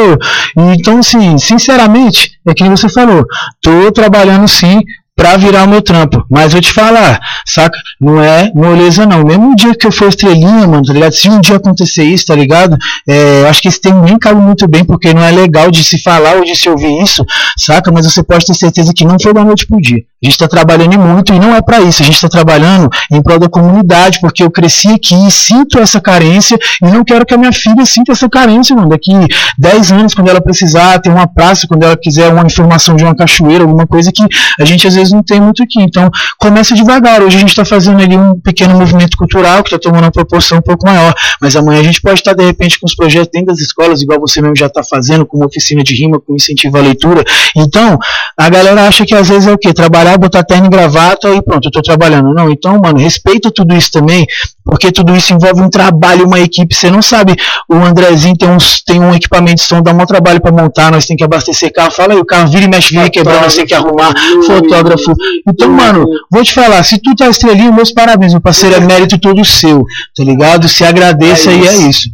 então, 0.75 0.99
assim, 0.99 1.39
sinceramente, 1.39 2.33
é 2.47 2.53
que 2.53 2.69
você 2.69 2.87
falou, 2.87 3.25
tô 3.63 3.91
trabalhando 3.91 4.47
sim, 4.47 4.81
pra 5.19 5.37
virar 5.37 5.65
o 5.65 5.69
meu 5.69 5.83
trampo. 5.83 6.25
Mas 6.31 6.53
vou 6.53 6.63
te 6.63 6.73
falar, 6.73 7.21
saca? 7.45 7.77
Não 8.01 8.23
é 8.23 8.53
moleza, 8.55 9.05
não. 9.05 9.25
Mesmo 9.25 9.51
um 9.51 9.55
dia 9.57 9.75
que 9.75 9.85
eu 9.85 9.91
for 9.91 10.09
estrelinha, 10.09 10.69
mano, 10.69 10.85
tá 10.85 10.93
ligado? 10.93 11.13
Se 11.13 11.29
um 11.29 11.41
dia 11.41 11.57
acontecer 11.57 12.05
isso, 12.05 12.27
tá 12.27 12.37
ligado? 12.37 12.77
É, 13.07 13.45
acho 13.49 13.61
que 13.61 13.67
esse 13.67 13.81
termo 13.81 14.05
nem 14.05 14.17
cabe 14.17 14.41
muito 14.41 14.69
bem, 14.69 14.85
porque 14.85 15.13
não 15.13 15.23
é 15.23 15.33
legal 15.33 15.73
de 15.73 15.83
se 15.83 16.01
falar 16.01 16.37
ou 16.37 16.45
de 16.45 16.55
se 16.55 16.69
ouvir 16.69 17.03
isso, 17.03 17.25
saca? 17.57 17.91
Mas 17.91 18.05
você 18.05 18.23
pode 18.23 18.47
ter 18.47 18.55
certeza 18.55 18.93
que 18.95 19.05
não 19.05 19.17
foi 19.21 19.35
da 19.35 19.45
noite 19.45 19.67
pro 19.67 19.81
dia. 19.81 20.05
A 20.21 20.27
gente 20.27 20.35
está 20.35 20.49
trabalhando 20.49 20.99
muito 20.99 21.33
e 21.33 21.39
não 21.39 21.55
é 21.55 21.63
para 21.63 21.81
isso. 21.81 22.03
A 22.03 22.05
gente 22.05 22.17
está 22.17 22.29
trabalhando 22.29 22.89
em 23.13 23.23
prol 23.23 23.39
da 23.39 23.49
comunidade, 23.49 24.19
porque 24.21 24.43
eu 24.43 24.51
cresci 24.51 24.89
aqui 24.89 25.15
e 25.15 25.31
sinto 25.31 25.79
essa 25.79 26.01
carência 26.01 26.59
e 26.83 26.87
não 26.87 27.05
quero 27.05 27.25
que 27.25 27.35
a 27.35 27.39
minha 27.39 27.53
filha 27.53 27.87
sinta 27.87 28.11
essa 28.11 28.29
carência, 28.29 28.75
mano. 28.75 28.89
Daqui 28.89 29.13
10 29.59 29.93
anos, 29.93 30.15
quando 30.15 30.29
ela 30.29 30.41
precisar 30.41 30.99
ter 30.99 31.09
uma 31.09 31.29
praça, 31.29 31.69
quando 31.69 31.85
ela 31.85 31.97
quiser 31.97 32.33
uma 32.33 32.43
informação 32.43 32.97
de 32.97 33.05
uma 33.05 33.15
cachoeira, 33.15 33.63
alguma 33.63 33.87
coisa 33.87 34.11
que 34.13 34.25
a 34.61 34.65
gente 34.65 34.89
às 34.89 34.97
vezes 34.97 35.13
não 35.13 35.23
tem 35.23 35.41
muito 35.41 35.63
aqui. 35.63 35.81
Então, 35.81 36.11
começa 36.39 36.75
devagar. 36.75 37.23
Hoje 37.23 37.37
a 37.37 37.41
gente 37.41 37.51
está 37.51 37.65
fazendo 37.65 38.03
ali 38.03 38.17
um 38.17 38.41
pequeno 38.41 38.77
movimento 38.77 39.17
cultural 39.17 39.63
que 39.63 39.69
está 39.73 39.79
tomando 39.79 40.03
uma 40.03 40.11
proporção 40.11 40.59
um 40.59 40.63
pouco 40.63 40.85
maior. 40.85 41.15
Mas 41.41 41.55
amanhã 41.55 41.79
a 41.81 41.85
gente 41.85 42.01
pode 42.01 42.19
estar, 42.19 42.35
de 42.35 42.45
repente, 42.45 42.81
com 42.81 42.87
os 42.87 42.95
projetos 42.97 43.31
dentro 43.33 43.49
das 43.49 43.61
escolas, 43.61 44.03
igual 44.03 44.19
você 44.19 44.41
mesmo 44.41 44.57
já 44.57 44.67
está 44.67 44.83
fazendo, 44.83 45.25
com 45.25 45.37
uma 45.37 45.47
oficina 45.47 45.85
de 45.85 45.95
rima, 45.95 46.19
com 46.19 46.35
incentivo 46.35 46.77
à 46.77 46.81
leitura. 46.81 47.23
Então, 47.57 47.97
a 48.37 48.49
galera 48.49 48.89
acha 48.89 49.07
que 49.07 49.15
às 49.15 49.29
vezes 49.29 49.47
é 49.47 49.53
o 49.53 49.59
quê? 49.59 49.73
Trabalhar 49.73 50.08
trabalhar, 50.09 50.19
botar 50.19 50.43
terno 50.45 50.67
e 50.67 50.71
gravata 50.71 51.35
e 51.35 51.43
pronto, 51.43 51.67
eu 51.67 51.73
tô 51.73 51.83
trabalhando. 51.83 52.33
Não, 52.33 52.51
então, 52.51 52.79
mano, 52.81 52.99
respeita 52.99 53.51
tudo 53.51 53.75
isso 53.75 53.91
também, 53.91 54.27
porque 54.65 54.91
tudo 54.91 55.15
isso 55.15 55.35
envolve 55.35 55.61
um 55.61 55.69
trabalho, 55.69 56.27
uma 56.27 56.41
equipe. 56.41 56.75
Você 56.75 56.91
não 56.91 57.03
sabe, 57.03 57.35
o 57.69 57.75
Andrezinho 57.75 58.37
tem, 58.37 58.49
uns, 58.49 58.83
tem 58.83 59.01
um 59.01 59.15
equipamento 59.15 59.57
de 59.57 59.63
som, 59.63 59.83
dá 59.83 59.93
um 59.93 60.07
trabalho 60.07 60.41
para 60.41 60.53
montar, 60.53 60.91
nós 60.91 61.07
tem 61.07 61.17
que 61.17 61.25
abastecer 61.25 61.73
carro. 61.73 61.91
Fala 61.91 62.15
aí, 62.15 62.19
o 62.19 62.25
carro 62.25 62.49
vira 62.49 62.65
e 62.65 62.69
mexe, 62.69 62.95
vira 62.95 63.11
quebrando, 63.11 63.43
nós 63.43 63.55
tem 63.55 63.67
que 63.67 63.75
arrumar, 63.75 64.15
fotógrafo. 64.47 65.13
Então, 65.47 65.71
mano, 65.71 66.07
vou 66.31 66.43
te 66.43 66.53
falar, 66.53 66.83
se 66.83 66.99
tu 66.99 67.15
tá 67.15 67.29
estrelinho, 67.29 67.73
meus 67.73 67.93
parabéns, 67.93 68.33
meu 68.33 68.41
parceiro, 68.41 68.77
é 68.77 68.81
mérito 68.81 69.19
todo 69.19 69.45
seu, 69.45 69.85
tá 70.17 70.25
ligado? 70.25 70.69
Se 70.69 70.85
agradeça 70.85 71.51
é 71.51 71.55
e 71.55 71.67
é 71.67 71.75
isso. 71.89 72.09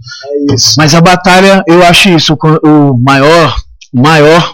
É 0.51 0.55
isso. 0.55 0.75
Mas 0.79 0.95
a 0.95 1.01
batalha, 1.01 1.63
eu 1.67 1.85
acho 1.85 2.09
isso, 2.09 2.37
o 2.63 2.97
maior, 3.03 3.57
maior 3.93 4.54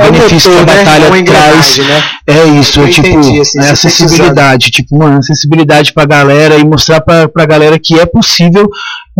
benefício 0.00 0.50
motor, 0.50 0.64
que 0.64 0.70
a 0.70 0.74
né? 0.74 0.84
batalha 0.84 1.10
né? 1.10 1.22
traz 1.24 1.78
né? 1.78 2.02
é 2.26 2.44
isso, 2.60 2.80
é 2.80 2.88
tipo 2.88 3.08
entendi, 3.08 3.40
assim, 3.40 3.58
é 3.60 3.70
acessibilidade, 3.70 4.70
tipo, 4.70 4.96
mano, 4.96 5.18
acessibilidade 5.18 5.92
pra 5.92 6.04
galera 6.04 6.56
e 6.56 6.64
mostrar 6.64 7.00
pra, 7.00 7.28
pra 7.28 7.44
galera 7.46 7.78
que 7.78 7.98
é 7.98 8.06
possível 8.06 8.68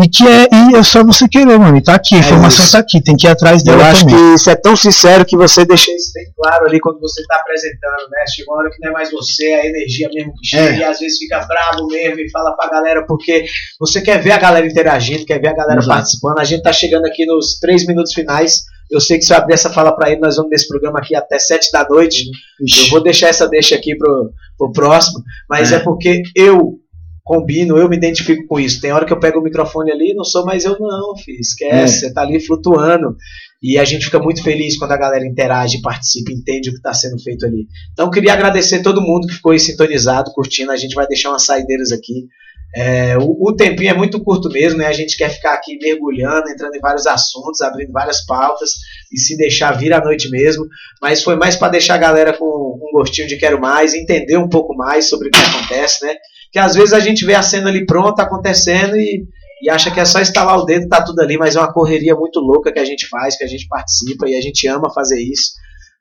e 0.03 0.09
que 0.09 0.27
é, 0.27 0.49
e 0.53 0.77
é 0.77 0.83
só 0.83 1.05
você 1.05 1.29
querer, 1.29 1.59
mano, 1.59 1.77
e 1.77 1.83
tá 1.83 1.95
aqui, 1.95 2.14
a 2.14 2.19
é 2.19 2.21
informação 2.21 2.64
isso. 2.64 2.73
tá 2.73 2.79
aqui, 2.79 3.03
tem 3.03 3.16
que 3.16 3.27
ir 3.27 3.31
atrás 3.31 3.62
dela 3.62 3.83
Eu 3.83 3.87
acho 3.87 4.07
também. 4.07 4.16
que 4.16 4.35
isso 4.35 4.49
é 4.49 4.55
tão 4.55 4.77
sincero 4.77 5.25
que 5.25 5.37
você 5.37 5.64
deixa 5.64 5.90
isso 5.93 6.12
bem 6.14 6.25
claro 6.37 6.66
ali 6.66 6.81
quando 6.81 7.01
você 7.01 7.23
tá 7.27 7.37
apresentando, 7.37 8.09
né, 8.11 8.25
chega 8.35 8.51
uma 8.51 8.61
hora 8.61 8.71
que 8.71 8.81
não 8.81 8.90
é 8.90 8.93
mais 8.93 9.11
você, 9.11 9.47
é 9.47 9.61
a 9.62 9.66
energia 9.66 10.09
mesmo 10.14 10.33
que 10.35 10.47
chega, 10.49 10.77
é. 10.77 10.79
e 10.79 10.85
às 10.85 10.99
vezes 11.01 11.19
fica 11.19 11.40
bravo 11.40 11.87
mesmo 11.88 12.21
e 12.21 12.31
fala 12.31 12.57
pra 12.57 12.71
galera, 12.71 13.05
porque 13.07 13.45
você 13.79 14.01
quer 14.01 14.23
ver 14.23 14.33
a 14.33 14.38
galera 14.38 14.66
interagindo, 14.66 15.27
quer 15.27 15.40
ver 15.40 15.49
a 15.49 15.55
galera 15.55 15.81
Exato. 15.81 15.95
participando, 15.97 16.38
a 16.38 16.45
gente 16.45 16.62
tá 16.62 16.73
chegando 16.73 17.05
aqui 17.07 17.27
nos 17.27 17.59
três 17.59 17.85
minutos 17.87 18.14
finais, 18.14 18.62
eu 18.90 19.00
sei 19.00 19.18
que 19.18 19.24
se 19.24 19.33
eu 19.33 19.37
abrir 19.37 19.55
essa 19.55 19.70
fala 19.70 19.94
para 19.94 20.11
ele, 20.11 20.20
nós 20.20 20.37
vamos 20.37 20.50
nesse 20.50 20.66
programa 20.66 20.98
aqui 20.98 21.14
até 21.14 21.38
sete 21.38 21.70
da 21.70 21.88
noite. 21.88 22.24
Ixi. 22.62 22.85
Eu 22.85 22.90
vou 22.90 23.03
deixar 23.03 23.29
essa 23.29 23.48
deixa 23.48 23.74
aqui 23.74 23.96
pro, 23.96 24.33
pro 24.59 24.72
próximo, 24.72 25.22
mas 25.48 25.72
é. 25.72 25.76
é 25.76 25.79
porque 25.79 26.22
eu 26.35 26.81
combino, 27.22 27.79
eu 27.79 27.88
me 27.88 27.96
identifico 27.96 28.44
com 28.48 28.59
isso. 28.59 28.81
Tem 28.81 28.90
hora 28.90 29.07
que 29.07 29.12
eu 29.12 29.20
pego 29.20 29.38
o 29.38 29.42
microfone 29.42 29.92
ali, 29.92 30.14
não 30.14 30.24
sou 30.24 30.44
mais 30.44 30.64
eu 30.64 30.76
não, 30.81 31.16
filho, 31.16 31.38
esquece, 31.38 32.05
é. 32.05 32.09
você 32.09 32.12
tá 32.12 32.22
ali 32.22 32.40
flutuando. 32.40 33.14
E 33.62 33.79
a 33.79 33.85
gente 33.85 34.07
fica 34.07 34.18
muito 34.18 34.42
feliz 34.42 34.79
quando 34.79 34.92
a 34.92 34.96
galera 34.96 35.26
interage, 35.26 35.83
participa, 35.83 36.33
entende 36.33 36.70
o 36.70 36.72
que 36.72 36.79
está 36.79 36.94
sendo 36.94 37.22
feito 37.22 37.44
ali. 37.44 37.66
Então, 37.92 38.11
queria 38.11 38.33
agradecer 38.33 38.83
todo 38.83 39.03
mundo 39.03 39.26
que 39.26 39.35
ficou 39.35 39.53
aí 39.53 39.61
sintonizado, 39.61 40.33
curtindo. 40.33 40.72
A 40.72 40.76
gente 40.76 40.94
vai 40.94 41.07
deixar 41.07 41.29
umas 41.29 41.44
saideiras 41.44 41.92
aqui. 41.92 42.26
É, 42.74 43.18
o, 43.18 43.48
o, 43.48 43.56
tempinho 43.56 43.90
é 43.90 43.94
muito 43.94 44.22
curto 44.22 44.48
mesmo, 44.48 44.78
né? 44.78 44.87
A 44.87 44.92
gente 44.92 45.16
quer 45.16 45.28
ficar 45.28 45.54
aqui 45.54 45.76
mergulhando, 45.80 46.48
entrando 46.48 46.74
em 46.74 46.80
vários 46.80 47.06
assuntos, 47.06 47.61
abrindo 47.61 47.92
várias 47.92 48.24
pautas 48.24 48.70
e 49.12 49.18
se 49.18 49.37
deixar 49.37 49.76
vir 49.76 49.92
à 49.92 50.00
noite 50.00 50.30
mesmo. 50.30 50.64
Mas 51.02 51.22
foi 51.22 51.35
mais 51.35 51.56
para 51.56 51.72
deixar 51.72 51.94
a 51.94 51.98
galera 51.98 52.33
com 52.33 52.44
um 52.44 52.92
gostinho 52.92 53.26
de 53.26 53.37
quero 53.37 53.61
mais, 53.61 53.92
entender 53.92 54.37
um 54.37 54.48
pouco 54.48 54.74
mais 54.76 55.09
sobre 55.09 55.28
o 55.28 55.30
que 55.30 55.40
acontece, 55.40 56.04
né? 56.04 56.14
Que 56.52 56.59
às 56.59 56.74
vezes 56.74 56.92
a 56.92 57.00
gente 57.00 57.24
vê 57.24 57.35
a 57.35 57.42
cena 57.42 57.70
ali 57.70 57.85
pronta 57.85 58.22
acontecendo 58.22 58.96
e, 58.96 59.24
e 59.62 59.68
acha 59.68 59.90
que 59.90 59.98
é 59.98 60.04
só 60.04 60.20
instalar 60.20 60.59
o 60.59 60.64
dedo, 60.64 60.88
tá 60.88 61.02
tudo 61.02 61.20
ali, 61.20 61.37
mas 61.37 61.56
é 61.56 61.61
uma 61.61 61.72
correria 61.72 62.14
muito 62.14 62.38
louca 62.38 62.72
que 62.72 62.78
a 62.78 62.85
gente 62.85 63.09
faz, 63.09 63.37
que 63.37 63.44
a 63.44 63.48
gente 63.48 63.66
participa 63.66 64.28
e 64.28 64.37
a 64.37 64.40
gente 64.40 64.66
ama 64.68 64.92
fazer 64.92 65.20
isso. 65.20 65.52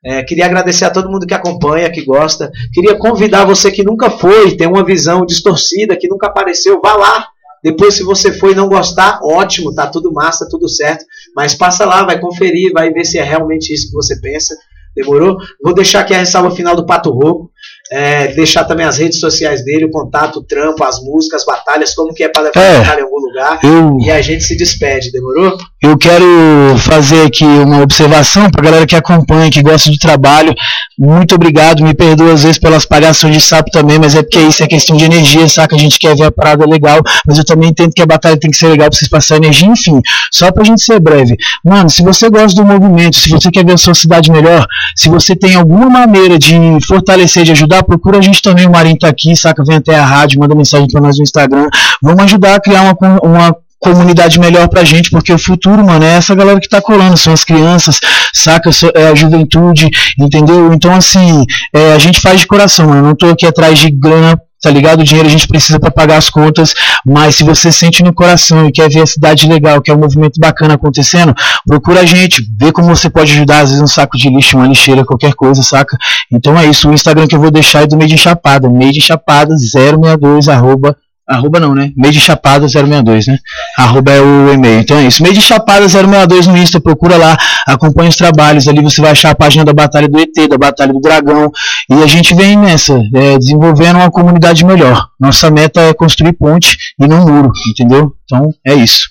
É, 0.04 0.22
queria 0.22 0.46
agradecer 0.46 0.86
a 0.86 0.90
todo 0.90 1.10
mundo 1.10 1.26
que 1.26 1.34
acompanha, 1.34 1.90
que 1.90 2.04
gosta. 2.04 2.50
Queria 2.72 2.96
convidar 2.96 3.44
você 3.44 3.70
que 3.70 3.84
nunca 3.84 4.10
foi, 4.10 4.56
tem 4.56 4.66
uma 4.66 4.84
visão 4.84 5.26
distorcida, 5.26 5.96
que 5.96 6.08
nunca 6.08 6.26
apareceu, 6.28 6.80
vá 6.80 6.94
lá. 6.96 7.26
Depois, 7.62 7.94
se 7.94 8.02
você 8.02 8.32
for 8.32 8.50
e 8.50 8.54
não 8.54 8.68
gostar, 8.68 9.20
ótimo, 9.22 9.74
tá 9.74 9.86
tudo 9.86 10.12
massa, 10.12 10.48
tudo 10.48 10.68
certo. 10.68 11.04
Mas 11.36 11.54
passa 11.54 11.84
lá, 11.84 12.04
vai 12.04 12.18
conferir, 12.18 12.72
vai 12.72 12.90
ver 12.90 13.04
se 13.04 13.18
é 13.18 13.22
realmente 13.22 13.72
isso 13.72 13.88
que 13.88 13.94
você 13.94 14.18
pensa. 14.18 14.56
Demorou? 14.96 15.36
Vou 15.62 15.74
deixar 15.74 16.00
aqui 16.00 16.14
a 16.14 16.18
ressalva 16.18 16.50
final 16.50 16.74
do 16.74 16.86
Pato 16.86 17.10
Rouco. 17.10 17.49
É, 17.92 18.28
deixar 18.28 18.64
também 18.64 18.86
as 18.86 18.98
redes 18.98 19.18
sociais 19.18 19.64
dele, 19.64 19.86
o 19.86 19.90
contato, 19.90 20.38
o 20.38 20.42
trampo, 20.42 20.84
as 20.84 21.02
músicas, 21.02 21.40
as 21.40 21.46
batalhas, 21.46 21.94
como 21.94 22.14
que 22.14 22.22
é 22.22 22.28
para 22.28 22.42
levar 22.42 22.96
é, 22.96 23.00
em 23.00 23.02
algum 23.02 23.18
lugar. 23.18 23.58
Eu... 23.62 23.98
E 24.00 24.10
a 24.10 24.22
gente 24.22 24.44
se 24.44 24.56
despede, 24.56 25.10
demorou? 25.10 25.58
eu 25.82 25.96
quero 25.96 26.76
fazer 26.76 27.24
aqui 27.24 27.44
uma 27.44 27.80
observação 27.80 28.50
para 28.50 28.60
a 28.60 28.64
galera 28.64 28.86
que 28.86 28.94
acompanha, 28.94 29.50
que 29.50 29.62
gosta 29.62 29.90
do 29.90 29.96
trabalho. 29.96 30.54
Muito 30.98 31.34
obrigado, 31.34 31.82
me 31.82 31.94
perdoa 31.94 32.34
às 32.34 32.42
vezes 32.42 32.58
pelas 32.58 32.84
palhações 32.84 33.34
de 33.34 33.40
sapo 33.40 33.70
também, 33.70 33.98
mas 33.98 34.14
é 34.14 34.22
porque 34.22 34.40
isso 34.40 34.62
é 34.62 34.66
questão 34.66 34.94
de 34.94 35.06
energia, 35.06 35.48
saca? 35.48 35.74
A 35.74 35.78
gente 35.78 35.98
quer 35.98 36.14
ver 36.14 36.24
a 36.24 36.30
parada 36.30 36.66
legal, 36.66 37.00
mas 37.26 37.38
eu 37.38 37.44
também 37.46 37.70
entendo 37.70 37.94
que 37.94 38.02
a 38.02 38.06
batalha 38.06 38.36
tem 38.36 38.50
que 38.50 38.58
ser 38.58 38.68
legal 38.68 38.90
para 38.90 38.98
vocês 38.98 39.08
passarem 39.08 39.44
energia, 39.44 39.68
enfim. 39.68 40.02
Só 40.30 40.52
pra 40.52 40.64
gente 40.64 40.82
ser 40.82 41.00
breve. 41.00 41.34
Mano, 41.64 41.88
se 41.88 42.02
você 42.02 42.28
gosta 42.28 42.60
do 42.60 42.66
movimento, 42.66 43.16
se 43.16 43.30
você 43.30 43.50
quer 43.50 43.64
ver 43.64 43.72
a 43.72 43.78
sua 43.78 43.94
cidade 43.94 44.30
melhor, 44.30 44.66
se 44.94 45.08
você 45.08 45.34
tem 45.34 45.54
alguma 45.54 45.88
maneira 45.88 46.38
de 46.38 46.54
fortalecer, 46.86 47.44
de 47.44 47.52
ajudar, 47.52 47.79
procura 47.82 48.18
a 48.18 48.22
gente 48.22 48.42
também, 48.42 48.66
o 48.66 48.70
Marinho 48.70 48.98
tá 48.98 49.08
aqui, 49.08 49.34
saca? 49.36 49.64
Vem 49.64 49.76
até 49.76 49.96
a 49.96 50.04
rádio, 50.04 50.40
manda 50.40 50.54
mensagem 50.54 50.86
para 50.90 51.00
nós 51.00 51.16
no 51.16 51.22
Instagram. 51.22 51.68
Vamos 52.02 52.24
ajudar 52.24 52.56
a 52.56 52.60
criar 52.60 52.82
uma, 52.82 53.20
uma 53.22 53.56
comunidade 53.80 54.38
melhor 54.38 54.68
pra 54.68 54.84
gente, 54.84 55.10
porque 55.10 55.32
o 55.32 55.38
futuro, 55.38 55.84
mano, 55.84 56.04
é 56.04 56.16
essa 56.16 56.34
galera 56.34 56.60
que 56.60 56.68
tá 56.68 56.80
colando, 56.80 57.16
são 57.16 57.32
as 57.32 57.42
crianças, 57.42 57.98
saca? 58.32 58.70
É 58.94 59.08
a 59.08 59.14
juventude, 59.14 59.88
entendeu? 60.18 60.72
Então, 60.72 60.94
assim, 60.94 61.44
é, 61.74 61.94
a 61.94 61.98
gente 61.98 62.20
faz 62.20 62.40
de 62.40 62.46
coração, 62.46 62.86
mano. 62.86 62.98
Eu 62.98 63.04
não 63.04 63.14
tô 63.16 63.26
aqui 63.26 63.46
atrás 63.46 63.78
de 63.78 63.90
grana 63.90 64.38
tá 64.62 64.70
ligado? 64.70 65.00
O 65.00 65.04
dinheiro 65.04 65.26
a 65.26 65.30
gente 65.30 65.48
precisa 65.48 65.80
para 65.80 65.90
pagar 65.90 66.18
as 66.18 66.28
contas, 66.28 66.74
mas 67.04 67.36
se 67.36 67.44
você 67.44 67.72
sente 67.72 68.02
no 68.02 68.12
coração 68.12 68.66
e 68.66 68.72
quer 68.72 68.90
ver 68.90 69.02
a 69.02 69.06
cidade 69.06 69.48
legal, 69.48 69.80
quer 69.80 69.94
um 69.94 69.98
movimento 69.98 70.38
bacana 70.38 70.74
acontecendo, 70.74 71.34
procura 71.66 72.00
a 72.00 72.04
gente, 72.04 72.42
vê 72.58 72.70
como 72.70 72.94
você 72.94 73.08
pode 73.08 73.32
ajudar, 73.32 73.60
às 73.60 73.70
vezes 73.70 73.82
um 73.82 73.86
saco 73.86 74.18
de 74.18 74.28
lixo, 74.28 74.56
uma 74.56 74.66
lixeira, 74.66 75.04
qualquer 75.04 75.32
coisa, 75.32 75.62
saca? 75.62 75.96
Então 76.30 76.58
é 76.58 76.66
isso, 76.66 76.90
o 76.90 76.92
Instagram 76.92 77.26
que 77.26 77.34
eu 77.34 77.40
vou 77.40 77.50
deixar 77.50 77.84
é 77.84 77.86
do 77.86 77.96
Made 77.96 78.12
in 78.12 78.18
Chapada, 78.18 78.68
Made 78.68 78.98
in 78.98 79.00
Chapada 79.00 79.56
062 79.56 80.48
arroba 80.48 80.94
Arroba 81.30 81.60
não, 81.60 81.76
né? 81.76 81.92
Meio 81.96 82.12
de 82.12 82.18
Chapada 82.18 82.66
062, 82.66 83.28
né? 83.28 83.38
Arroba 83.78 84.10
é 84.10 84.20
o 84.20 84.52
e-mail. 84.52 84.80
Então 84.80 84.96
é 84.96 85.04
isso. 85.06 85.22
Meio 85.22 85.32
de 85.32 85.40
Chapada 85.40 85.88
062 85.88 86.48
no 86.48 86.56
Insta, 86.56 86.80
procura 86.80 87.16
lá, 87.16 87.36
acompanha 87.68 88.08
os 88.08 88.16
trabalhos. 88.16 88.66
Ali 88.66 88.82
você 88.82 89.00
vai 89.00 89.12
achar 89.12 89.30
a 89.30 89.34
página 89.36 89.64
da 89.64 89.72
Batalha 89.72 90.08
do 90.08 90.18
ET, 90.18 90.34
da 90.48 90.58
Batalha 90.58 90.92
do 90.92 91.00
Dragão. 91.00 91.52
E 91.88 92.02
a 92.02 92.06
gente 92.08 92.34
vem 92.34 92.56
nessa, 92.56 93.00
é, 93.14 93.38
desenvolvendo 93.38 93.96
uma 93.96 94.10
comunidade 94.10 94.64
melhor. 94.64 95.06
Nossa 95.20 95.52
meta 95.52 95.80
é 95.80 95.94
construir 95.94 96.32
ponte 96.32 96.76
e 96.98 97.06
não 97.06 97.24
muro, 97.24 97.52
entendeu? 97.70 98.12
Então 98.24 98.52
é 98.66 98.74
isso. 98.74 99.08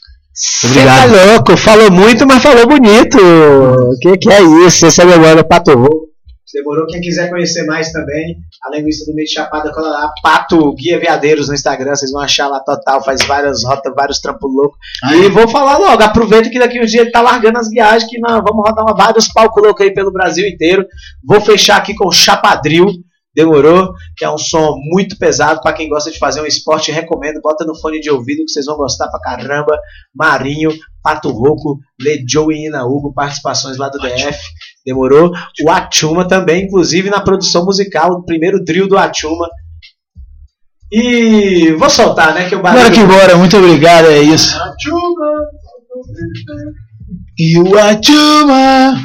Obrigado. 0.66 1.10
Você 1.10 1.18
tá 1.18 1.26
louco, 1.26 1.58
falou 1.58 1.92
muito, 1.92 2.28
mas 2.28 2.44
falou 2.44 2.68
bonito. 2.68 3.18
O 3.18 4.00
que, 4.02 4.18
que 4.18 4.30
é 4.30 4.42
isso? 4.66 4.86
Esse 4.86 5.02
é 5.02 5.06
meu 5.06 5.22
mano, 5.22 5.44
Pato 5.46 5.72
Demorou? 6.54 6.88
Quem 6.88 7.00
quiser 7.00 7.30
conhecer 7.30 7.64
mais 7.66 7.92
também, 7.92 8.38
a 8.64 8.76
linguiça 8.76 9.06
do 9.06 9.14
meio 9.14 9.28
de 9.28 9.34
Chapada, 9.34 9.72
cola 9.72 9.90
lá, 9.90 10.12
Pato 10.22 10.74
Guia 10.74 11.00
Veadeiros 11.00 11.48
no 11.48 11.54
Instagram, 11.54 11.96
vocês 11.96 12.12
vão 12.12 12.22
achar 12.22 12.48
lá 12.48 12.60
total, 12.60 13.04
faz 13.04 13.24
várias 13.26 13.64
rotas, 13.64 13.94
vários 13.96 14.20
trampos 14.20 14.52
loucos. 14.52 14.78
E 15.14 15.30
vou 15.30 15.48
falar 15.48 15.78
logo, 15.78 16.02
aproveita 16.02 16.50
que 16.50 16.60
daqui 16.60 16.82
uns 16.82 16.90
dias 16.90 17.04
ele 17.04 17.12
tá 17.12 17.22
largando 17.22 17.60
as 17.60 17.70
viagens, 17.70 18.10
que 18.10 18.20
nós 18.20 18.44
vamos 18.44 18.68
rodar 18.68 18.84
uma, 18.84 18.96
vários 18.96 19.28
palcos 19.28 19.62
loucos 19.62 19.86
aí 19.86 19.94
pelo 19.94 20.12
Brasil 20.12 20.48
inteiro. 20.48 20.86
Vou 21.24 21.40
fechar 21.40 21.78
aqui 21.78 21.94
com 21.94 22.08
o 22.08 22.12
Chapadril. 22.12 22.88
Demorou? 23.36 23.94
Que 24.18 24.26
é 24.26 24.30
um 24.30 24.38
som 24.38 24.76
muito 24.92 25.18
pesado 25.18 25.62
para 25.62 25.72
quem 25.72 25.88
gosta 25.88 26.12
de 26.12 26.18
fazer 26.18 26.42
um 26.42 26.46
esporte. 26.46 26.92
Recomendo, 26.92 27.40
bota 27.42 27.64
no 27.64 27.80
fone 27.80 28.00
de 28.00 28.10
ouvido 28.10 28.44
que 28.44 28.52
vocês 28.52 28.66
vão 28.66 28.76
gostar 28.76 29.08
pra 29.08 29.20
caramba. 29.20 29.80
Marinho, 30.14 30.72
Pato 31.02 31.30
Roco, 31.30 31.80
Lejoe 32.00 32.56
e 32.56 32.68
Ina 32.68 32.86
Hugo, 32.86 33.14
participações 33.14 33.78
lá 33.78 33.88
do 33.88 34.00
DF. 34.00 34.40
Demorou? 34.90 35.32
O 35.64 35.70
Atuma 35.70 36.28
também, 36.28 36.66
inclusive 36.66 37.12
na 37.12 37.22
produção 37.22 37.64
musical, 37.64 38.12
o 38.12 38.26
primeiro 38.26 38.64
trio 38.64 38.88
do 38.88 38.98
Atuma. 38.98 39.48
E 40.92 41.72
vou 41.78 41.90
soltar, 41.92 42.34
né? 42.34 42.50
Que 42.50 42.56
o 42.56 42.60
barulho... 42.60 42.82
Bora 42.82 42.94
que 42.96 43.04
bora, 43.04 43.38
muito 43.38 43.56
obrigado, 43.56 44.08
é 44.08 44.20
isso. 44.20 44.58
Atuma! 44.58 45.46
E 47.38 47.60
o 47.60 47.78
Atuma! 47.78 49.00